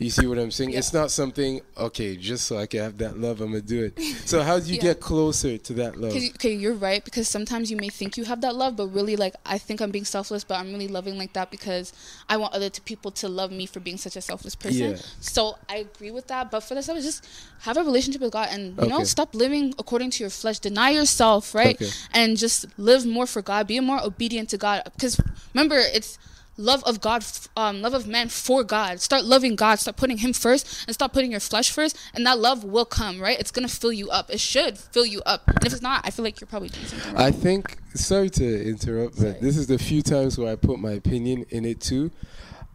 You 0.00 0.08
see 0.08 0.26
what 0.26 0.38
I'm 0.38 0.50
saying? 0.50 0.70
It's 0.72 0.94
not 0.94 1.10
something 1.10 1.60
okay, 1.76 2.16
just 2.16 2.46
so 2.46 2.56
I 2.56 2.64
can 2.64 2.80
have 2.80 2.96
that 2.98 3.18
love, 3.18 3.42
I'm 3.42 3.48
gonna 3.48 3.60
do 3.60 3.84
it. 3.84 4.00
So 4.24 4.42
how 4.42 4.58
do 4.58 4.66
you 4.66 4.74
Yeah. 4.80 4.94
get 4.96 5.00
closer 5.00 5.58
to 5.58 5.72
that 5.74 5.98
love? 5.98 6.16
Okay, 6.16 6.54
you're 6.54 6.72
right 6.74 7.04
because 7.04 7.28
sometimes 7.28 7.70
you 7.70 7.76
may 7.76 7.90
think 7.90 8.16
you 8.16 8.24
have 8.24 8.40
that 8.40 8.54
love, 8.54 8.76
but 8.76 8.86
really, 8.86 9.16
like 9.16 9.34
I 9.44 9.58
think 9.58 9.82
I'm 9.82 9.90
being 9.90 10.06
selfless, 10.06 10.42
but 10.42 10.58
I'm 10.58 10.72
really 10.72 10.88
loving 10.88 11.18
like 11.18 11.34
that 11.34 11.50
because 11.50 11.92
I 12.30 12.38
want 12.38 12.54
other 12.54 12.70
people 12.70 13.10
to 13.10 13.28
love 13.28 13.52
me 13.52 13.66
for 13.66 13.78
being 13.80 13.98
such 13.98 14.16
a 14.16 14.22
selfless 14.22 14.54
person. 14.54 14.92
Yeah. 14.92 14.96
So 15.20 15.58
I 15.68 15.76
agree 15.76 16.10
with 16.10 16.28
that, 16.28 16.50
but 16.50 16.60
for 16.60 16.74
the 16.74 16.80
is 16.80 17.04
just 17.04 17.28
have 17.60 17.76
a 17.76 17.84
relationship 17.84 18.22
with 18.22 18.32
God 18.32 18.48
and 18.50 18.80
you 18.80 18.88
know 18.88 19.04
stop 19.04 19.34
living 19.34 19.74
according 19.78 20.12
to 20.12 20.22
your 20.24 20.30
flesh, 20.30 20.60
deny 20.60 20.90
yourself, 20.90 21.54
right, 21.54 21.74
Okay. 21.76 21.90
and 22.14 22.38
just 22.38 22.64
live 22.78 23.04
more 23.04 23.26
for 23.26 23.42
God, 23.42 23.66
be 23.66 23.78
more 23.80 24.02
obedient 24.02 24.48
to 24.48 24.56
God. 24.56 24.82
Because 24.96 25.20
remember, 25.52 25.76
it's 25.76 26.18
love 26.60 26.84
of 26.84 27.00
God, 27.00 27.24
um, 27.56 27.82
love 27.82 27.94
of 27.94 28.06
man 28.06 28.28
for 28.28 28.62
God. 28.62 29.00
Start 29.00 29.24
loving 29.24 29.56
God. 29.56 29.78
Start 29.78 29.96
putting 29.96 30.18
Him 30.18 30.32
first, 30.32 30.84
and 30.86 30.94
stop 30.94 31.12
putting 31.12 31.30
your 31.30 31.40
flesh 31.40 31.70
first, 31.70 31.96
and 32.14 32.24
that 32.26 32.38
love 32.38 32.62
will 32.64 32.84
come. 32.84 33.20
Right? 33.20 33.38
It's 33.40 33.50
gonna 33.50 33.68
fill 33.68 33.92
you 33.92 34.10
up. 34.10 34.30
It 34.30 34.40
should 34.40 34.78
fill 34.78 35.06
you 35.06 35.22
up. 35.26 35.48
And 35.48 35.64
if 35.66 35.72
it's 35.72 35.82
not, 35.82 36.02
I 36.04 36.10
feel 36.10 36.24
like 36.24 36.40
you're 36.40 36.48
probably 36.48 36.68
doing 36.68 36.86
something 36.86 37.14
wrong. 37.14 37.22
I 37.22 37.30
think 37.30 37.78
sorry 37.94 38.30
to 38.30 38.68
interrupt, 38.68 39.16
Sorry. 39.16 39.32
but 39.32 39.40
this 39.40 39.56
is 39.56 39.66
the 39.66 39.78
few 39.78 40.02
times 40.02 40.38
where 40.38 40.52
I 40.52 40.56
put 40.56 40.78
my 40.78 40.92
opinion 40.92 41.46
in 41.50 41.64
it 41.64 41.80
too. 41.80 42.10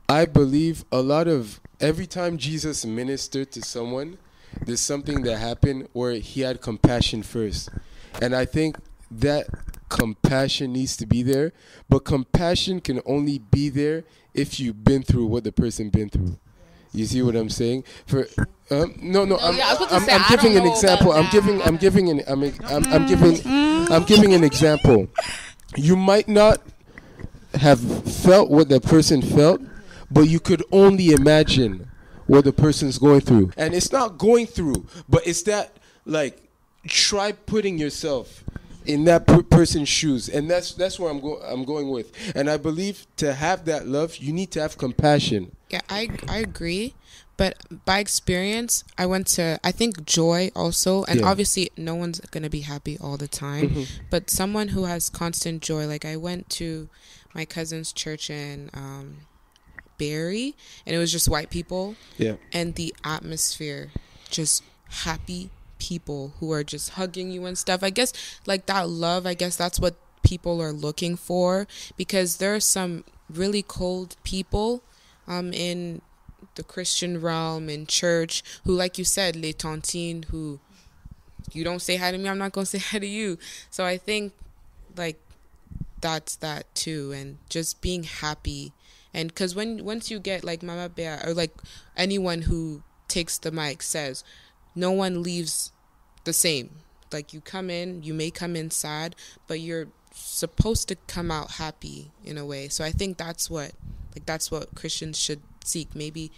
I 0.07 0.25
believe 0.25 0.85
a 0.91 1.01
lot 1.01 1.27
of 1.27 1.59
every 1.79 2.05
time 2.05 2.37
Jesus 2.37 2.85
ministered 2.85 3.51
to 3.53 3.61
someone, 3.61 4.17
there's 4.65 4.79
something 4.79 5.23
that 5.23 5.37
happened 5.37 5.87
where 5.93 6.13
he 6.13 6.41
had 6.41 6.61
compassion 6.61 7.23
first. 7.23 7.69
And 8.21 8.35
I 8.35 8.45
think 8.45 8.77
that 9.11 9.47
compassion 9.89 10.73
needs 10.73 10.97
to 10.97 11.05
be 11.05 11.23
there, 11.23 11.53
but 11.89 11.99
compassion 11.99 12.81
can 12.81 13.01
only 13.05 13.39
be 13.39 13.69
there 13.69 14.03
if 14.33 14.59
you've 14.59 14.83
been 14.83 15.03
through 15.03 15.27
what 15.27 15.43
the 15.43 15.51
person 15.51 15.89
been 15.89 16.09
through. 16.09 16.37
You 16.91 17.05
see 17.05 17.21
what 17.21 17.35
I'm 17.35 17.49
saying? 17.49 17.83
For 18.05 18.27
um, 18.71 18.95
no, 19.01 19.25
no, 19.25 19.35
No, 19.35 19.37
I'm, 19.41 19.57
yeah, 19.57 19.67
I 19.67 19.73
was 19.73 19.77
about 19.77 19.89
to 19.89 19.95
I'm, 19.95 20.01
say, 20.03 20.13
I'm 20.13 20.29
giving 20.29 20.57
an 20.57 20.65
example. 20.65 21.11
I'm 21.11 21.29
giving, 21.29 21.61
I'm 21.61 21.77
giving 21.77 22.09
an, 22.09 22.21
I'm, 22.27 22.43
I'm, 22.43 22.85
I'm 22.85 23.05
giving, 23.05 23.41
I'm 23.45 24.03
giving 24.03 24.33
an 24.33 24.43
example. 24.43 25.07
You 25.75 25.95
might 25.95 26.27
not 26.27 26.61
have 27.55 27.79
felt 27.79 28.49
what 28.49 28.69
the 28.69 28.79
person 28.79 29.21
felt, 29.21 29.61
but 30.09 30.21
you 30.21 30.39
could 30.39 30.63
only 30.71 31.11
imagine 31.11 31.89
what 32.27 32.45
the 32.45 32.53
person's 32.53 32.97
going 32.97 33.21
through. 33.21 33.51
And 33.57 33.73
it's 33.73 33.91
not 33.91 34.17
going 34.17 34.47
through, 34.47 34.87
but 35.09 35.27
it's 35.27 35.43
that 35.43 35.77
like 36.05 36.41
try 36.87 37.33
putting 37.33 37.77
yourself 37.77 38.44
in 38.85 39.05
that 39.05 39.25
per- 39.27 39.43
person's 39.43 39.89
shoes, 39.89 40.29
and 40.29 40.49
that's 40.49 40.73
that's 40.73 40.99
where 40.99 41.09
I'm 41.11 41.19
going. 41.19 41.41
I'm 41.45 41.63
going 41.65 41.89
with, 41.89 42.11
and 42.35 42.49
I 42.49 42.57
believe 42.57 43.05
to 43.17 43.33
have 43.33 43.65
that 43.65 43.87
love, 43.87 44.17
you 44.17 44.31
need 44.33 44.51
to 44.51 44.61
have 44.61 44.77
compassion. 44.77 45.55
Yeah, 45.69 45.81
I 45.89 46.09
I 46.27 46.37
agree. 46.39 46.93
But 47.37 47.57
by 47.83 47.99
experience, 47.99 48.85
I 48.97 49.05
went 49.07 49.27
to 49.35 49.59
I 49.63 49.71
think 49.73 50.05
joy 50.05 50.51
also, 50.55 51.03
and 51.05 51.19
Yeah. 51.19 51.27
obviously 51.27 51.69
no 51.75 51.93
one's 51.95 52.19
gonna 52.31 52.49
be 52.49 52.61
happy 52.61 52.97
all 53.01 53.17
the 53.17 53.27
time. 53.27 53.69
Mhm. 53.69 53.87
But 54.09 54.29
someone 54.29 54.69
who 54.69 54.85
has 54.85 55.09
constant 55.09 55.61
joy, 55.61 55.85
like 55.87 56.05
I 56.05 56.15
went 56.15 56.49
to 56.61 56.87
my 57.33 57.43
cousin's 57.43 57.91
church 57.91 58.29
in 58.29 58.69
um, 58.73 59.17
Barrie, 59.97 60.55
and 60.85 60.95
it 60.95 60.99
was 60.99 61.11
just 61.11 61.27
white 61.27 61.49
people, 61.49 61.95
Yeah. 62.17 62.35
and 62.53 62.75
the 62.75 62.95
atmosphere, 63.03 63.91
just 64.29 64.63
happy 65.03 65.49
people 65.79 66.33
who 66.39 66.51
are 66.51 66.63
just 66.63 66.91
hugging 66.91 67.31
you 67.31 67.45
and 67.45 67.57
stuff. 67.57 67.83
I 67.83 67.89
guess 67.89 68.13
like 68.45 68.65
that 68.67 68.89
love. 68.89 69.25
I 69.25 69.33
guess 69.33 69.55
that's 69.55 69.79
what 69.79 69.95
people 70.23 70.61
are 70.61 70.73
looking 70.73 71.15
for 71.15 71.67
because 71.97 72.37
there 72.37 72.55
are 72.55 72.59
some 72.59 73.03
really 73.29 73.61
cold 73.61 74.15
people 74.23 74.81
um 75.27 75.53
in 75.53 76.01
the 76.55 76.63
Christian 76.63 77.21
realm 77.21 77.69
in 77.69 77.85
church 77.85 78.43
who 78.65 78.73
like 78.73 78.97
you 78.97 79.03
said 79.03 79.35
les 79.35 79.53
tontines 79.53 80.25
who 80.25 80.59
you 81.51 81.63
don't 81.63 81.81
say 81.81 81.97
hi 81.97 82.11
to 82.11 82.17
me 82.17 82.27
I'm 82.27 82.37
not 82.37 82.51
going 82.51 82.65
to 82.69 82.71
say 82.71 82.79
hi 82.79 82.99
to 82.99 83.07
you 83.07 83.37
so 83.69 83.85
I 83.85 83.97
think 83.97 84.33
like 84.95 85.19
that's 86.01 86.35
that 86.37 86.73
too 86.75 87.11
and 87.15 87.37
just 87.49 87.81
being 87.81 88.03
happy 88.03 88.73
and 89.13 89.33
cuz 89.33 89.55
when 89.55 89.83
once 89.85 90.09
you 90.09 90.19
get 90.19 90.43
like 90.43 90.63
Mama 90.63 90.89
Bea 90.89 91.19
or 91.23 91.33
like 91.33 91.53
anyone 91.95 92.43
who 92.43 92.83
takes 93.07 93.37
the 93.37 93.51
mic 93.51 93.81
says 93.81 94.23
no 94.75 94.91
one 94.91 95.23
leaves 95.23 95.71
the 96.23 96.33
same. 96.33 96.69
Like 97.11 97.33
you 97.33 97.41
come 97.41 97.69
in 97.69 98.03
you 98.03 98.13
may 98.13 98.31
come 98.31 98.55
in 98.55 98.71
sad 98.71 99.15
but 99.47 99.59
you're 99.59 99.87
supposed 100.13 100.87
to 100.87 100.95
come 101.07 101.31
out 101.31 101.51
happy 101.51 102.11
in 102.23 102.37
a 102.37 102.45
way. 102.45 102.67
So 102.69 102.83
I 102.83 102.91
think 102.91 103.17
that's 103.17 103.49
what 103.49 103.71
like 104.13 104.25
that's 104.25 104.51
what 104.51 104.75
Christians 104.75 105.17
should 105.17 105.41
seek. 105.63 105.95
Maybe 105.95 106.31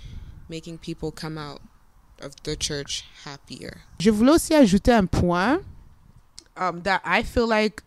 making 0.49 0.79
people 0.79 1.11
come 1.11 1.37
out 1.37 1.61
of 2.21 2.35
the 2.43 2.55
church 2.55 3.05
happier. 3.23 3.81
Je 3.99 4.11
voulais 4.11 4.33
aussi 4.33 4.53
ajouter 4.53 4.91
un 4.91 5.07
point 5.07 5.63
um, 6.55 6.81
that 6.81 7.01
I 7.03 7.23
feel 7.23 7.47
like 7.47 7.83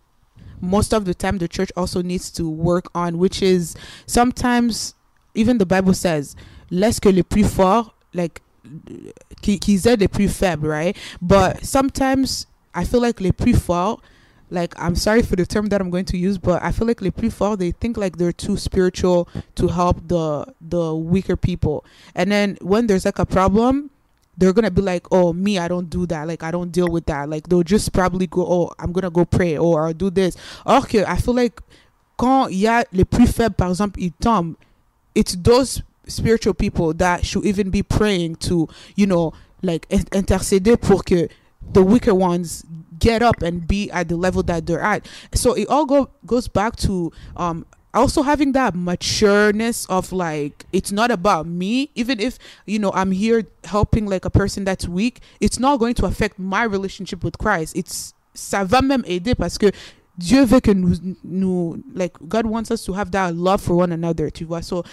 most 0.61 0.93
of 0.93 1.05
the 1.05 1.15
time 1.15 1.39
the 1.39 1.49
church 1.49 1.71
also 1.77 2.03
needs 2.03 2.31
to 2.33 2.49
work 2.49 2.87
on, 2.95 3.19
which 3.19 3.43
is 3.43 3.75
sometimes 4.07 4.95
even 5.35 5.59
the 5.59 5.67
Bible 5.67 5.95
says, 5.95 6.37
laisse 6.71 7.01
que 7.01 7.11
les 7.11 7.23
plus 7.23 7.91
like, 8.13 8.43
qui- 9.43 9.59
qu'ils 9.59 9.87
aident 9.87 10.01
les 10.01 10.09
plus 10.09 10.29
faibles, 10.29 10.67
right? 10.67 10.97
But 11.21 11.65
sometimes 11.65 12.47
I 12.75 12.85
feel 12.85 13.01
like 13.01 13.21
les 13.21 13.33
plus 13.33 13.55
forts, 13.55 14.01
like, 14.51 14.75
I'm 14.79 14.95
sorry 14.97 15.23
for 15.23 15.37
the 15.37 15.47
term 15.47 15.69
that 15.69 15.81
I'm 15.81 15.91
going 15.91 16.07
to 16.07 16.17
use, 16.17 16.37
but 16.39 16.63
I 16.63 16.73
feel 16.73 16.87
like 16.87 17.01
les 17.01 17.11
plus 17.13 17.31
forts, 17.33 17.59
they 17.59 17.71
think 17.73 17.97
like 17.97 18.17
they're 18.17 18.33
too 18.33 18.57
spiritual 18.57 19.29
to 19.57 19.69
help 19.69 19.97
the 20.09 20.47
the 20.61 20.95
weaker 20.95 21.37
people. 21.37 21.85
And 22.15 22.31
then 22.33 22.59
when 22.61 22.87
there's 22.87 23.05
like 23.05 23.19
a 23.19 23.27
problem, 23.27 23.91
they're 24.37 24.53
gonna 24.53 24.71
be 24.71 24.83
like, 24.83 25.07
"Oh, 25.13 25.33
me, 25.33 25.59
I 25.59 25.69
don't 25.69 25.91
do 25.91 26.07
that. 26.07 26.27
Like, 26.27 26.43
I 26.43 26.51
don't 26.51 26.73
deal 26.73 26.89
with 26.89 27.07
that." 27.07 27.29
Like, 27.29 27.49
they'll 27.49 27.63
just 27.63 27.93
probably 27.93 28.27
go, 28.27 28.43
"Oh, 28.47 28.71
I'm 28.79 28.91
gonna 28.93 29.11
go 29.11 29.25
pray," 29.25 29.57
or 29.59 29.87
"I'll 29.87 29.93
do 29.93 30.11
this." 30.11 30.35
Que 30.89 31.05
I 31.07 31.17
feel 31.17 31.35
like 31.35 31.61
quand 32.17 32.49
il 32.51 32.59
y 32.61 32.67
a 32.67 32.85
les 32.93 33.05
plus 33.05 33.27
faibles, 33.31 33.55
par 33.57 33.71
exemple, 33.71 34.01
ils 34.01 34.13
tombent, 34.21 34.57
it's 35.15 35.37
those 35.37 35.83
spiritual 36.11 36.55
people 36.55 36.93
that 36.95 37.25
should 37.25 37.45
even 37.45 37.71
be 37.71 37.83
praying 37.83 38.37
to, 38.37 38.69
you 38.97 39.07
know, 39.07 39.33
like 39.63 39.87
intercede 39.91 40.81
pour 40.81 41.03
que 41.03 41.29
the 41.73 41.83
weaker 41.83 42.15
ones 42.15 42.65
get 42.99 43.23
up 43.23 43.43
and 43.43 43.67
be 43.67 43.91
at 43.91 44.09
the 44.09 44.17
level 44.17 44.43
that 44.45 44.67
they're 44.67 44.81
at. 44.81 45.07
So 45.35 45.55
it 45.55 45.69
all 45.69 45.87
go 45.87 46.11
goes 46.27 46.49
back 46.49 46.77
to 46.77 47.13
um 47.37 47.67
also 47.93 48.23
having 48.23 48.53
that 48.53 48.75
matureness 48.75 49.89
of 49.91 50.13
like 50.13 50.67
it's 50.73 50.93
not 50.93 51.11
about 51.11 51.47
me. 51.47 51.91
Even 51.95 52.21
if 52.21 52.39
you 52.67 52.79
know 52.79 52.93
i'm 52.95 53.11
here 53.13 53.45
helping 53.65 54.07
like 54.07 54.25
a 54.25 54.31
person 54.31 54.65
that's 54.65 54.87
weak 54.87 55.21
it's 55.41 55.59
not 55.59 55.79
going 55.79 55.95
to 55.95 56.07
affect 56.07 56.39
my 56.39 56.63
relationship 56.63 57.25
with 57.25 57.39
christ. 57.39 57.77
It's 57.77 58.15
ça 58.35 58.65
va 58.65 58.81
même 58.81 59.03
aider 59.07 59.35
parce 59.35 59.59
que 59.59 59.73
dieu 60.17 60.45
veut 60.45 60.61
que 60.61 60.73
nous 60.73 61.17
nous 61.25 61.83
like 61.95 62.13
god 62.29 62.47
wants 62.47 62.71
us 62.71 62.85
to 62.85 62.93
have 62.93 63.11
that 63.11 63.35
love 63.35 63.61
for 63.61 63.75
one 63.75 63.93
another 63.93 64.31
tu 64.31 64.45
vois. 64.45 64.63
So 64.63 64.85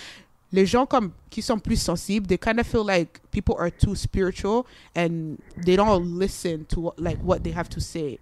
les 0.51 0.65
gens 0.65 0.85
comme 0.85 1.11
qui 1.29 1.41
sont 1.41 1.59
plus 1.59 1.77
sensibles 1.81 2.27
they 2.27 2.37
kind 2.37 2.59
of 2.59 2.65
feel 2.65 2.83
like 2.83 3.19
people 3.31 3.55
are 3.57 3.69
too 3.69 3.95
spiritual 3.95 4.65
and 4.95 5.41
they 5.65 5.75
don't 5.75 6.17
listen 6.17 6.65
to 6.65 6.79
what, 6.79 6.99
like 6.99 7.17
what 7.19 7.43
they 7.43 7.51
have 7.51 7.69
to 7.69 7.81
say 7.81 8.19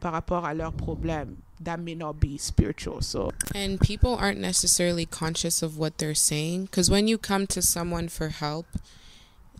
par 0.00 0.12
rapport 0.12 0.44
à 0.44 0.54
leurs 0.56 0.72
problèmes 0.72 1.36
that 1.60 1.78
may 1.78 1.94
not 1.94 2.18
be 2.18 2.36
spiritual 2.38 3.00
so 3.00 3.30
And 3.54 3.80
people 3.80 4.16
aren't 4.16 4.40
necessarily 4.40 5.06
conscious 5.06 5.62
of 5.62 5.78
what 5.78 5.98
they're 5.98 6.14
saying. 6.14 6.64
Because 6.64 6.90
when 6.90 7.06
you 7.06 7.18
come 7.18 7.46
to 7.48 7.62
someone 7.62 8.08
for 8.08 8.30
help, 8.30 8.66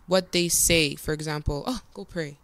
what 0.07 0.31
they 0.31 0.49
say, 0.49 0.95
for 0.95 1.13
example, 1.13 1.63
oh, 1.65 1.79
go 1.93 2.03
pray. 2.05 2.37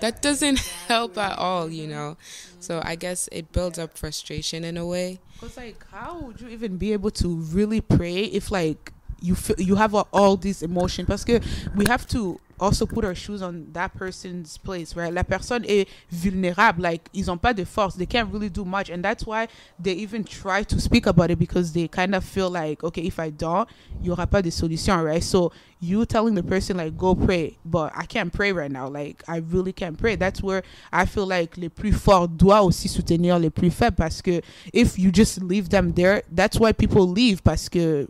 That 0.00 0.20
doesn't 0.20 0.58
help 0.88 1.16
at 1.16 1.38
all, 1.38 1.70
you 1.70 1.86
know? 1.86 2.16
So 2.60 2.80
I 2.84 2.96
guess 2.96 3.28
it 3.32 3.52
builds 3.52 3.78
up 3.78 3.96
frustration 3.96 4.64
in 4.64 4.76
a 4.76 4.86
way. 4.86 5.20
Because 5.34 5.56
like, 5.56 5.84
how 5.90 6.20
would 6.20 6.40
you 6.40 6.48
even 6.48 6.76
be 6.76 6.92
able 6.92 7.10
to 7.12 7.28
really 7.36 7.80
pray 7.80 8.24
if 8.24 8.50
like 8.50 8.92
you 9.20 9.34
feel 9.34 9.60
you 9.60 9.76
have 9.76 9.94
all, 9.94 10.08
all 10.12 10.36
these 10.36 10.62
emotions? 10.62 11.06
Parce 11.08 11.24
que 11.24 11.40
we 11.76 11.84
have 11.88 12.06
to 12.08 12.40
also 12.62 12.86
put 12.86 13.04
our 13.04 13.14
shoes 13.14 13.42
on 13.42 13.66
that 13.72 13.92
person's 13.94 14.56
place, 14.56 14.94
right? 14.94 15.12
La 15.12 15.24
personne 15.24 15.64
est 15.66 15.88
vulnérable. 16.10 16.80
Like, 16.80 17.08
ils 17.12 17.28
ont 17.30 17.36
pas 17.36 17.52
de 17.52 17.64
force. 17.64 17.96
They 17.96 18.06
can't 18.06 18.32
really 18.32 18.48
do 18.48 18.64
much, 18.64 18.88
and 18.88 19.02
that's 19.02 19.26
why 19.26 19.48
they 19.78 19.92
even 19.94 20.24
try 20.24 20.62
to 20.62 20.80
speak 20.80 21.06
about 21.06 21.30
it 21.30 21.38
because 21.38 21.72
they 21.72 21.88
kind 21.88 22.14
of 22.14 22.24
feel 22.24 22.48
like, 22.48 22.84
okay, 22.84 23.02
if 23.02 23.18
I 23.18 23.30
don't, 23.30 23.68
il 24.00 24.06
y 24.06 24.10
aura 24.10 24.26
pas 24.26 24.42
de 24.42 24.50
solution, 24.50 25.02
right? 25.02 25.22
So 25.22 25.52
you 25.80 26.06
telling 26.06 26.36
the 26.36 26.42
person 26.44 26.76
like, 26.76 26.96
go 26.96 27.14
pray, 27.14 27.58
but 27.64 27.92
I 27.96 28.06
can't 28.06 28.32
pray 28.32 28.52
right 28.52 28.70
now. 28.70 28.88
Like, 28.88 29.24
I 29.26 29.38
really 29.38 29.72
can't 29.72 29.98
pray. 29.98 30.14
That's 30.14 30.40
where 30.40 30.62
I 30.92 31.06
feel 31.06 31.26
like 31.26 31.56
les 31.56 31.68
plus 31.68 31.92
forts 31.92 32.28
doivent 32.28 32.66
aussi 32.66 32.88
soutenir 32.88 33.38
les 33.40 33.50
plus 33.50 33.70
faibles 33.70 33.96
parce 33.96 34.22
que 34.22 34.40
if 34.72 34.96
you 34.96 35.10
just 35.10 35.42
leave 35.42 35.68
them 35.68 35.92
there, 35.92 36.22
that's 36.30 36.60
why 36.60 36.72
people 36.72 37.08
leave 37.08 37.42
parce 37.42 37.68
que 37.68 38.08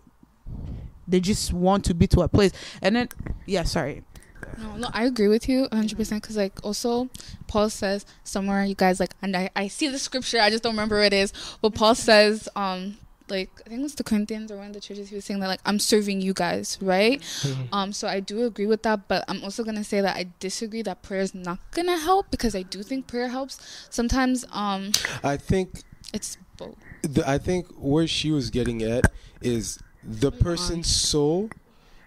they 1.08 1.20
just 1.20 1.52
want 1.52 1.84
to 1.84 1.94
be 1.94 2.06
to 2.08 2.20
a 2.20 2.28
place. 2.28 2.52
And 2.82 2.94
then, 2.94 3.08
yeah, 3.46 3.64
sorry. 3.64 4.02
No, 4.58 4.76
no, 4.76 4.88
I 4.92 5.04
agree 5.04 5.28
with 5.28 5.48
you 5.48 5.68
100% 5.68 5.96
because, 6.20 6.36
like, 6.36 6.64
also, 6.64 7.08
Paul 7.46 7.70
says 7.70 8.04
somewhere, 8.24 8.64
you 8.64 8.74
guys, 8.74 9.00
like, 9.00 9.14
and 9.22 9.36
I, 9.36 9.50
I 9.56 9.68
see 9.68 9.88
the 9.88 9.98
scripture, 9.98 10.40
I 10.40 10.50
just 10.50 10.62
don't 10.62 10.72
remember 10.72 10.96
where 10.96 11.04
it 11.04 11.12
is, 11.12 11.32
but 11.60 11.74
Paul 11.74 11.94
says, 12.08 12.48
um, 12.56 12.98
like, 13.28 13.50
I 13.64 13.68
think 13.68 13.80
it 13.80 13.82
was 13.82 13.94
the 13.94 14.04
Corinthians 14.04 14.50
or 14.52 14.58
one 14.58 14.68
of 14.68 14.72
the 14.74 14.80
churches, 14.80 15.08
he 15.08 15.14
was 15.14 15.24
saying 15.24 15.40
that, 15.40 15.48
like, 15.48 15.60
I'm 15.64 15.78
serving 15.78 16.20
you 16.20 16.34
guys, 16.34 16.78
right? 16.80 17.22
um, 17.72 17.92
so 17.92 18.08
I 18.08 18.20
do 18.20 18.44
agree 18.44 18.66
with 18.66 18.82
that, 18.82 19.08
but 19.08 19.24
I'm 19.28 19.42
also 19.42 19.64
going 19.64 19.76
to 19.76 19.84
say 19.84 20.00
that 20.00 20.16
I 20.16 20.26
disagree 20.38 20.82
that 20.82 21.02
prayer 21.02 21.22
is 21.22 21.34
not 21.34 21.58
going 21.72 21.86
to 21.86 21.96
help 21.96 22.30
because 22.30 22.54
I 22.54 22.62
do 22.62 22.82
think 22.82 23.06
prayer 23.06 23.28
helps. 23.28 23.86
Sometimes, 23.90 24.44
um, 24.52 24.92
I 25.24 25.36
think 25.36 25.82
it's 26.12 26.36
both. 26.56 26.76
the, 27.02 27.28
I 27.28 27.38
think 27.38 27.66
where 27.76 28.06
she 28.06 28.30
was 28.30 28.50
getting 28.50 28.82
at 28.82 29.10
is 29.40 29.78
the 30.04 30.32
person's 30.32 30.88
soul 30.88 31.48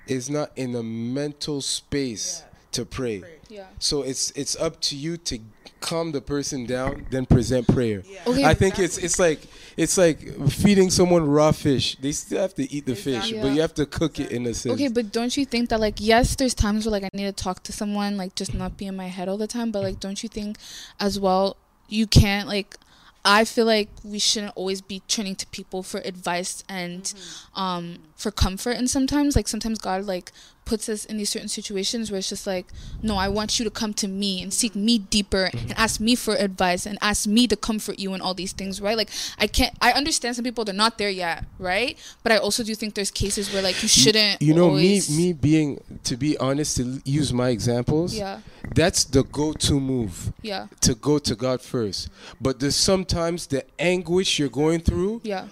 is 0.07 0.29
not 0.29 0.51
in 0.55 0.75
a 0.75 0.83
mental 0.83 1.61
space 1.61 2.43
to 2.71 2.85
pray. 2.85 3.23
Yeah. 3.49 3.65
So 3.79 4.01
it's 4.01 4.31
it's 4.31 4.55
up 4.55 4.81
to 4.81 4.95
you 4.95 5.17
to 5.17 5.39
calm 5.81 6.11
the 6.11 6.21
person 6.21 6.65
down, 6.65 7.05
then 7.11 7.25
present 7.25 7.67
prayer. 7.67 8.01
Okay. 8.25 8.43
I 8.43 8.53
think 8.53 8.79
it's 8.79 8.97
it's 8.97 9.19
like 9.19 9.39
it's 9.77 9.97
like 9.97 10.19
feeding 10.49 10.89
someone 10.89 11.29
raw 11.29 11.51
fish. 11.51 11.95
They 11.97 12.11
still 12.11 12.41
have 12.41 12.53
to 12.55 12.71
eat 12.71 12.85
the 12.85 12.95
fish, 12.95 13.15
Exactly. 13.15 13.41
but 13.41 13.55
you 13.55 13.61
have 13.61 13.73
to 13.75 13.85
cook 13.85 14.19
it 14.19 14.31
in 14.31 14.45
a 14.47 14.53
sense. 14.53 14.73
Okay, 14.75 14.87
but 14.87 15.11
don't 15.11 15.35
you 15.37 15.45
think 15.45 15.69
that 15.69 15.79
like 15.79 15.95
yes, 15.99 16.35
there's 16.35 16.53
times 16.53 16.85
where 16.85 16.91
like 16.91 17.03
I 17.03 17.09
need 17.13 17.25
to 17.25 17.43
talk 17.43 17.63
to 17.63 17.71
someone, 17.71 18.17
like 18.17 18.35
just 18.35 18.53
not 18.53 18.77
be 18.77 18.87
in 18.87 18.95
my 18.95 19.07
head 19.07 19.29
all 19.29 19.37
the 19.37 19.47
time, 19.47 19.71
but 19.71 19.83
like 19.83 19.99
don't 19.99 20.21
you 20.23 20.29
think 20.29 20.57
as 20.99 21.19
well 21.19 21.55
you 21.87 22.07
can't 22.07 22.47
like 22.47 22.75
I 23.23 23.43
feel 23.43 23.65
like 23.65 23.89
we 24.03 24.19
shouldn't 24.19 24.53
always 24.55 24.81
be 24.81 25.01
turning 25.07 25.35
to 25.37 25.47
people 25.47 25.81
for 25.83 25.99
advice 25.99 26.63
and 26.69 27.11
um 27.55 27.99
for 28.15 28.31
comfort 28.31 28.71
and 28.71 28.89
sometimes 28.89 29.35
like 29.35 29.47
sometimes 29.47 29.77
God 29.77 30.05
like 30.05 30.31
puts 30.63 30.89
us 30.89 31.05
in 31.05 31.17
these 31.17 31.29
certain 31.29 31.49
situations 31.49 32.09
where 32.09 32.17
it's 32.17 32.29
just 32.29 32.47
like 32.47 32.65
no 33.03 33.17
I 33.17 33.27
want 33.27 33.59
you 33.59 33.65
to 33.65 33.71
come 33.71 33.93
to 33.95 34.07
me 34.07 34.41
and 34.41 34.53
seek 34.53 34.73
me 34.73 34.97
deeper 34.97 35.45
and 35.45 35.53
mm-hmm. 35.53 35.71
ask 35.75 35.99
me 35.99 36.15
for 36.15 36.33
advice 36.35 36.85
and 36.85 36.97
ask 37.01 37.27
me 37.27 37.45
to 37.47 37.57
comfort 37.57 37.99
you 37.99 38.13
and 38.13 38.23
all 38.23 38.33
these 38.33 38.53
things 38.53 38.79
right? 38.79 38.97
Like 38.97 39.09
I 39.37 39.47
can't 39.47 39.75
I 39.81 39.91
understand 39.91 40.35
some 40.37 40.45
people 40.45 40.63
they're 40.63 40.73
not 40.73 40.97
there 40.97 41.09
yet 41.09 41.45
right? 41.59 41.97
But 42.23 42.31
I 42.31 42.37
also 42.37 42.63
do 42.63 42.73
think 42.73 42.95
there's 42.95 43.11
cases 43.11 43.53
where 43.53 43.61
like 43.61 43.83
you 43.83 43.89
shouldn't 43.89 44.41
you 44.41 44.53
know 44.53 44.71
me 44.71 45.01
me 45.09 45.33
being 45.33 45.83
to 46.05 46.15
be 46.15 46.37
honest 46.37 46.77
to 46.77 47.01
use 47.03 47.33
my 47.33 47.49
examples 47.49 48.15
yeah. 48.15 48.39
that's 48.73 49.03
the 49.03 49.23
go-to 49.23 49.79
move 49.79 50.31
yeah. 50.41 50.67
to 50.81 50.95
go 50.95 51.19
to 51.19 51.35
god 51.35 51.61
first. 51.61 52.09
But 52.39 52.59
there's 52.61 52.75
sometimes 52.77 53.47
the 53.47 53.65
anguish 53.77 54.39
you're 54.39 54.49
going 54.49 54.79
through 54.79 55.19
yeah 55.23 55.47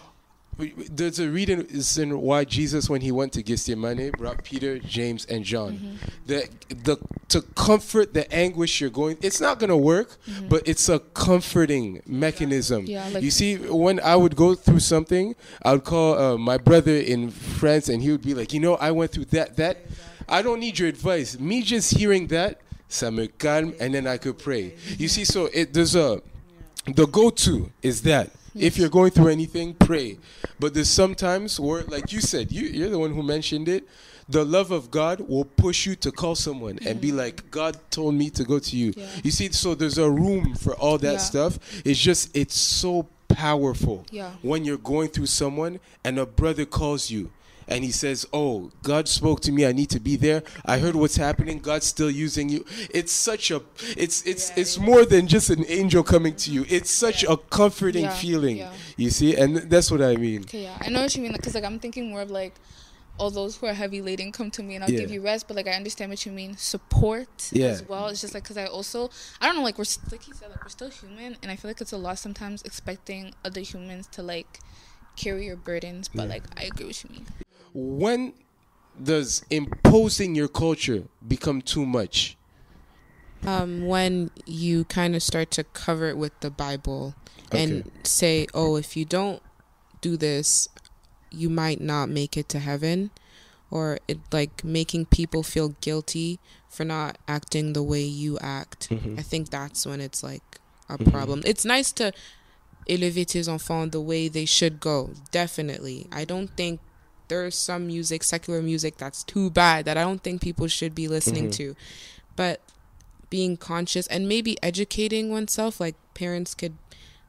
there's 0.57 1.19
a 1.19 1.29
reason 1.29 2.19
why 2.21 2.43
Jesus, 2.45 2.89
when 2.89 3.01
he 3.01 3.11
went 3.11 3.33
to 3.33 3.43
Gethsemane, 3.43 4.11
brought 4.11 4.43
Peter, 4.43 4.79
James, 4.79 5.25
and 5.25 5.43
John. 5.43 5.73
Mm-hmm. 5.73 5.95
The, 6.27 6.49
the, 6.69 6.97
to 7.29 7.41
comfort 7.55 8.13
the 8.13 8.31
anguish 8.33 8.79
you're 8.79 8.89
going, 8.89 9.17
it's 9.21 9.41
not 9.41 9.59
going 9.59 9.69
to 9.69 9.77
work, 9.77 10.17
but 10.49 10.67
it's 10.67 10.89
a 10.89 10.99
comforting 10.99 12.01
mechanism. 12.05 12.83
Mm-hmm. 12.83 12.91
Yeah, 12.91 13.09
like- 13.09 13.23
you 13.23 13.31
see, 13.31 13.57
when 13.57 13.99
I 13.99 14.15
would 14.15 14.35
go 14.35 14.55
through 14.55 14.79
something, 14.79 15.35
I 15.63 15.73
would 15.73 15.83
call 15.83 16.17
uh, 16.17 16.37
my 16.37 16.57
brother 16.57 16.95
in 16.95 17.31
France, 17.31 17.89
and 17.89 18.01
he 18.01 18.11
would 18.11 18.21
be 18.21 18.33
like, 18.33 18.53
you 18.53 18.59
know, 18.59 18.75
I 18.75 18.91
went 18.91 19.11
through 19.11 19.25
that, 19.25 19.57
that. 19.57 19.77
I 20.27 20.41
don't 20.41 20.59
need 20.59 20.79
your 20.79 20.87
advice. 20.87 21.39
Me 21.39 21.61
just 21.61 21.97
hearing 21.97 22.27
that, 22.27 22.61
ça 22.89 23.13
me 23.13 23.27
calme, 23.27 23.73
and 23.79 23.93
then 23.93 24.07
I 24.07 24.17
could 24.17 24.37
pray. 24.37 24.75
You 24.97 25.07
see, 25.07 25.25
so 25.25 25.49
it 25.53 25.73
there's 25.73 25.95
a 25.95 26.21
the 26.85 27.07
go-to 27.07 27.71
is 27.81 28.01
that 28.03 28.29
if 28.55 28.77
you're 28.77 28.89
going 28.89 29.11
through 29.11 29.29
anything 29.29 29.73
pray 29.73 30.17
but 30.59 30.73
there's 30.73 30.89
sometimes 30.89 31.59
where 31.59 31.83
like 31.83 32.11
you 32.11 32.21
said 32.21 32.51
you, 32.51 32.67
you're 32.67 32.89
the 32.89 32.99
one 32.99 33.13
who 33.13 33.23
mentioned 33.23 33.67
it 33.67 33.87
the 34.29 34.45
love 34.45 34.71
of 34.71 34.89
god 34.91 35.19
will 35.27 35.43
push 35.45 35.85
you 35.85 35.95
to 35.95 36.11
call 36.11 36.35
someone 36.35 36.77
and 36.85 37.01
be 37.01 37.11
like 37.11 37.49
god 37.51 37.77
told 37.89 38.13
me 38.15 38.29
to 38.29 38.43
go 38.43 38.59
to 38.59 38.77
you 38.77 38.93
Yeah. 38.95 39.07
you 39.23 39.31
see 39.31 39.51
so 39.51 39.75
there's 39.75 39.97
a 39.97 40.09
room 40.09 40.55
for 40.55 40.75
all 40.75 40.97
that 40.99 41.13
Yeah. 41.13 41.17
stuff 41.17 41.59
it's 41.83 41.99
just 41.99 42.35
it's 42.35 42.55
so 42.57 43.07
powerful 43.27 44.05
Yeah. 44.11 44.31
when 44.41 44.63
you're 44.63 44.77
going 44.77 45.09
through 45.09 45.25
someone 45.25 45.79
and 46.03 46.19
a 46.19 46.25
brother 46.25 46.65
calls 46.65 47.09
you 47.09 47.31
and 47.67 47.83
he 47.83 47.91
says, 47.91 48.25
"Oh, 48.33 48.71
God 48.83 49.07
spoke 49.07 49.41
to 49.41 49.51
me. 49.51 49.65
I 49.65 49.71
need 49.71 49.89
to 49.91 49.99
be 49.99 50.15
there. 50.15 50.43
I 50.65 50.79
heard 50.79 50.95
what's 50.95 51.15
happening. 51.17 51.59
God's 51.59 51.85
still 51.85 52.11
using 52.11 52.49
you." 52.49 52.65
It's 52.89 53.11
such 53.11 53.51
a 53.51 53.61
it's 53.97 54.21
it's 54.25 54.51
it's 54.57 54.77
more 54.77 55.05
than 55.05 55.27
just 55.27 55.49
an 55.49 55.65
angel 55.67 56.03
coming 56.03 56.35
to 56.37 56.51
you. 56.51 56.65
It's 56.69 56.91
such 56.91 57.23
a 57.23 57.37
comforting 57.37 58.03
Yeah, 58.05 58.13
feeling. 58.13 58.57
yeah. 58.57 58.73
You 58.97 59.09
see? 59.09 59.35
And 59.35 59.57
that's 59.69 59.89
what 59.91 60.01
I 60.01 60.15
mean. 60.15 60.41
Okay, 60.41 60.63
yeah, 60.63 60.77
I 60.81 60.89
know 60.89 61.01
what 61.01 61.15
you 61.15 61.21
mean. 61.21 61.33
Because 61.33 61.55
like 61.55 61.63
I'm 61.63 61.79
thinking 61.79 62.09
more 62.09 62.21
of 62.21 62.31
like, 62.31 62.53
all 63.19 63.29
those 63.29 63.57
who 63.57 63.67
are 63.67 63.73
heavy 63.73 64.01
laden 64.01 64.31
come 64.31 64.49
to 64.49 64.63
me 64.63 64.73
and 64.73 64.83
I'll 64.83 64.89
Yeah. 64.89 65.01
give 65.01 65.11
you 65.11 65.21
rest. 65.21 65.47
But 65.47 65.55
like 65.55 65.67
I 65.67 65.73
understand 65.73 66.09
what 66.09 66.25
you 66.25 66.31
mean, 66.31 66.57
support 66.57 67.49
Yeah. 67.51 67.67
as 67.67 67.87
well. 67.87 68.07
It's 68.07 68.21
just 68.21 68.33
like 68.33 68.41
because 68.43 68.57
I 68.57 68.65
also 68.65 69.11
I 69.39 69.45
don't 69.45 69.55
know 69.55 69.61
like 69.61 69.77
we're 69.77 69.85
like 70.11 70.23
he 70.23 70.33
said 70.33 70.49
like 70.49 70.63
we're 70.63 70.69
still 70.69 70.89
human 70.89 71.37
and 71.43 71.51
I 71.51 71.55
feel 71.55 71.69
like 71.69 71.79
it's 71.79 71.91
a 71.93 71.97
lot 71.97 72.17
sometimes 72.17 72.63
expecting 72.63 73.33
other 73.45 73.61
humans 73.61 74.07
to 74.13 74.23
like 74.23 74.59
carry 75.15 75.45
your 75.45 75.55
burdens. 75.55 76.09
But 76.13 76.27
like 76.27 76.43
I 76.59 76.63
agree 76.63 76.87
with 76.87 77.03
you 77.03 77.11
mean. 77.11 77.25
When 77.73 78.33
does 79.01 79.43
imposing 79.49 80.35
your 80.35 80.47
culture 80.47 81.05
become 81.27 81.61
too 81.61 81.85
much? 81.85 82.37
um, 83.45 83.85
when 83.87 84.31
you 84.45 84.85
kind 84.85 85.15
of 85.17 85.21
start 85.21 85.51
to 85.51 85.65
cover 85.65 86.07
it 86.07 86.17
with 86.17 86.31
the 86.39 86.49
Bible 86.49 87.13
and 87.51 87.91
say, 88.03 88.47
oh, 88.53 88.77
if 88.77 88.95
you 88.95 89.03
don't 89.03 89.41
do 89.99 90.15
this, 90.15 90.69
you 91.29 91.49
might 91.49 91.81
not 91.81 92.07
make 92.07 92.37
it 92.37 92.47
to 92.49 92.59
heaven, 92.59 93.11
or 93.69 93.99
it 94.07 94.19
like 94.31 94.63
making 94.63 95.07
people 95.07 95.43
feel 95.43 95.69
guilty 95.81 96.39
for 96.69 96.85
not 96.85 97.17
acting 97.27 97.73
the 97.73 97.83
way 97.83 98.01
you 98.03 98.39
act. 98.39 98.89
Mhm. 98.89 99.19
I 99.19 99.21
think 99.21 99.49
that's 99.49 99.85
when 99.85 99.99
it's 99.99 100.23
like 100.23 100.59
a 100.87 100.97
Mhm. 100.97 101.11
problem. 101.11 101.41
It's 101.45 101.65
nice 101.65 101.91
to 101.93 102.13
élever 102.87 103.25
tes 103.27 103.47
enfants 103.49 103.91
the 103.91 104.01
way 104.01 104.29
they 104.29 104.45
should 104.45 104.79
go. 104.79 105.11
Definitely. 105.31 106.07
I 106.11 106.23
don't 106.23 106.55
think 106.55 106.79
there's 107.33 107.55
some 107.57 107.87
music, 107.87 108.23
secular 108.23 108.61
music, 108.61 108.97
that's 108.97 109.23
too 109.23 109.49
bad 109.49 109.85
that 109.85 109.97
I 109.97 110.03
don't 110.03 110.21
think 110.21 110.41
people 110.41 110.67
should 110.67 110.93
be 110.93 111.07
listening 111.07 111.47
Mhm. 111.49 111.55
to. 111.57 111.75
But 112.35 112.61
being 113.29 113.57
conscious 113.57 114.05
and 114.07 114.27
maybe 114.29 114.57
educating 114.61 115.31
oneself, 115.31 115.79
like 115.79 115.95
parents 116.13 116.53
could 116.53 116.75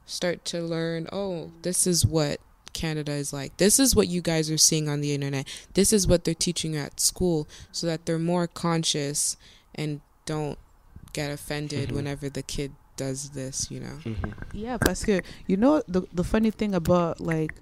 start 0.05 0.45
to 0.45 0.61
learn, 0.61 1.07
oh, 1.11 1.51
this 1.63 1.87
is 1.87 2.05
what 2.05 2.39
Canada 2.73 3.13
is 3.13 3.33
like. 3.33 3.57
This 3.57 3.79
is 3.79 3.95
what 3.95 4.07
you 4.07 4.21
guys 4.21 4.51
are 4.51 4.57
seeing 4.59 4.87
on 4.87 5.01
the 5.01 5.13
internet. 5.13 5.47
This 5.73 5.91
is 5.91 6.05
what 6.07 6.23
they're 6.23 6.33
teaching 6.35 6.73
you 6.73 6.79
at 6.81 6.99
school 6.99 7.47
so 7.71 7.87
that 7.87 8.05
they're 8.05 8.19
more 8.19 8.45
conscious 8.47 9.37
and 9.73 10.01
don't 10.25 10.59
get 11.13 11.31
offended 11.31 11.89
Mhm. 11.89 11.95
whenever 11.95 12.29
the 12.29 12.43
kid 12.43 12.73
does 12.97 13.29
this, 13.31 13.71
you 13.71 13.79
know. 13.79 13.97
Yeah, 14.53 14.77
parce 14.77 15.03
que 15.03 15.21
you 15.47 15.57
know 15.57 15.81
the 15.87 16.03
the 16.13 16.23
funny 16.23 16.51
thing 16.51 16.75
about 16.75 17.19
like 17.19 17.55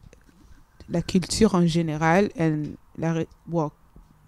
la 0.89 1.01
culture 1.01 1.53
en 1.53 1.67
général 1.67 2.29
and 2.37 2.77
la 2.97 3.23
well, 3.49 3.71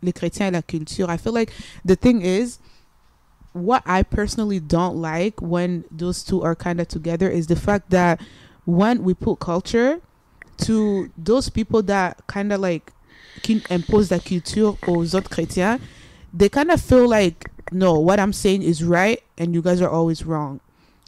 les 0.02 0.14
chrétiens 0.14 0.48
et 0.48 0.52
la 0.52 0.62
culture. 0.62 1.10
I 1.10 1.18
feel 1.18 1.34
like 1.34 1.52
the 1.84 1.96
thing 1.96 2.22
is 2.22 2.60
what 3.54 3.84
I 3.86 4.04
personally 4.04 4.60
don't 4.60 4.98
like 4.98 5.42
when 5.42 5.86
those 5.90 6.24
two 6.24 6.42
are 6.44 6.56
kind 6.56 6.82
of 6.82 6.88
together 6.88 7.30
is 7.30 7.48
the 7.48 7.56
fact 7.56 7.90
that 7.92 8.20
when 8.66 9.04
we 9.04 9.14
put 9.14 9.40
culture 9.40 10.02
to 10.58 11.10
those 11.18 11.50
people 11.50 11.82
that 11.84 12.26
kind 12.28 12.52
of 12.52 12.60
like 12.60 12.92
impose 13.70 14.12
la 14.12 14.20
culture 14.20 14.78
aux 14.88 15.16
autres 15.16 15.30
chrétiens, 15.30 15.80
they 16.34 16.50
kind 16.50 16.72
of 16.72 16.82
feel 16.82 17.08
like 17.08 17.50
no, 17.72 17.94
what 18.00 18.20
I'm 18.20 18.34
saying 18.34 18.62
is 18.62 18.84
right 18.84 19.24
and 19.38 19.54
you 19.54 19.62
guys 19.62 19.82
are 19.82 19.90
always 19.90 20.26
wrong. 20.26 20.60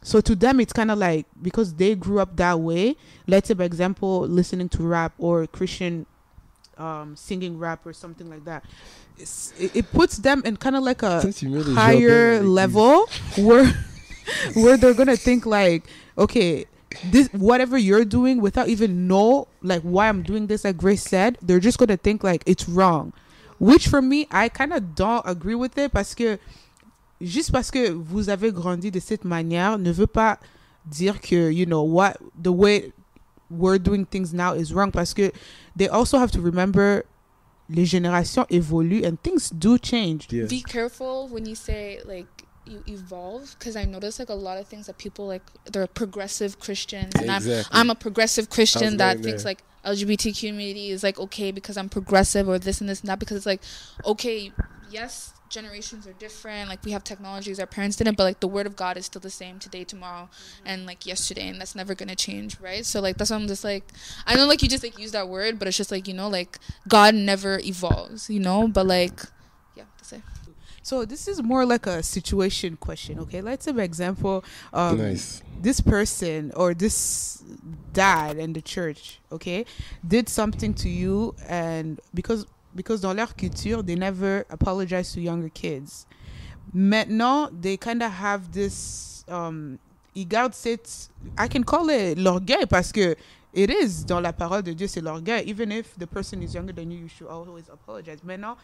So 0.04 0.22
to 0.22 0.36
them, 0.36 0.60
it's 0.60 0.74
kind 0.74 0.92
of 0.92 0.98
like 0.98 1.26
because 1.42 1.74
they 1.74 1.96
grew 1.96 2.20
up 2.20 2.36
that 2.38 2.60
way. 2.60 2.96
Let's 3.26 3.48
say, 3.48 3.56
for 3.56 3.64
example, 3.64 4.22
listening 4.22 4.70
to 4.70 4.84
rap 4.84 5.14
or 5.18 5.48
Christian 5.48 6.06
um, 6.78 7.16
singing 7.16 7.58
rap 7.58 7.86
or 7.86 7.94
something 7.94 8.30
like 8.30 8.46
that. 8.46 8.64
It's, 9.18 9.54
it, 9.60 9.76
it 9.76 9.92
puts 9.92 10.18
them 10.18 10.44
in 10.46 10.58
kind 10.58 10.76
of 10.76 10.84
like 10.84 11.02
a 11.02 11.22
Ça, 11.22 11.36
tu 11.36 11.50
mets 11.50 11.66
les 11.66 11.74
higher 11.74 12.42
level 12.44 13.08
where 13.38 13.66
where 14.54 14.78
they're 14.78 14.94
gonna 14.94 15.18
think 15.18 15.46
like, 15.46 15.84
okay, 16.18 16.66
this 17.06 17.28
whatever 17.30 17.78
you're 17.78 18.06
doing 18.06 18.42
without 18.42 18.68
even 18.68 19.08
know 19.08 19.48
like 19.62 19.82
why 19.82 20.08
I'm 20.08 20.22
doing 20.22 20.48
this. 20.48 20.64
Like 20.64 20.78
Grace 20.78 21.04
said, 21.04 21.38
they're 21.42 21.60
just 21.60 21.78
gonna 21.80 21.98
think 21.98 22.24
like 22.24 22.44
it's 22.46 22.70
wrong. 22.70 23.14
Which 23.60 23.88
for 23.88 24.02
me, 24.04 24.28
I 24.30 24.50
kind 24.50 24.72
of 24.72 24.94
don't 24.94 25.24
agree 25.26 25.56
with 25.56 25.78
it 25.80 25.92
parce 25.92 26.14
que 26.14 26.38
juste 27.22 27.52
parce 27.52 27.72
que 27.72 27.90
vous 27.92 28.30
avez 28.30 28.52
grandi 28.52 28.92
de 28.92 29.00
cette 29.00 29.26
manière 29.26 29.78
ne 29.78 29.92
veut 29.92 30.08
pas 30.08 30.40
dire 30.86 31.20
que 31.20 31.52
you 31.52 31.66
know 31.66 31.84
what 31.84 32.14
the 32.42 32.50
way 32.50 32.92
we're 33.50 33.80
doing 33.80 34.06
things 34.06 34.34
now 34.34 34.54
is 34.54 34.74
wrong 34.74 34.92
parce 34.92 35.14
que 35.14 35.32
they 35.76 35.88
also 35.88 36.18
have 36.18 36.32
to 36.32 36.42
remember 36.42 37.04
les 37.70 37.86
générations 37.86 38.46
évoluent 38.50 39.06
and 39.06 39.18
things 39.24 39.52
do 39.52 39.78
change. 39.78 40.28
Yeah. 40.32 40.46
Be 40.48 40.62
careful 40.62 41.28
when 41.30 41.46
you 41.46 41.56
say 41.56 42.00
like 42.06 42.28
you 42.66 42.82
evolve 42.88 43.56
because 43.58 43.76
I 43.76 43.86
notice 43.86 44.20
like 44.20 44.30
a 44.30 44.36
lot 44.36 44.58
of 44.58 44.68
things 44.68 44.88
that 44.88 44.98
people 44.98 45.28
like 45.28 45.44
they're 45.72 45.88
progressive 45.88 46.60
Christians 46.60 47.14
and 47.16 47.30
I'm 47.30 47.38
Exactly. 47.38 47.78
I'm 47.78 47.90
a 47.90 47.96
progressive 47.96 48.50
Christian 48.50 48.98
that 48.98 49.16
going 49.16 49.24
thinks 49.24 49.44
there. 49.44 49.52
like 49.52 49.64
LGBT 49.86 50.38
community 50.40 50.90
is 50.90 51.04
like 51.04 51.20
okay 51.20 51.52
because 51.52 51.78
I'm 51.78 51.90
progressive 51.90 52.48
or 52.48 52.60
this 52.60 52.82
and 52.82 52.90
this 52.90 53.02
and 53.02 53.10
that 53.10 53.20
because 53.20 53.38
it's 53.38 53.46
like 53.46 53.62
okay 54.06 54.52
yes 54.90 55.34
generations 55.50 56.06
are 56.06 56.14
different 56.14 56.68
like 56.68 56.84
we 56.84 56.92
have 56.92 57.04
technologies 57.04 57.60
our 57.60 57.66
parents 57.66 57.96
didn't 57.96 58.18
but 58.18 58.24
like 58.24 58.40
the 58.42 58.48
word 58.48 58.68
of 58.68 58.76
God 58.76 58.98
is 58.98 59.06
still 59.06 59.22
the 59.22 59.30
same 59.30 59.60
today 59.60 59.84
tomorrow 59.84 60.30
and 60.66 60.86
like 60.86 61.06
yesterday 61.06 61.48
and 61.48 61.60
that's 61.60 61.76
never 61.76 61.96
gonna 61.96 62.16
change 62.16 62.60
right 62.60 62.86
so 62.86 63.00
like 63.00 63.18
that's 63.18 63.32
why 63.32 63.38
I'm 63.38 63.48
just 63.48 63.64
like 63.64 63.86
I 64.26 64.36
know 64.36 64.46
like 64.46 64.62
you 64.62 64.68
just 64.68 64.84
like 64.84 65.00
use 65.00 65.14
that 65.14 65.30
word 65.30 65.58
but 65.58 65.68
it's 65.68 65.78
just 65.78 65.92
like 65.92 66.08
you 66.08 66.14
know 66.14 66.28
like 66.28 66.60
God 66.88 67.16
never 67.16 67.60
evolves 67.60 68.30
you 68.30 68.40
know 68.40 68.68
but 68.68 68.86
like 68.86 69.22
yeah 69.76 69.86
that's 69.98 70.12
it 70.14 70.22
So 70.88 71.04
this 71.04 71.28
is 71.28 71.44
more 71.44 71.66
like 71.66 71.86
a 71.86 72.02
situation 72.02 72.78
question, 72.78 73.20
okay? 73.20 73.42
Let's 73.42 73.66
say, 73.66 73.74
for 73.74 73.82
example, 73.82 74.46
um, 74.72 74.98
nice. 74.98 75.44
this 75.60 75.82
person 75.82 76.54
or 76.56 76.74
this 76.74 77.44
dad 77.92 78.38
in 78.38 78.54
the 78.54 78.62
church, 78.62 79.20
okay, 79.30 79.66
did 80.08 80.30
something 80.30 80.74
to 80.76 80.88
you, 80.88 81.36
and 81.46 82.00
because 82.14 82.46
because 82.78 83.02
dans 83.02 83.14
leur 83.14 83.36
culture, 83.36 83.84
they 83.84 83.96
never 83.96 84.46
apologize 84.50 85.12
to 85.12 85.20
younger 85.20 85.50
kids. 85.50 86.06
Maintenant, 86.74 87.50
they 87.52 87.76
kind 87.76 88.02
of 88.02 88.12
have 88.12 88.52
this. 88.52 89.26
Um, 89.28 89.80
ils 90.16 90.28
gardent 90.28 90.54
cette. 90.54 91.10
I 91.38 91.48
can 91.50 91.64
call 91.64 91.90
it 91.90 92.18
l'orgueil 92.18 92.66
parce 92.70 92.92
que 92.92 93.16
it 93.54 93.70
is 93.70 94.06
dans 94.06 94.22
la 94.22 94.32
parole 94.32 94.62
de 94.62 94.74
Dieu, 94.74 94.88
c'est 94.88 95.02
l'orgueil. 95.02 95.50
Even 95.50 95.72
if 95.72 95.98
the 95.98 96.06
person 96.06 96.42
is 96.42 96.54
younger 96.54 96.74
than 96.74 96.92
you, 96.92 97.00
you 97.00 97.10
should 97.10 97.28
always 97.30 97.70
apologize. 97.70 98.24
Maintenant, 98.24 98.56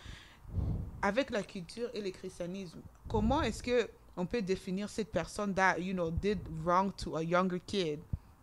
avec 1.01 1.31
la 1.31 1.43
culture 1.43 1.89
et 1.93 2.01
le 2.01 2.11
christianisme, 2.11 2.79
comment 3.09 3.41
est-ce 3.41 3.63
que 3.63 3.89
on 4.15 4.25
peut 4.27 4.41
définir 4.43 4.89
cette 4.89 5.11
personne 5.11 5.53
that 5.55 5.79
you 5.79 5.93
know 5.93 6.11
did 6.11 6.37
wrong 6.63 6.91
to 6.97 7.17
a 7.17 7.23
younger 7.23 7.59
kid, 7.65 7.99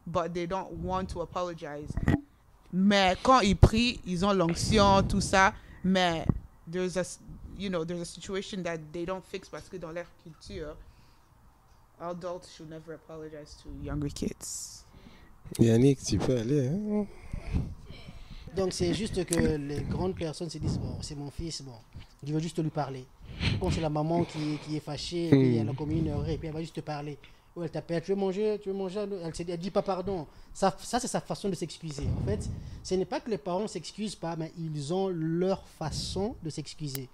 but 0.07 0.35
they 0.35 0.47
don't 0.47 0.71
want 0.83 1.07
to 1.07 1.21
apologize? 1.21 1.93
Mais 2.73 3.17
quand 3.23 3.41
ils 3.41 3.57
prient, 3.57 4.01
ils 4.07 4.25
ont 4.25 4.33
l'onction, 4.33 5.03
tout 5.03 5.21
ça, 5.21 5.53
mais 5.85 6.25
there's 6.71 6.97
a 6.97 7.01
s- 7.01 7.19
you 7.59 7.69
know 7.69 7.85
there's 7.85 8.01
a 8.01 8.05
situation 8.05 8.63
that 8.63 8.79
they 8.93 9.05
don't 9.05 9.23
fix 9.25 9.49
parce 9.49 9.69
que 9.69 9.77
dans 9.77 9.91
leur 9.91 10.07
culture, 10.23 10.77
adults 12.01 12.49
should 12.57 12.71
never 12.71 12.95
apologize 12.95 13.57
to 13.63 13.69
younger 13.85 14.09
kids. 14.11 14.85
Yannick, 15.59 15.99
tu 16.05 16.19
peux 16.19 16.37
aller. 16.39 16.69
Hein? 16.69 17.07
Donc 18.57 18.73
c'est 18.73 18.95
juste 18.95 19.25
que 19.27 19.57
les 19.57 19.81
grandes 19.83 20.15
personnes 20.17 20.51
se 20.51 20.59
disent 20.59 20.79
bon 20.79 20.97
c'est 21.03 21.15
mon 21.17 21.31
fils 21.31 21.63
bon 21.63 21.75
je 22.25 22.33
veux 22.33 22.41
juste 22.41 22.61
lui 22.63 22.71
parler. 22.71 23.05
Quand 23.61 23.71
c'est 23.71 23.81
la 23.81 23.89
maman 23.91 24.25
qui, 24.25 24.59
qui 24.65 24.77
est 24.77 24.81
fâchée 24.81 25.27
et 25.27 25.31
puis 25.31 25.57
Hmm. 25.57 25.61
elle 25.63 25.69
a 25.71 25.73
commis 25.73 25.99
une 25.99 26.09
erreur 26.09 26.29
et 26.29 26.37
puis 26.37 26.49
elle 26.49 26.55
va 26.55 26.61
juste 26.61 26.75
te 26.77 26.81
parler. 26.81 27.17
Ou 27.57 27.63
elle 27.65 27.71
t'appelle, 27.71 28.03
tu 28.03 28.13
veux 28.13 28.17
manger, 28.17 28.59
tu 28.63 28.69
veux 28.69 28.75
manger, 28.75 29.01
elle 29.01 29.11
ne 29.47 29.57
dit 29.57 29.71
pas 29.71 29.83
pardon. 29.83 30.27
Ça, 30.55 30.77
ça 30.83 31.01
c'est 31.01 31.09
sa 31.09 31.21
façon 31.21 31.49
de 31.49 31.55
s'excuser. 31.55 32.05
En 32.23 32.25
fait, 32.27 32.49
ce 32.83 32.95
n'est 32.95 33.05
pas 33.05 33.21
que 33.21 33.31
les 33.31 33.39
parents 33.39 33.67
s'excusent 33.67 34.15
pas, 34.15 34.37
mais 34.37 34.53
ils 34.59 34.93
ont 34.95 35.09
leur 35.09 35.67
façon 35.69 36.37
de 36.43 36.51
s'excuser. 36.51 37.09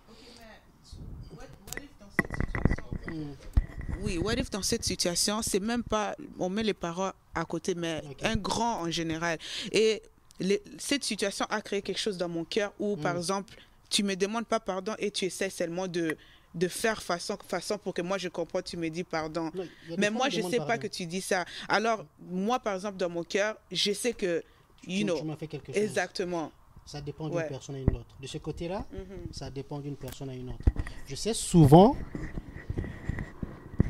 Oui, 4.02 4.18
what 4.18 4.34
if 4.34 4.50
dans 4.50 4.62
cette 4.62 4.84
situation, 4.84 5.40
c'est 5.42 5.60
même 5.60 5.82
pas, 5.82 6.14
on 6.38 6.48
met 6.48 6.62
les 6.62 6.74
parents 6.74 7.12
à 7.34 7.44
côté, 7.44 7.74
mais 7.74 8.02
un 8.22 8.36
grand 8.36 8.82
en 8.82 8.90
général. 8.90 9.38
Et 9.72 10.02
les- 10.38 10.62
cette 10.78 11.02
situation 11.04 11.46
a 11.48 11.60
créé 11.62 11.80
quelque 11.82 11.98
chose 11.98 12.18
dans 12.18 12.28
mon 12.28 12.44
cœur 12.44 12.72
où, 12.78 12.96
par 12.96 13.14
Mm. 13.14 13.18
exemple, 13.18 13.54
tu 13.88 14.02
me 14.02 14.14
demandes 14.14 14.46
pas 14.46 14.60
pardon 14.60 14.94
et 14.98 15.10
tu 15.10 15.24
essaies 15.24 15.48
seulement 15.50 15.88
de, 15.88 16.16
de 16.56 16.68
faire 16.68 17.02
façon, 17.02 17.36
façon 17.46 17.76
pour 17.78 17.92
que 17.94 18.02
moi 18.02 18.18
je 18.18 18.28
comprends, 18.28 18.62
tu 18.62 18.76
me 18.76 18.88
dis 18.88 19.04
pardon. 19.04 19.50
Non, 19.54 19.64
Mais 19.98 20.10
moi, 20.10 20.28
je 20.30 20.38
demande 20.38 20.50
sais 20.52 20.58
pas 20.58 20.78
que 20.78 20.86
tu 20.88 21.04
dis 21.06 21.20
ça. 21.20 21.44
Alors, 21.68 22.04
moi, 22.18 22.58
par 22.58 22.74
exemple, 22.74 22.96
dans 22.96 23.10
mon 23.10 23.22
cœur, 23.22 23.56
je 23.70 23.92
sais 23.92 24.14
que, 24.14 24.42
you 24.86 24.98
Tu- 25.00 25.04
know, 25.04 25.20
tu 25.20 25.36
fait 25.38 25.46
quelque 25.46 25.72
chose. 25.72 25.82
exactement. 25.82 26.50
Ça 26.86 27.00
dépend 27.00 27.28
d'une 27.28 27.36
Ouais. 27.36 27.48
personne 27.48 27.74
à 27.74 27.78
une 27.78 27.94
autre. 27.96 28.16
De 28.20 28.26
ce 28.26 28.38
côté-là, 28.38 28.86
Mhm. 28.90 29.32
ça 29.32 29.50
dépend 29.50 29.80
d'une 29.80 29.96
personne 29.96 30.30
à 30.30 30.34
une 30.34 30.48
autre. 30.48 30.64
Je 31.06 31.14
sais 31.14 31.34
souvent, 31.34 31.94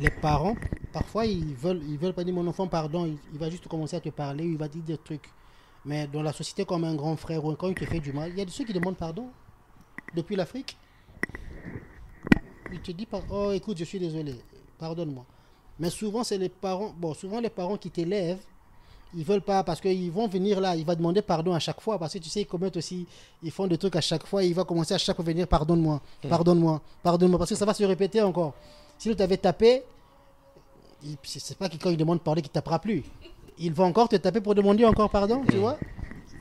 les 0.00 0.10
parents, 0.10 0.56
parfois 0.92 1.24
ils 1.26 1.54
veulent, 1.54 1.82
ils 1.88 1.98
veulent 1.98 2.14
pas 2.14 2.24
dire 2.24 2.34
mon 2.34 2.46
enfant 2.46 2.66
pardon, 2.66 3.06
il, 3.06 3.16
il 3.32 3.38
va 3.38 3.48
juste 3.48 3.68
commencer 3.68 3.96
à 3.96 4.00
te 4.00 4.08
parler, 4.10 4.44
il 4.44 4.56
va 4.56 4.68
dire 4.68 4.82
des 4.82 4.98
trucs. 4.98 5.28
Mais 5.84 6.06
dans 6.08 6.22
la 6.22 6.32
société, 6.32 6.64
comme 6.64 6.84
un 6.84 6.94
grand 6.96 7.16
frère 7.16 7.44
ou 7.44 7.54
quand 7.54 7.68
il 7.68 7.74
te 7.74 7.84
fait 7.84 8.00
du 8.00 8.12
mal, 8.12 8.30
il 8.30 8.38
y 8.38 8.42
a 8.42 8.48
ceux 8.48 8.64
qui 8.64 8.72
demandent 8.72 8.96
pardon. 8.96 9.28
Depuis 10.14 10.34
l'Afrique, 10.36 10.76
il 12.72 12.80
te 12.80 12.92
dit 12.92 13.06
oh 13.30 13.52
écoute, 13.52 13.78
je 13.78 13.84
suis 13.84 13.98
désolé, 13.98 14.34
pardonne-moi. 14.78 15.24
Mais 15.78 15.90
souvent 15.90 16.24
c'est 16.24 16.38
les 16.38 16.48
parents, 16.48 16.92
bon 16.96 17.14
souvent 17.14 17.40
les 17.40 17.50
parents 17.50 17.76
qui 17.76 17.90
t'élèvent, 17.90 18.40
ils 19.14 19.24
veulent 19.24 19.42
pas 19.42 19.62
parce 19.62 19.80
qu'ils 19.80 20.10
vont 20.10 20.26
venir 20.26 20.60
là, 20.60 20.76
il 20.76 20.84
va 20.84 20.94
demander 20.94 21.22
pardon 21.22 21.54
à 21.54 21.58
chaque 21.58 21.80
fois 21.80 21.98
parce 21.98 22.12
que 22.14 22.18
tu 22.18 22.28
sais 22.28 22.42
ils 22.42 22.46
commettent 22.46 22.76
aussi, 22.76 23.06
ils 23.42 23.50
font 23.50 23.66
des 23.66 23.78
trucs 23.78 23.96
à 23.96 24.00
chaque 24.00 24.26
fois, 24.26 24.42
et 24.42 24.48
il 24.48 24.54
va 24.54 24.64
commencer 24.64 24.94
à 24.94 24.98
chaque 24.98 25.16
fois 25.16 25.24
venir 25.24 25.46
pardonne-moi, 25.46 26.00
pardonne-moi, 26.28 26.80
pardonne-moi 27.02 27.38
parce 27.38 27.50
que 27.50 27.56
ça 27.56 27.64
va 27.64 27.74
se 27.74 27.84
répéter 27.84 28.20
encore. 28.22 28.54
S'il 28.98 29.14
t'avait 29.14 29.36
tapé, 29.36 29.84
c'est 31.22 31.40
c'est 31.40 31.56
pas 31.56 31.68
que 31.68 31.76
quand 31.76 31.90
il 31.90 31.96
demande 31.96 32.20
pardon 32.20 32.40
qu'il 32.40 32.50
tapera 32.50 32.78
plus. 32.78 33.04
Il 33.58 33.72
va 33.72 33.84
encore 33.84 34.08
te 34.08 34.16
taper 34.16 34.40
pour 34.40 34.54
demander 34.54 34.84
encore 34.84 35.08
pardon, 35.08 35.42
tu 35.48 35.56
vois? 35.56 35.78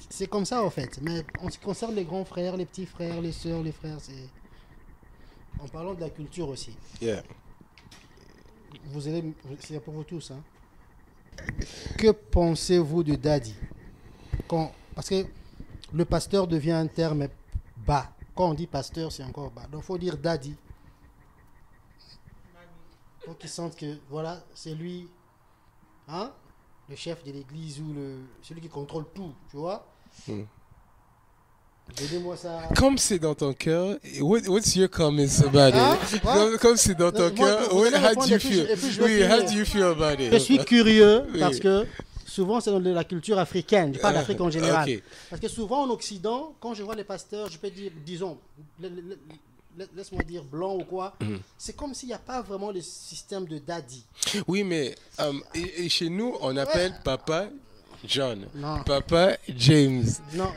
C'est 0.09 0.27
comme 0.27 0.45
ça 0.45 0.63
en 0.63 0.69
fait. 0.69 0.99
Mais 1.01 1.23
en 1.41 1.49
ce 1.49 1.57
qui 1.57 1.63
concerne 1.63 1.95
les 1.95 2.03
grands 2.03 2.25
frères, 2.25 2.57
les 2.57 2.65
petits 2.65 2.85
frères, 2.85 3.21
les 3.21 3.31
sœurs, 3.31 3.63
les 3.63 3.71
frères, 3.71 3.97
c'est 3.99 4.29
en 5.59 5.67
parlant 5.67 5.93
de 5.93 6.01
la 6.01 6.09
culture 6.09 6.49
aussi. 6.49 6.75
Yeah. 7.01 7.23
Vous 8.85 9.07
allez, 9.07 9.33
c'est 9.59 9.79
pour 9.79 9.93
vous 9.93 10.03
tous. 10.03 10.31
Hein. 10.31 10.41
Que 11.97 12.11
pensez-vous 12.11 13.03
de 13.03 13.15
daddy 13.15 13.55
Quand, 14.47 14.71
Parce 14.93 15.09
que 15.09 15.25
le 15.93 16.05
pasteur 16.05 16.47
devient 16.47 16.71
un 16.71 16.87
terme 16.87 17.27
bas. 17.77 18.11
Quand 18.35 18.49
on 18.49 18.53
dit 18.53 18.67
pasteur, 18.67 19.11
c'est 19.11 19.23
encore 19.23 19.51
bas. 19.51 19.67
Donc, 19.67 19.81
il 19.83 19.85
faut 19.85 19.97
dire 19.97 20.17
daddy. 20.17 20.55
Pour 23.23 23.37
qu'ils 23.37 23.49
sentent 23.49 23.75
que, 23.75 23.97
voilà, 24.09 24.43
c'est 24.53 24.75
lui, 24.75 25.09
hein, 26.07 26.31
le 26.87 26.95
chef 26.95 27.23
de 27.23 27.31
l'église 27.31 27.79
ou 27.79 27.93
le, 27.93 28.19
celui 28.41 28.61
qui 28.61 28.69
contrôle 28.69 29.05
tout, 29.13 29.33
tu 29.49 29.57
vois? 29.57 29.87
Hmm. 30.27 30.43
Donnez-moi 31.97 32.35
ça. 32.35 32.61
Comme 32.75 32.97
c'est 32.97 33.19
dans 33.19 33.35
ton 33.35 33.53
cœur, 33.53 33.97
what, 34.19 34.39
what's 34.47 34.75
your 34.75 34.89
comments 34.89 35.41
about 35.45 35.69
it? 35.69 36.23
What? 36.23 36.33
Comme, 36.35 36.57
comme 36.57 36.77
c'est 36.77 36.95
dans 36.95 37.11
ton 37.11 37.29
cœur, 37.31 37.71
how 37.71 38.15
do 38.15 38.27
you 38.27 38.39
feel? 38.39 38.67
je 38.75 39.01
Oui, 39.01 39.23
how 39.23 39.41
do 39.45 39.51
you 39.53 39.65
feel 39.65 39.83
about 39.83 40.21
it? 40.21 40.31
Je 40.33 40.37
suis 40.39 40.57
curieux 40.59 41.23
Oui. 41.33 41.39
parce 41.39 41.59
que 41.59 41.85
souvent 42.25 42.59
c'est 42.59 42.71
dans 42.71 42.79
la 42.79 43.03
culture 43.05 43.39
africaine, 43.39 43.93
je 43.93 43.99
parle 43.99 44.15
Ah, 44.15 44.19
d'Afrique 44.19 44.41
en 44.41 44.49
général. 44.49 44.89
ok. 44.89 45.03
Parce 45.29 45.41
que 45.41 45.47
souvent 45.47 45.83
en 45.83 45.89
Occident, 45.91 46.53
quand 46.59 46.73
je 46.73 46.83
vois 46.83 46.95
les 46.95 47.05
pasteurs, 47.05 47.49
je 47.49 47.57
peux 47.57 47.69
dire, 47.69 47.91
disons, 48.05 48.37
la- 48.81 48.89
la- 48.89 48.95
la- 49.77 49.85
laisse-moi 49.95 50.23
dire 50.23 50.43
blanc 50.43 50.75
ou 50.75 50.83
quoi, 50.83 51.13
Mhm. 51.21 51.39
c'est 51.57 51.75
comme 51.75 51.93
s'il 51.93 52.07
n'y 52.09 52.15
a 52.15 52.17
pas 52.19 52.41
vraiment 52.41 52.71
le 52.71 52.81
système 52.81 53.45
de 53.45 53.57
daddy. 53.59 54.03
Oui, 54.47 54.63
mais 54.63 54.95
euh, 55.21 55.31
et, 55.53 55.85
et 55.85 55.89
chez 55.89 56.09
nous, 56.09 56.35
on 56.41 56.57
appelle 56.57 56.93
papa 57.05 57.47
John, 58.07 58.47
Non. 58.55 58.83
papa 58.83 59.37
James. 59.49 60.05
Non, 60.33 60.51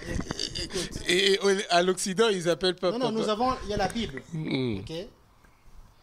écoute. 0.63 0.91
Et, 1.09 1.39
à 1.71 1.83
l'Occident, 1.83 2.29
ils 2.29 2.49
appellent 2.49 2.77
pas 2.77 2.91
Non, 2.93 2.99
non, 2.99 3.13
nous 3.13 3.21
papa. 3.21 3.33
avons, 3.33 3.55
il 3.65 3.71
y 3.71 3.75
a 3.75 3.77
la 3.77 3.89
Bible. 3.89 4.23
Mm. 4.33 4.79
ok 4.81 4.93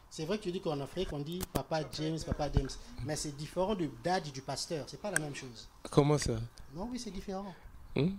C'est 0.10 0.26
vrai 0.26 0.38
que 0.38 0.44
tu 0.44 0.52
dis 0.52 0.62
qu'en 0.62 0.80
Afrique, 0.80 1.10
on 1.14 1.20
dit 1.20 1.42
papa 1.54 1.82
James, 1.94 2.18
papa 2.26 2.50
James. 2.56 2.70
Mais 3.06 3.16
c'est 3.16 3.36
différent 3.36 3.76
du 3.76 3.90
daddy 4.04 4.32
du 4.32 4.42
pasteur. 4.42 4.86
C'est 4.88 5.02
pas 5.02 5.12
la 5.12 5.20
même 5.20 5.36
chose. 5.36 5.68
Comment 5.92 6.18
ça? 6.18 6.34
Non, 6.76 6.90
oui, 6.92 7.00
c'est 7.00 7.12
différent. 7.12 7.54
Hmm? 7.96 8.12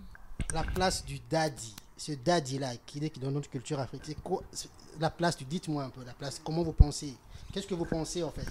La 0.53 0.63
place 0.63 1.03
du 1.05 1.19
daddy, 1.29 1.75
ce 1.97 2.11
daddy-là, 2.13 2.71
qui 2.85 3.03
est 3.03 3.19
dans 3.19 3.31
notre 3.31 3.49
culture 3.49 3.79
africaine, 3.79 4.15
c'est 4.51 4.69
La 4.99 5.09
place 5.09 5.35
du, 5.37 5.45
dites-moi 5.45 5.83
un 5.83 5.89
peu, 5.89 6.01
la 6.05 6.13
place, 6.13 6.39
comment 6.43 6.63
vous 6.63 6.73
pensez? 6.73 7.13
Qu'est-ce 7.53 7.67
que 7.67 7.75
vous 7.75 7.85
pensez 7.85 8.23
en 8.23 8.31
fait? 8.31 8.47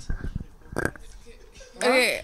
Okay. 1.77 2.23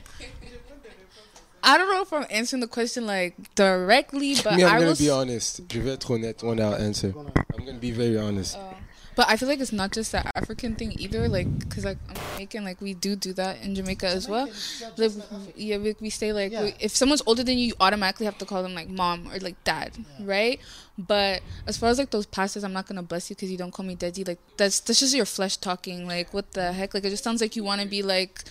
I 1.62 1.78
don't 1.78 1.88
know 1.90 2.02
if 2.02 2.12
I'm 2.12 2.26
answering 2.30 2.60
the 2.60 2.66
question 2.68 3.06
like 3.06 3.34
directly, 3.54 4.34
but 4.44 4.56
Me, 4.56 4.64
I'm 4.64 4.70
I 4.74 4.78
gonna 4.78 4.86
will. 4.90 4.96
be 4.96 5.10
honest. 5.10 5.60
Je 5.70 5.80
vais 5.80 5.92
être 5.92 6.10
honnête 6.10 6.42
when 6.42 6.60
I'll 6.60 6.74
answer. 6.74 7.14
I'm 7.56 7.64
gonna 7.64 7.78
be 7.78 7.90
very 7.92 8.18
honest. 8.18 8.56
Uh, 8.56 8.74
but 9.14 9.28
I 9.28 9.36
feel 9.36 9.46
like 9.46 9.60
it's 9.60 9.72
not 9.72 9.92
just 9.92 10.10
that 10.12 10.32
African 10.34 10.74
thing 10.74 10.92
either. 10.98 11.28
Like, 11.28 11.46
cause 11.68 11.84
like 11.84 11.98
I'm 12.08 12.16
Jamaican, 12.32 12.64
like 12.64 12.80
we 12.80 12.94
do 12.94 13.14
do 13.14 13.34
that 13.34 13.62
in 13.62 13.74
Jamaica 13.74 14.06
as 14.06 14.26
well. 14.26 14.48
Like, 14.96 15.12
yeah, 15.54 15.76
we, 15.76 15.94
we 16.00 16.08
say 16.10 16.32
like 16.32 16.50
Yeah. 16.50 16.62
we, 16.64 16.74
if 16.80 16.96
someone's 16.96 17.22
older 17.26 17.42
than 17.44 17.58
you, 17.58 17.66
you 17.68 17.74
automatically 17.78 18.24
have 18.24 18.38
to 18.38 18.46
call 18.46 18.62
them 18.62 18.74
like 18.74 18.88
mom 18.88 19.28
or 19.30 19.38
like 19.38 19.62
dad, 19.64 19.92
right? 20.20 20.58
But 20.96 21.42
as 21.66 21.76
far 21.76 21.90
as 21.90 21.98
like 21.98 22.10
those 22.10 22.24
passes, 22.26 22.64
I'm 22.64 22.72
not 22.72 22.86
gonna 22.86 23.02
bless 23.02 23.28
you 23.28 23.36
because 23.36 23.50
you 23.50 23.58
don't 23.58 23.70
call 23.70 23.84
me 23.84 23.94
daddy. 23.96 24.24
Like 24.24 24.38
that's 24.56 24.80
that's 24.80 25.00
just 25.00 25.14
your 25.14 25.26
flesh 25.26 25.58
talking. 25.58 26.08
Like 26.08 26.32
what 26.32 26.52
the 26.52 26.72
heck? 26.72 26.94
Like 26.94 27.04
it 27.04 27.10
just 27.10 27.22
sounds 27.22 27.42
like 27.42 27.54
you 27.54 27.64
want 27.64 27.82
to 27.82 27.86
be 27.86 28.02
like, 28.02 28.42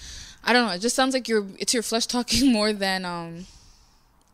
I 0.43 0.53
don't 0.53 0.67
know. 0.67 0.73
It 0.73 0.79
just 0.79 0.95
sounds 0.95 1.13
like 1.13 1.27
you're 1.27 1.45
it's 1.59 1.73
your 1.73 1.83
flesh 1.83 2.05
talking 2.07 2.51
more 2.57 2.73
than 2.73 3.05
um, 3.05 3.45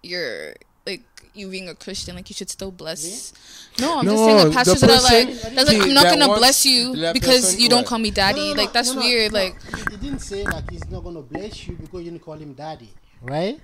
your 0.03 0.53
like 0.85 1.03
you 1.33 1.49
being 1.49 1.67
a 1.69 1.75
Christian. 1.75 2.15
Like 2.15 2.29
you 2.29 2.33
should 2.33 2.49
still 2.49 2.71
bless. 2.71 3.33
No, 3.79 3.99
I'm 3.99 4.05
just 4.05 4.17
saying 4.23 4.37
No, 4.37 4.43
the 4.45 4.51
pastors 4.51 4.81
the 4.81 4.87
that 4.87 4.99
are 4.99 5.03
like 5.03 5.41
that's 5.55 5.69
like 5.69 5.81
I'm 5.81 5.93
not 5.93 6.03
that 6.05 6.19
gonna 6.19 6.35
bless 6.37 6.65
you 6.65 6.93
because 7.13 7.41
personne- 7.43 7.59
you 7.59 7.69
don't 7.69 7.83
ouais. 7.83 7.87
call 7.87 7.99
me 7.99 8.11
daddy. 8.11 8.49
No, 8.49 8.53
no, 8.55 8.61
like 8.61 8.73
that's 8.73 8.89
no, 8.93 9.01
no, 9.01 9.07
weird. 9.07 9.33
no. 9.33 9.39
Like 9.39 9.61
he, 9.61 9.81
he 9.91 9.97
didn't 9.97 10.19
say 10.21 10.43
like 10.45 10.69
he's 10.71 10.89
not 10.89 11.03
gonna 11.03 11.21
bless 11.21 11.67
you 11.67 11.75
because 11.75 12.01
you 12.03 12.11
didn't 12.11 12.23
call 12.23 12.35
him 12.35 12.53
daddy, 12.53 12.89
right? 13.21 13.59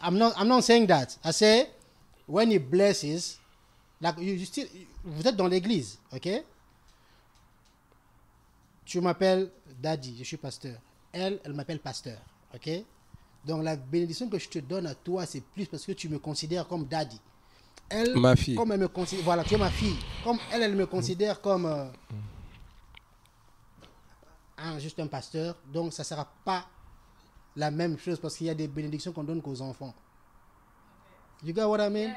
I'm 0.00 0.18
not. 0.18 0.34
I'm 0.36 0.48
not 0.48 0.64
saying 0.64 0.86
that. 0.88 1.16
I 1.24 1.30
say 1.30 1.68
when 2.26 2.50
he 2.50 2.58
blesses, 2.58 3.38
like 4.00 4.18
you, 4.18 4.34
you 4.34 4.44
still, 4.44 4.66
vous 5.04 5.22
êtes 5.26 5.36
dans 5.36 5.48
l'église, 5.48 5.96
ok? 6.12 6.42
Tu 8.84 9.00
m'appelles 9.00 9.50
daddy, 9.80 10.14
je 10.18 10.24
suis 10.24 10.36
pasteur. 10.36 10.76
Elle, 11.14 11.40
elle 11.44 11.52
m'appelle 11.54 11.78
pasteur, 11.80 12.18
ok? 12.54 12.68
Donc 13.46 13.62
la 13.62 13.76
bénédiction 13.76 14.28
que 14.28 14.38
je 14.38 14.48
te 14.48 14.58
donne 14.58 14.86
à 14.86 14.94
toi, 14.94 15.24
c'est 15.26 15.42
plus 15.42 15.66
parce 15.66 15.84
que 15.86 15.92
tu 15.92 16.08
me 16.08 16.18
considères 16.18 16.66
comme 16.66 16.86
daddy. 16.86 17.20
Elle, 17.88 18.16
Ma 18.16 18.34
fille. 18.34 18.56
Comme 18.56 18.72
elle 18.72 18.80
me 18.80 18.88
considère, 18.88 19.24
voilà, 19.24 19.44
tu 19.44 19.54
es 19.54 19.58
ma 19.58 19.70
fille. 19.70 19.96
Comme 20.24 20.38
elle, 20.52 20.62
elle 20.62 20.74
me 20.74 20.86
considère 20.86 21.40
comme 21.40 21.66
euh, 21.66 21.84
un- 24.58 24.78
juste 24.78 24.98
un 25.00 25.06
pasteur. 25.06 25.56
Donc 25.72 25.92
ça 25.92 26.02
ne 26.02 26.06
sera 26.06 26.26
pas 26.44 26.66
la 27.56 27.70
même 27.70 27.98
chose 27.98 28.18
parce 28.18 28.36
qu'il 28.36 28.46
y 28.46 28.50
a 28.50 28.54
des 28.54 28.68
bénédictions 28.68 29.12
qu'on 29.12 29.24
donne 29.24 29.42
qu'aux 29.42 29.60
enfants. 29.60 29.94
You 31.44 31.52
got 31.52 31.68
what 31.68 31.80
I 31.84 31.90
mean? 31.90 32.14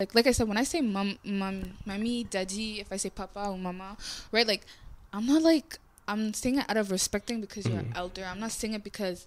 like 0.00 0.14
like 0.14 0.26
I 0.26 0.32
said, 0.32 0.48
when 0.48 0.58
I 0.58 0.64
say 0.64 0.80
mom, 0.80 1.16
mom, 1.24 1.62
mommy, 1.86 2.24
daddy, 2.24 2.80
if 2.80 2.92
I 2.92 2.98
say 2.98 3.10
papa 3.10 3.48
or 3.50 3.56
mama, 3.58 3.96
right? 4.32 4.46
Like, 4.46 4.64
I'm 5.12 5.26
not 5.26 5.42
like 5.42 5.78
I'm 6.08 6.32
saying 6.34 6.58
it 6.58 6.66
out 6.68 6.76
of 6.76 6.90
respecting 6.90 7.40
because 7.40 7.66
you're 7.66 7.82
Mm. 7.82 7.96
elder. 7.96 8.24
I'm 8.24 8.40
not 8.40 8.52
saying 8.52 8.74
it 8.74 8.82
because 8.82 9.26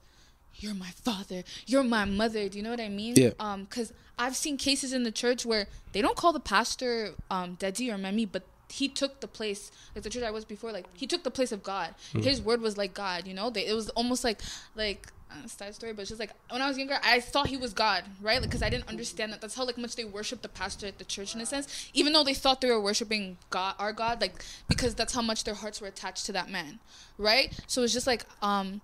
you're 0.59 0.73
my 0.73 0.89
father, 0.91 1.43
you're 1.65 1.83
my 1.83 2.05
mother. 2.05 2.49
Do 2.49 2.57
you 2.57 2.63
know 2.63 2.71
what 2.71 2.81
I 2.81 2.89
mean? 2.89 3.13
Yeah. 3.15 3.29
Um, 3.39 3.63
because 3.65 3.93
I've 4.19 4.35
seen 4.35 4.57
cases 4.57 4.91
in 4.91 5.03
the 5.03 5.11
church 5.11 5.45
where 5.45 5.67
they 5.93 6.01
don't 6.01 6.17
call 6.17 6.33
the 6.33 6.39
pastor 6.41 7.13
um 7.29 7.55
daddy 7.59 7.89
or 7.91 7.97
mommy, 7.97 8.25
but 8.25 8.43
he 8.69 8.87
took 8.87 9.19
the 9.19 9.27
place 9.27 9.69
like 9.95 10.03
the 10.03 10.09
church 10.09 10.23
I 10.23 10.31
was 10.31 10.45
before. 10.45 10.71
Like 10.71 10.85
he 10.93 11.05
took 11.07 11.23
the 11.23 11.31
place 11.31 11.51
of 11.51 11.61
God. 11.63 11.93
Mm. 12.13 12.23
His 12.23 12.41
word 12.41 12.61
was 12.61 12.77
like 12.77 12.93
God. 12.93 13.27
You 13.27 13.33
know, 13.33 13.49
they, 13.49 13.65
it 13.67 13.73
was 13.73 13.89
almost 13.89 14.23
like 14.23 14.41
like 14.75 15.07
side 15.47 15.75
story, 15.75 15.93
but 15.93 16.01
it's 16.01 16.09
just 16.09 16.19
like 16.19 16.31
when 16.49 16.61
I 16.61 16.67
was 16.67 16.77
younger, 16.77 16.97
I 17.03 17.19
thought 17.19 17.47
he 17.47 17.57
was 17.57 17.73
God, 17.73 18.03
right? 18.21 18.41
Because 18.41 18.61
I 18.61 18.69
didn't 18.69 18.87
understand 18.87 19.33
that. 19.33 19.41
That's 19.41 19.55
how 19.55 19.65
like 19.65 19.77
much 19.77 19.95
they 19.95 20.05
worship 20.05 20.41
the 20.41 20.49
pastor 20.49 20.87
at 20.87 20.97
the 20.97 21.05
church 21.05 21.35
in 21.35 21.41
a 21.41 21.45
sense, 21.45 21.89
even 21.93 22.13
though 22.13 22.23
they 22.23 22.33
thought 22.33 22.61
they 22.61 22.69
were 22.69 22.81
worshiping 22.81 23.37
God, 23.49 23.75
our 23.79 23.93
God, 23.93 24.21
like 24.21 24.43
because 24.67 24.95
that's 24.95 25.13
how 25.13 25.21
much 25.21 25.43
their 25.43 25.55
hearts 25.55 25.81
were 25.81 25.87
attached 25.87 26.25
to 26.27 26.31
that 26.33 26.49
man, 26.49 26.79
right? 27.17 27.57
So 27.67 27.83
it's 27.83 27.93
just 27.93 28.07
like 28.07 28.25
um, 28.41 28.81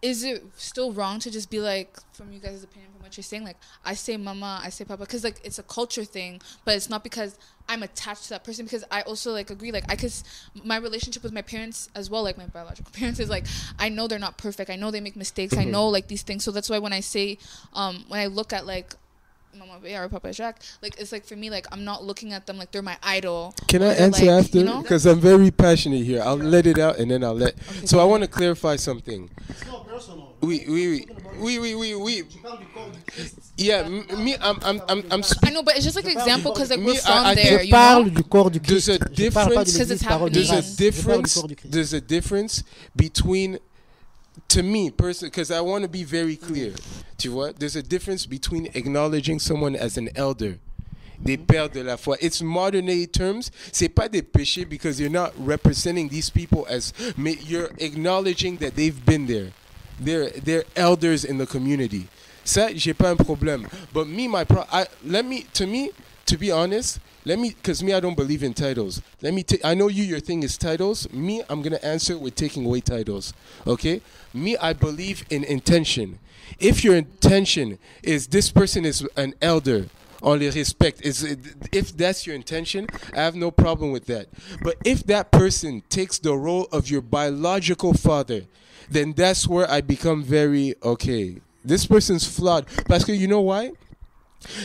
is 0.00 0.22
it 0.22 0.44
still 0.56 0.92
wrong 0.92 1.18
to 1.18 1.30
just 1.30 1.50
be 1.50 1.58
like 1.60 1.98
from 2.12 2.30
you 2.32 2.38
guys' 2.38 2.62
opinion 2.62 2.92
from 2.92 3.02
what 3.02 3.16
you're 3.16 3.24
saying? 3.24 3.44
Like 3.44 3.56
i 3.84 3.94
say 3.94 4.16
mama 4.16 4.60
i 4.62 4.68
say 4.68 4.84
papa 4.84 5.04
because 5.04 5.24
like 5.24 5.40
it's 5.42 5.58
a 5.58 5.62
culture 5.62 6.04
thing 6.04 6.40
but 6.64 6.74
it's 6.76 6.90
not 6.90 7.02
because 7.02 7.38
i'm 7.68 7.82
attached 7.82 8.24
to 8.24 8.28
that 8.30 8.44
person 8.44 8.64
because 8.66 8.84
i 8.90 9.00
also 9.02 9.32
like 9.32 9.50
agree 9.50 9.72
like 9.72 9.84
i 9.88 9.96
could 9.96 10.06
s- 10.10 10.24
my 10.64 10.76
relationship 10.76 11.22
with 11.22 11.32
my 11.32 11.42
parents 11.42 11.88
as 11.94 12.10
well 12.10 12.22
like 12.22 12.36
my 12.36 12.46
biological 12.46 12.90
parents 13.00 13.18
is 13.18 13.30
like 13.30 13.46
i 13.78 13.88
know 13.88 14.06
they're 14.06 14.18
not 14.18 14.36
perfect 14.36 14.68
i 14.70 14.76
know 14.76 14.90
they 14.90 15.00
make 15.00 15.16
mistakes 15.16 15.56
i 15.56 15.64
know 15.64 15.88
like 15.88 16.06
these 16.08 16.22
things 16.22 16.44
so 16.44 16.50
that's 16.50 16.68
why 16.68 16.78
when 16.78 16.92
i 16.92 17.00
say 17.00 17.38
um 17.72 18.04
when 18.08 18.20
i 18.20 18.26
look 18.26 18.52
at 18.52 18.66
like 18.66 18.94
Mama 19.56 19.78
Bea 19.82 19.96
or 19.96 20.08
Papa 20.08 20.32
Jacques, 20.32 20.60
like 20.82 20.98
it's 21.00 21.12
like 21.12 21.24
for 21.24 21.36
me, 21.36 21.50
like 21.50 21.66
I'm 21.72 21.84
not 21.84 22.04
looking 22.04 22.32
at 22.32 22.46
them 22.46 22.58
like 22.58 22.70
they're 22.72 22.82
my 22.82 22.96
idol. 23.02 23.54
Can 23.66 23.82
I 23.82 23.94
answer 23.94 24.26
like, 24.26 24.44
after? 24.44 24.58
You 24.58 24.64
know? 24.64 24.82
Because 24.82 25.06
I'm 25.06 25.20
very 25.20 25.50
passionate 25.50 26.04
here. 26.04 26.22
I'll 26.22 26.36
let 26.36 26.66
it 26.66 26.78
out 26.78 26.98
and 26.98 27.10
then 27.10 27.24
I'll 27.24 27.34
let. 27.34 27.54
Okay, 27.54 27.86
So 27.86 27.98
I 27.98 28.04
want 28.04 28.22
to 28.22 28.28
clarify 28.28 28.76
something. 28.76 29.30
It's 29.48 29.66
not 29.66 29.86
personal. 29.88 30.36
Tu 30.40 32.38
parles 32.40 32.58
du 32.60 32.66
corps 32.72 32.90
du 32.90 32.98
Christ. 33.12 33.52
Yeah, 33.56 33.88
me, 33.88 34.36
I'm, 34.40 34.56
I'm, 34.62 34.80
I'm, 34.88 35.02
I'm. 35.10 35.22
I 35.44 35.50
know, 35.50 35.62
but 35.62 35.74
it's 35.76 35.84
just 35.84 35.96
like 35.96 36.04
an 36.04 36.12
example 36.12 36.52
because 36.52 36.70
like 36.70 36.78
Me, 36.78 36.86
we're 36.86 36.94
from 36.94 37.26
I 37.26 37.34
there. 37.34 37.62
You 37.62 37.72
parle 37.72 38.04
du 38.04 38.22
corps 38.22 38.50
du 38.50 38.58
There's 38.60 38.88
a 38.88 38.98
Je 39.12 39.30
parle 39.30 39.54
pas 39.54 39.64
de 39.64 39.70
difference- 39.70 39.72
Because 39.72 39.90
it's 39.90 40.02
l'église 40.02 40.08
parole 40.08 40.30
de 40.30 40.40
happening. 40.40 40.48
There's 40.48 40.50
a 40.50 40.60
grâce. 40.60 40.76
Je 40.78 41.02
parle 41.02 41.16
du 41.18 41.22
difference. 41.24 41.34
corps 41.34 41.48
du 41.48 41.56
Christ. 41.56 41.72
There's 41.72 41.92
a 41.94 42.00
difference 42.00 42.64
between, 42.94 43.58
to 44.48 44.62
me 44.62 44.90
personally, 44.90 45.30
because 45.30 45.50
I 45.50 45.60
want 45.60 45.82
to 45.82 45.88
be 45.88 46.04
very 46.04 46.36
clear. 46.36 46.74
Tu 47.16 47.30
vois, 47.30 47.52
there's 47.52 47.76
a 47.76 47.82
difference 47.82 48.26
between 48.26 48.66
acknowledging 48.74 49.38
someone 49.38 49.74
as 49.74 49.96
an 49.96 50.10
elder. 50.14 50.58
Des 51.22 51.36
pères 51.36 51.68
de 51.72 51.82
la 51.82 51.96
foi. 51.96 52.16
It's 52.20 52.40
modern 52.40 52.86
day 52.86 53.06
terms. 53.06 53.50
C'est 53.72 53.88
pas 53.88 54.08
des 54.08 54.22
péchés 54.22 54.68
because 54.68 55.00
you're 55.00 55.10
not 55.10 55.32
representing 55.36 56.08
these 56.08 56.30
people 56.30 56.64
as, 56.70 56.92
you're 57.16 57.70
acknowledging 57.78 58.56
that 58.58 58.76
they've 58.76 59.04
been 59.04 59.26
there. 59.26 59.50
They're 59.98 60.30
they're 60.30 60.64
elders 60.76 61.24
in 61.24 61.38
the 61.38 61.46
community. 61.46 62.06
Ça, 62.44 62.70
j'ai 62.74 62.94
pas 62.94 63.10
un 63.10 63.16
problème. 63.16 63.68
But 63.92 64.06
me, 64.06 64.28
my 64.28 64.44
pro, 64.44 64.64
I, 64.72 64.86
let 65.04 65.24
me, 65.24 65.44
to 65.54 65.66
me, 65.66 65.90
to 66.26 66.38
be 66.38 66.52
honest, 66.52 67.00
let 67.24 67.38
me, 67.38 67.50
because 67.50 67.82
me, 67.82 67.92
I 67.92 68.00
don't 68.00 68.16
believe 68.16 68.42
in 68.42 68.54
titles. 68.54 69.02
Let 69.20 69.34
me, 69.34 69.42
take, 69.42 69.64
I 69.64 69.74
know 69.74 69.88
you, 69.88 70.04
your 70.04 70.20
thing 70.20 70.42
is 70.42 70.56
titles. 70.56 71.10
Me, 71.12 71.42
I'm 71.48 71.62
gonna 71.62 71.80
answer 71.82 72.16
with 72.16 72.34
taking 72.34 72.64
away 72.64 72.80
titles. 72.80 73.32
Okay? 73.66 74.00
Me, 74.32 74.56
I 74.56 74.72
believe 74.72 75.24
in 75.30 75.44
intention. 75.44 76.18
If 76.58 76.82
your 76.84 76.96
intention 76.96 77.78
is 78.02 78.28
this 78.28 78.50
person 78.50 78.84
is 78.84 79.06
an 79.16 79.34
elder, 79.42 79.86
on 80.22 80.38
les 80.40 80.54
respect, 80.56 81.00
is 81.02 81.22
if 81.72 81.96
that's 81.96 82.26
your 82.26 82.34
intention, 82.34 82.86
I 83.12 83.20
have 83.20 83.36
no 83.36 83.50
problem 83.50 83.92
with 83.92 84.06
that. 84.06 84.26
But 84.62 84.76
if 84.84 85.04
that 85.04 85.30
person 85.30 85.82
takes 85.88 86.18
the 86.18 86.36
role 86.36 86.66
of 86.72 86.90
your 86.90 87.00
biological 87.00 87.94
father, 87.94 88.42
then 88.90 89.12
that's 89.12 89.46
where 89.46 89.70
I 89.70 89.80
become 89.80 90.22
very 90.22 90.74
okay. 90.82 91.36
This 91.64 91.86
person's 91.86 92.26
flawed. 92.26 92.66
Que 93.04 93.14
you 93.14 93.28
know 93.28 93.42
why? 93.42 93.72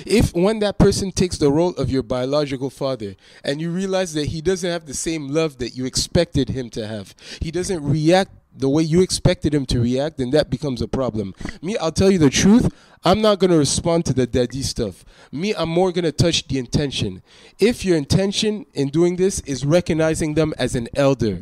If 0.05 0.33
when 0.33 0.59
that 0.59 0.77
person 0.77 1.11
takes 1.11 1.37
the 1.37 1.51
role 1.51 1.71
of 1.71 1.89
your 1.89 2.03
biological 2.03 2.69
father 2.69 3.15
and 3.43 3.59
you 3.59 3.71
realize 3.71 4.13
that 4.13 4.27
he 4.27 4.41
doesn't 4.41 4.69
have 4.69 4.85
the 4.85 4.93
same 4.93 5.29
love 5.29 5.57
that 5.57 5.75
you 5.75 5.85
expected 5.85 6.49
him 6.49 6.69
to 6.71 6.87
have, 6.87 7.15
he 7.41 7.51
doesn't 7.51 7.83
react 7.83 8.31
the 8.55 8.69
way 8.69 8.83
you 8.83 9.01
expected 9.01 9.53
him 9.53 9.65
to 9.65 9.81
react, 9.81 10.17
then 10.17 10.29
that 10.31 10.49
becomes 10.49 10.81
a 10.81 10.87
problem. 10.87 11.33
Me, 11.61 11.75
I'll 11.77 11.91
tell 11.91 12.11
you 12.11 12.19
the 12.19 12.29
truth. 12.29 12.71
I'm 13.03 13.21
not 13.21 13.39
going 13.39 13.51
to 13.51 13.57
respond 13.57 14.05
to 14.05 14.13
the 14.13 14.25
daddy 14.25 14.61
stuff. 14.61 15.03
Me, 15.31 15.53
I'm 15.55 15.69
more 15.69 15.91
going 15.91 16.05
to 16.05 16.11
touch 16.11 16.47
the 16.47 16.57
intention. 16.57 17.21
If 17.59 17.83
your 17.83 17.97
intention 17.97 18.65
in 18.73 18.89
doing 18.89 19.17
this 19.17 19.39
is 19.41 19.65
recognizing 19.65 20.35
them 20.35 20.53
as 20.57 20.75
an 20.75 20.87
elder, 20.95 21.41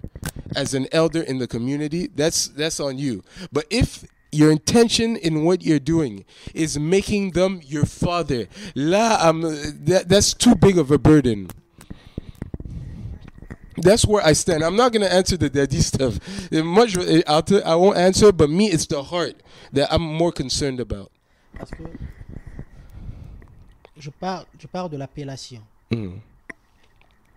as 0.56 0.74
an 0.74 0.88
elder 0.92 1.22
in 1.22 1.38
the 1.38 1.48
community, 1.48 2.08
that's 2.08 2.48
that's 2.48 2.80
on 2.80 2.98
you. 2.98 3.24
But 3.52 3.66
if 3.70 4.06
your 4.32 4.52
intention 4.52 5.18
in 5.18 5.44
what 5.44 5.64
you're 5.64 5.80
doing 5.80 6.26
is 6.54 6.80
making 6.80 7.32
them 7.32 7.62
your 7.66 7.86
father, 7.86 8.48
la, 8.76 9.18
um, 9.22 9.42
that, 9.42 10.06
that's 10.08 10.34
too 10.34 10.56
big 10.56 10.78
of 10.78 10.90
a 10.92 10.98
burden. 10.98 11.50
That's 13.78 14.06
where 14.06 14.24
I 14.26 14.34
stand. 14.34 14.64
I'm 14.64 14.76
not 14.76 14.92
gonna 14.94 15.08
answer 15.08 15.38
the 15.38 15.50
daddy 15.50 15.80
stuff. 15.82 16.20
Uh, 16.52 16.64
Much, 16.64 16.98
I'll 17.28 17.42
t- 17.42 17.62
I 17.64 17.74
won't 17.76 17.98
answer. 17.98 18.32
But 18.32 18.50
me, 18.50 18.70
it's 18.70 18.86
the 18.86 19.02
heart 19.02 19.42
that 19.74 19.92
I'm 19.92 20.02
more 20.04 20.32
concerned 20.32 20.80
about. 20.80 21.10
Parce 21.58 21.72
que 21.72 21.84
je 23.98 24.10
parle, 24.12 24.46
je 24.60 24.68
parle 24.68 24.90
de 24.90 24.98
l'appellation. 24.98 25.62
Mm. 25.90 26.20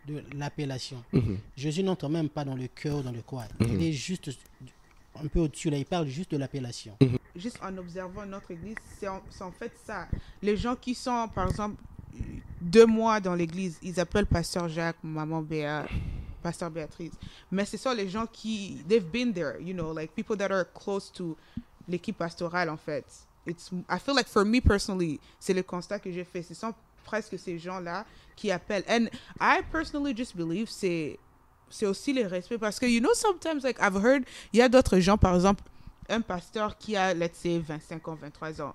De 0.07 0.23
l'appellation. 0.37 1.03
Mhm. 1.13 1.39
Jésus 1.57 1.83
n'entre 1.83 2.09
même 2.11 2.29
pas 2.29 2.45
dans 2.45 2.57
le 2.57 2.69
cœur, 2.69 3.03
dans 3.03 3.13
le 3.13 3.23
quoi. 3.23 3.45
Il 3.61 3.83
est 3.83 3.93
juste 3.93 4.31
un 5.23 5.27
peu 5.29 5.41
au-dessus 5.41 5.71
là. 5.71 5.77
Il 5.77 5.85
parle 5.87 6.07
juste 6.07 6.31
de 6.31 6.37
l'appellation. 6.37 6.97
juste 7.37 7.59
en 7.63 7.77
observant 7.79 8.27
notre 8.27 8.51
église, 8.51 8.77
c'est 8.99 9.09
en, 9.09 9.23
c'est 9.31 9.43
en 9.45 9.53
fait 9.53 9.73
ça. 9.85 10.09
Les 10.43 10.57
gens 10.57 10.77
qui 10.77 10.95
sont, 10.95 11.29
par 11.35 11.49
exemple, 11.49 11.77
deux 12.61 12.87
mois 12.87 13.21
dans 13.21 13.35
l'église, 13.35 13.79
ils 13.83 13.99
appellent 14.01 14.27
Pasteur 14.27 14.69
Jacques, 14.69 15.03
Maman 15.03 15.43
Béa, 15.43 15.87
Pasteur 16.43 16.71
Béatrice. 16.71 17.13
Mais 17.51 17.65
ce 17.65 17.77
sont 17.77 17.93
les 17.93 18.09
gens 18.09 18.27
qui, 18.27 18.83
they've 18.89 19.05
been 19.05 19.33
there, 19.33 19.61
you 19.61 19.75
know, 19.75 19.93
like 19.93 20.15
people 20.15 20.37
that 20.37 20.51
are 20.51 20.65
close 20.73 21.11
to 21.13 21.37
l'équipe 21.89 22.17
pastorale, 22.17 22.71
en 22.71 22.77
fait. 22.77 23.05
It's, 23.47 23.71
I 23.91 23.99
feel 23.99 24.15
like 24.15 24.29
for 24.29 24.45
me 24.45 24.61
personally, 24.61 25.21
c'est 25.39 25.53
le 25.53 25.63
constat 25.63 25.99
que 25.99 26.11
j'ai 26.11 26.25
fait. 26.25 26.43
Ce 26.43 26.55
sont 26.55 26.73
presque 27.05 27.39
ces 27.39 27.59
gens-là 27.59 28.07
qui 28.37 28.51
appellent. 28.51 28.85
And 28.89 29.09
I 29.41 29.61
personally 29.71 30.17
just 30.17 30.35
believe 30.35 30.69
c'est 30.71 31.19
c'est 31.75 31.87
aussi 31.87 32.13
le 32.13 32.27
respect 32.27 32.59
parce 32.59 32.79
que 32.79 32.87
you 32.87 33.01
know 33.01 33.15
sometimes 33.15 33.63
like 33.65 33.79
I've 33.81 33.97
heard 33.97 34.23
il 34.53 34.59
y 34.61 34.63
a 34.63 34.69
d'autres 34.69 34.99
gens 35.01 35.17
par 35.19 35.35
exemple 35.35 35.63
un 36.09 36.21
pasteur 36.21 36.77
qui 36.79 36.97
a 36.97 37.13
let's 37.15 37.37
say 37.39 37.59
25 37.59 38.07
ans 38.09 38.19
23 38.21 38.61
ans 38.63 38.75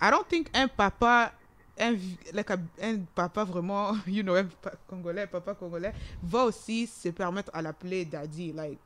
I 0.00 0.10
don't 0.10 0.26
think 0.28 0.48
un 0.54 0.68
papa 0.68 1.32
un, 1.78 1.96
like 2.32 2.50
a- 2.50 2.58
un 2.82 2.98
papa 3.14 3.44
vraiment 3.44 3.96
you 4.06 4.22
know 4.22 4.34
un 4.36 4.44
pa- 4.62 4.74
congolais 4.86 5.22
un 5.22 5.26
papa 5.26 5.54
congolais 5.54 5.92
va 6.22 6.44
aussi 6.44 6.86
se 6.86 7.08
permettre 7.08 7.50
à 7.54 7.62
l'appeler 7.62 8.04
daddy 8.04 8.52
like 8.52 8.78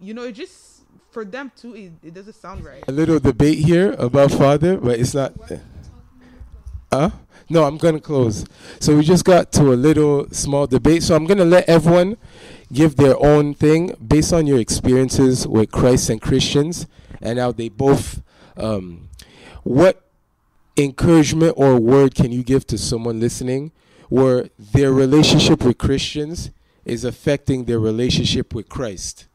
you 0.00 0.12
know 0.14 0.24
it 0.26 0.36
just 0.36 0.84
for 1.10 1.24
them 1.24 1.48
too 1.60 1.74
it, 1.74 1.92
it 2.04 2.12
doesn't 2.14 2.34
sound 2.34 2.62
right 2.64 2.84
A 2.88 2.92
little 2.92 3.18
debate 3.18 3.58
here 3.58 3.94
about 3.98 4.30
father, 4.30 4.76
but 4.76 4.98
it's 4.98 5.14
not. 5.14 5.32
Huh? 6.92 7.10
No, 7.48 7.64
I'm 7.64 7.76
gonna 7.78 8.00
close. 8.00 8.44
So 8.80 8.96
we 8.96 9.02
just 9.02 9.24
got 9.24 9.52
to 9.52 9.72
a 9.72 9.76
little 9.76 10.26
small 10.32 10.66
debate. 10.66 11.02
So 11.02 11.14
I'm 11.14 11.26
gonna 11.26 11.44
let 11.44 11.68
everyone 11.68 12.16
give 12.72 12.96
their 12.96 13.16
own 13.24 13.54
thing 13.54 13.94
based 14.06 14.32
on 14.32 14.46
your 14.46 14.58
experiences 14.58 15.46
with 15.46 15.70
Christ 15.70 16.10
and 16.10 16.20
Christians, 16.20 16.86
and 17.20 17.38
how 17.38 17.52
they 17.52 17.68
both. 17.68 18.22
Um, 18.56 19.08
what 19.62 20.02
encouragement 20.76 21.54
or 21.56 21.78
word 21.78 22.14
can 22.14 22.32
you 22.32 22.42
give 22.42 22.66
to 22.68 22.78
someone 22.78 23.20
listening, 23.20 23.72
where 24.08 24.48
their 24.58 24.92
relationship 24.92 25.64
with 25.64 25.78
Christians 25.78 26.50
is 26.84 27.04
affecting 27.04 27.64
their 27.64 27.80
relationship 27.80 28.54
with 28.54 28.68
Christ? 28.68 29.26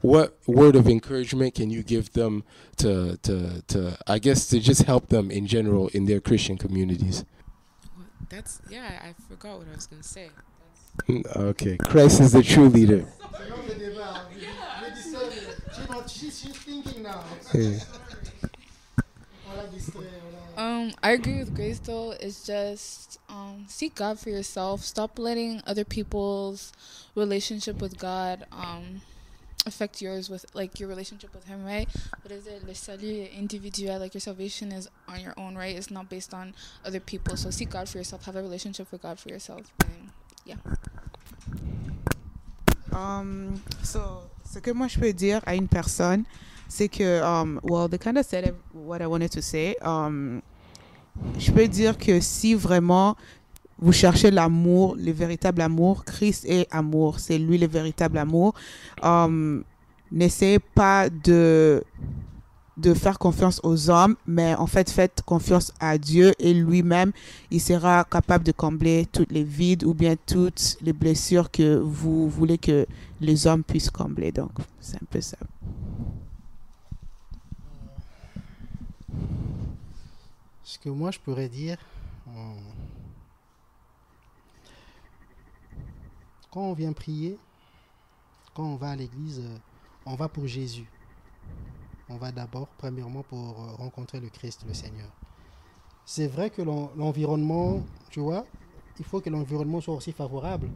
What 0.00 0.38
word 0.46 0.76
of 0.76 0.88
encouragement 0.88 1.54
can 1.54 1.68
you 1.68 1.82
give 1.82 2.12
them 2.14 2.42
to, 2.78 3.18
to, 3.18 3.62
to 3.68 3.98
I 4.06 4.18
guess, 4.18 4.46
to 4.48 4.58
just 4.58 4.84
help 4.84 5.08
them 5.08 5.30
in 5.30 5.46
general 5.46 5.88
in 5.88 6.06
their 6.06 6.20
Christian 6.20 6.56
communities? 6.56 7.24
That's 8.30 8.60
yeah. 8.70 9.00
I 9.02 9.14
forgot 9.28 9.58
what 9.58 9.68
I 9.70 9.74
was 9.74 9.86
gonna 9.86 10.02
say. 10.02 10.30
Okay, 11.08 11.76
Christ 11.76 12.20
is 12.20 12.32
the 12.32 12.42
true 12.42 12.68
leader. 12.68 13.04
Yeah. 17.54 17.78
Um, 20.56 20.92
I 21.02 21.12
agree 21.12 21.38
with 21.38 21.54
Grace 21.54 21.78
though. 21.78 22.12
It's 22.12 22.46
just 22.46 23.18
um, 23.28 23.64
seek 23.68 23.94
God 23.94 24.18
for 24.18 24.30
yourself. 24.30 24.82
Stop 24.82 25.18
letting 25.18 25.62
other 25.66 25.84
people's 25.84 26.72
relationship 27.14 27.80
with 27.80 27.98
God 27.98 28.46
um 28.52 29.00
affect 29.66 30.00
yours 30.00 30.30
with 30.30 30.46
like 30.54 30.80
your 30.80 30.88
relationship 30.88 31.34
with 31.34 31.46
Him, 31.46 31.64
right? 31.64 31.88
What 32.22 32.32
is 32.32 32.46
it? 32.46 32.66
Le 32.66 32.74
salut 32.74 33.30
individuel. 33.30 33.98
Like 33.98 34.14
your 34.14 34.20
salvation 34.20 34.72
is 34.72 34.88
on 35.08 35.20
your 35.20 35.34
own, 35.36 35.56
right? 35.56 35.74
It's 35.76 35.90
not 35.90 36.08
based 36.08 36.34
on 36.34 36.54
other 36.84 37.00
people. 37.00 37.36
So 37.36 37.50
seek 37.50 37.70
God 37.70 37.88
for 37.88 37.98
yourself. 37.98 38.24
Have 38.26 38.36
a 38.36 38.42
relationship 38.42 38.90
with 38.92 39.02
God 39.02 39.18
for 39.18 39.28
yourself. 39.28 39.72
And 39.80 40.10
yeah. 40.46 40.56
Um, 42.92 43.60
so, 43.82 44.00
ce 44.44 44.58
que 44.58 44.70
moi 44.72 44.88
je 44.88 44.98
peux 44.98 45.12
dire 45.12 45.40
à 45.46 45.54
une 45.54 45.68
personne, 45.68 46.24
c'est 46.68 46.88
que, 46.88 47.22
um, 47.22 47.60
well, 47.62 47.88
they 47.88 47.98
kind 47.98 48.16
of 48.16 48.26
said 48.26 48.54
what 48.74 49.00
I 49.00 49.06
wanted 49.06 49.30
to 49.30 49.42
say. 49.42 49.76
Um, 49.82 50.42
je 51.38 51.50
peux 51.52 51.68
dire 51.68 51.98
que 51.98 52.20
si 52.20 52.54
vraiment 52.54 53.16
vous 53.78 53.92
cherchez 53.92 54.30
l'amour, 54.30 54.96
le 54.96 55.12
véritable 55.12 55.62
amour, 55.62 56.04
Christ 56.04 56.44
est 56.46 56.66
amour, 56.70 57.18
c'est 57.18 57.38
lui 57.38 57.58
le 57.58 57.66
véritable 57.66 58.18
amour. 58.18 58.54
Um, 59.02 59.64
N'essayez 60.12 60.58
pas 60.58 61.08
de 61.08 61.84
de 62.80 62.94
faire 62.94 63.18
confiance 63.18 63.60
aux 63.62 63.90
hommes, 63.90 64.16
mais 64.26 64.54
en 64.54 64.66
fait, 64.66 64.90
faites 64.90 65.22
confiance 65.22 65.72
à 65.80 65.98
Dieu 65.98 66.32
et 66.38 66.54
lui-même, 66.54 67.12
il 67.50 67.60
sera 67.60 68.04
capable 68.04 68.44
de 68.44 68.52
combler 68.52 69.06
toutes 69.12 69.30
les 69.30 69.44
vides 69.44 69.84
ou 69.84 69.94
bien 69.94 70.16
toutes 70.26 70.76
les 70.80 70.92
blessures 70.92 71.50
que 71.50 71.76
vous 71.78 72.28
voulez 72.28 72.58
que 72.58 72.86
les 73.20 73.46
hommes 73.46 73.62
puissent 73.62 73.90
combler. 73.90 74.32
Donc, 74.32 74.52
c'est 74.80 74.96
un 74.96 75.06
peu 75.08 75.20
ça. 75.20 75.36
Ce 80.62 80.78
que 80.78 80.88
moi, 80.88 81.10
je 81.10 81.18
pourrais 81.18 81.48
dire, 81.48 81.78
euh, 82.28 82.54
quand 86.50 86.62
on 86.62 86.72
vient 86.74 86.92
prier, 86.92 87.36
quand 88.54 88.64
on 88.64 88.76
va 88.76 88.90
à 88.90 88.96
l'église, 88.96 89.40
euh, 89.40 89.56
on 90.06 90.14
va 90.14 90.28
pour 90.28 90.46
Jésus 90.46 90.86
on 92.10 92.16
va 92.18 92.30
d'abord, 92.32 92.68
premièrement, 92.76 93.22
pour 93.22 93.62
euh, 93.62 93.72
rencontrer 93.76 94.20
le 94.20 94.28
Christ, 94.28 94.64
le 94.66 94.74
Seigneur. 94.74 95.10
C'est 96.04 96.26
vrai 96.28 96.50
que 96.50 96.62
l'en- 96.62 96.92
l'environnement, 96.96 97.82
tu 98.10 98.20
vois, 98.20 98.46
il 98.98 99.04
faut 99.04 99.20
que 99.20 99.30
l'environnement 99.30 99.80
soit 99.80 99.94
aussi 99.94 100.12
favorable. 100.12 100.68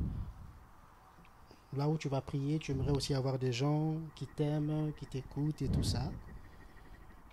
Là 1.74 1.90
où 1.90 1.98
tu 1.98 2.08
vas 2.08 2.22
prier, 2.22 2.58
tu 2.58 2.70
aimerais 2.72 2.92
aussi 2.92 3.12
avoir 3.12 3.38
des 3.38 3.52
gens 3.52 4.00
qui 4.14 4.26
t'aiment, 4.26 4.94
qui 4.96 5.06
t'écoutent 5.06 5.60
et 5.60 5.68
tout 5.68 5.82
ça. 5.82 6.10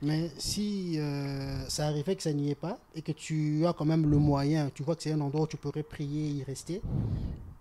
Mais 0.02 0.32
si 0.38 0.98
euh, 1.00 1.68
ça 1.70 1.88
arrivait 1.88 2.16
que 2.16 2.24
ça 2.24 2.34
n'y 2.34 2.50
est 2.50 2.56
pas 2.56 2.80
et 2.96 3.04
que 3.04 3.12
tu 3.12 3.66
as 3.68 3.74
quand 3.74 3.86
même 3.86 4.10
le 4.10 4.18
moyen, 4.18 4.72
tu 4.72 4.82
vois 4.84 4.96
que 4.96 5.04
c'est 5.04 5.12
un 5.12 5.22
endroit 5.22 5.44
où 5.44 5.48
tu 5.48 5.58
pourrais 5.58 5.84
prier 5.84 6.26
et 6.26 6.32
y 6.32 6.44
rester, 6.44 6.82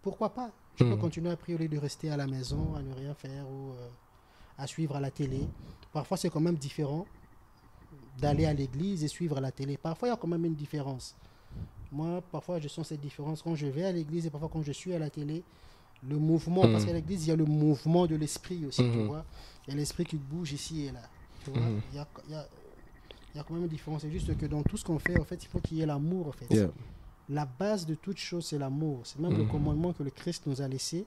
pourquoi 0.03 0.34
pas? 0.34 0.53
Tu 0.76 0.84
peux 0.84 0.97
Mhm. 0.97 0.97
continuer 0.97 1.30
à 1.30 1.36
prier 1.36 1.57
au 1.57 1.61
lieu 1.61 1.68
de 1.68 1.78
rester 1.78 2.11
à 2.11 2.16
la 2.16 2.26
maison, 2.26 2.74
à 2.76 2.82
ne 2.82 2.93
rien 2.95 3.14
faire 3.14 3.49
ou 3.51 3.72
euh, 3.74 3.91
à 4.61 4.66
suivre 4.66 4.96
à 4.96 5.00
la 5.00 5.11
télé. 5.11 5.40
Parfois, 5.92 6.16
c'est 6.16 6.30
quand 6.30 6.40
même 6.40 6.56
différent 6.56 7.06
d'aller 8.18 8.44
à 8.46 8.52
l'église 8.52 9.02
et 9.04 9.08
suivre 9.08 9.38
à 9.38 9.40
la 9.40 9.50
télé. 9.50 9.76
Parfois, 9.76 10.08
il 10.08 10.11
y 10.11 10.14
a 10.14 10.16
quand 10.16 10.28
même 10.28 10.44
une 10.44 10.54
différence. 10.54 11.16
Moi, 11.90 12.22
parfois, 12.30 12.61
je 12.61 12.68
sens 12.68 12.88
cette 12.88 13.00
différence 13.00 13.42
quand 13.42 13.54
je 13.54 13.66
vais 13.66 13.84
à 13.84 13.92
l'église 13.92 14.26
et 14.26 14.30
parfois 14.30 14.48
quand 14.52 14.62
je 14.62 14.72
suis 14.72 14.92
à 14.94 14.98
la 14.98 15.11
télé. 15.11 15.42
Le 16.08 16.16
mouvement, 16.16 16.62
parce 16.62 16.84
qu'à 16.86 16.92
l'église, 16.94 17.26
il 17.26 17.28
y 17.28 17.32
a 17.32 17.36
le 17.36 17.44
mouvement 17.44 18.06
de 18.06 18.14
l'esprit 18.16 18.64
aussi, 18.64 18.82
tu 18.90 18.98
Mhm. 18.98 19.06
vois. 19.06 19.24
Il 19.66 19.70
y 19.72 19.74
a 19.74 19.76
l'esprit 19.76 20.04
qui 20.04 20.16
bouge 20.16 20.52
ici 20.52 20.86
et 20.86 20.92
là. 20.92 21.02
Tu 21.44 21.50
vois, 21.50 21.61
Mhm. 21.61 21.80
il, 21.92 21.96
y 21.96 21.98
a, 21.98 22.06
il 22.28 22.32
y 22.32 22.34
a- 22.36 22.48
il 23.34 23.36
y 23.36 23.40
a 23.40 23.42
quand 23.44 23.52
même 23.54 23.64
une 23.64 23.68
différence. 23.68 24.02
C'est 24.02 24.11
juste 24.11 24.34
que 24.36 24.46
dans 24.46 24.62
tout 24.62 24.76
ce 24.78 24.84
qu'on 24.84 24.98
fait, 24.98 25.18
en 25.20 25.24
fait, 25.24 25.42
il 25.42 25.46
faut 25.48 25.61
qu'il 25.61 25.76
y 25.78 25.82
ait 25.82 25.86
l'amour, 25.86 26.28
en 26.28 26.32
fait. 26.32 26.46
Yeah. 26.54 26.70
La 27.28 27.44
base 27.44 27.84
de 27.86 27.94
toute 27.94 28.16
chose, 28.18 28.46
c'est 28.46 28.58
l'amour. 28.58 29.00
C'est 29.04 29.18
même 29.18 29.36
le 29.36 29.44
commandement 29.44 29.92
que 29.92 30.02
le 30.02 30.11
Christ 30.11 30.46
nous 30.46 30.62
a 30.62 30.68
laissé. 30.68 31.04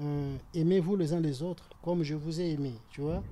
Euh, 0.00 0.36
Aimez-vous 0.54 0.96
les 0.96 1.12
uns 1.12 1.20
les 1.20 1.42
autres 1.42 1.68
comme 1.82 2.02
je 2.02 2.14
vous 2.14 2.40
ai 2.40 2.50
aimé, 2.52 2.72
tu 2.90 3.00
vois? 3.00 3.22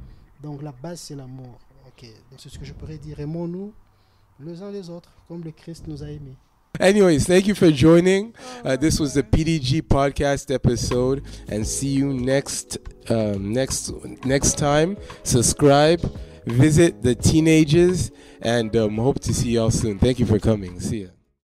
Donc 0.43 0.63
la 0.63 0.73
base, 0.73 1.01
c'est 1.01 1.15
l'amour. 1.15 1.59
Ok, 1.87 2.03
donc 2.31 2.39
c'est 2.39 2.49
ce 2.49 2.59
que 2.59 2.65
je 2.65 2.73
pourrais 2.73 2.99
dire. 2.99 3.21
Aimons-nous 3.21 3.73
les 4.41 4.63
uns 4.63 4.71
les 4.71 4.89
autres 4.91 5.13
comme 5.29 5.43
le 5.45 5.51
Christ 5.51 5.85
nous 5.87 6.03
a 6.03 6.09
aimés. 6.11 6.37
Anyways, 6.81 7.25
thank 7.27 7.47
you 7.47 7.55
for 7.55 7.71
joining. 7.71 8.33
Uh, 8.65 8.77
this 8.77 8.99
was 8.99 9.15
the 9.15 9.23
PDG 9.23 9.83
podcast 9.83 10.51
episode, 10.53 11.23
and 11.49 11.65
see 11.65 11.89
you 11.95 12.13
next 12.13 12.79
um, 13.09 13.53
next 13.53 13.93
next 14.25 14.59
time. 14.59 14.97
Subscribe, 15.23 16.01
visit 16.47 17.01
the 17.03 17.15
teenagers, 17.15 18.11
and 18.43 18.75
um, 18.75 18.97
hope 18.99 19.21
to 19.21 19.33
see 19.33 19.53
y'all 19.53 19.71
soon. 19.71 20.01
Thank 20.01 20.19
you 20.19 20.27
for 20.27 20.41
coming. 20.41 20.81
See 20.81 21.03
ya. 21.03 21.14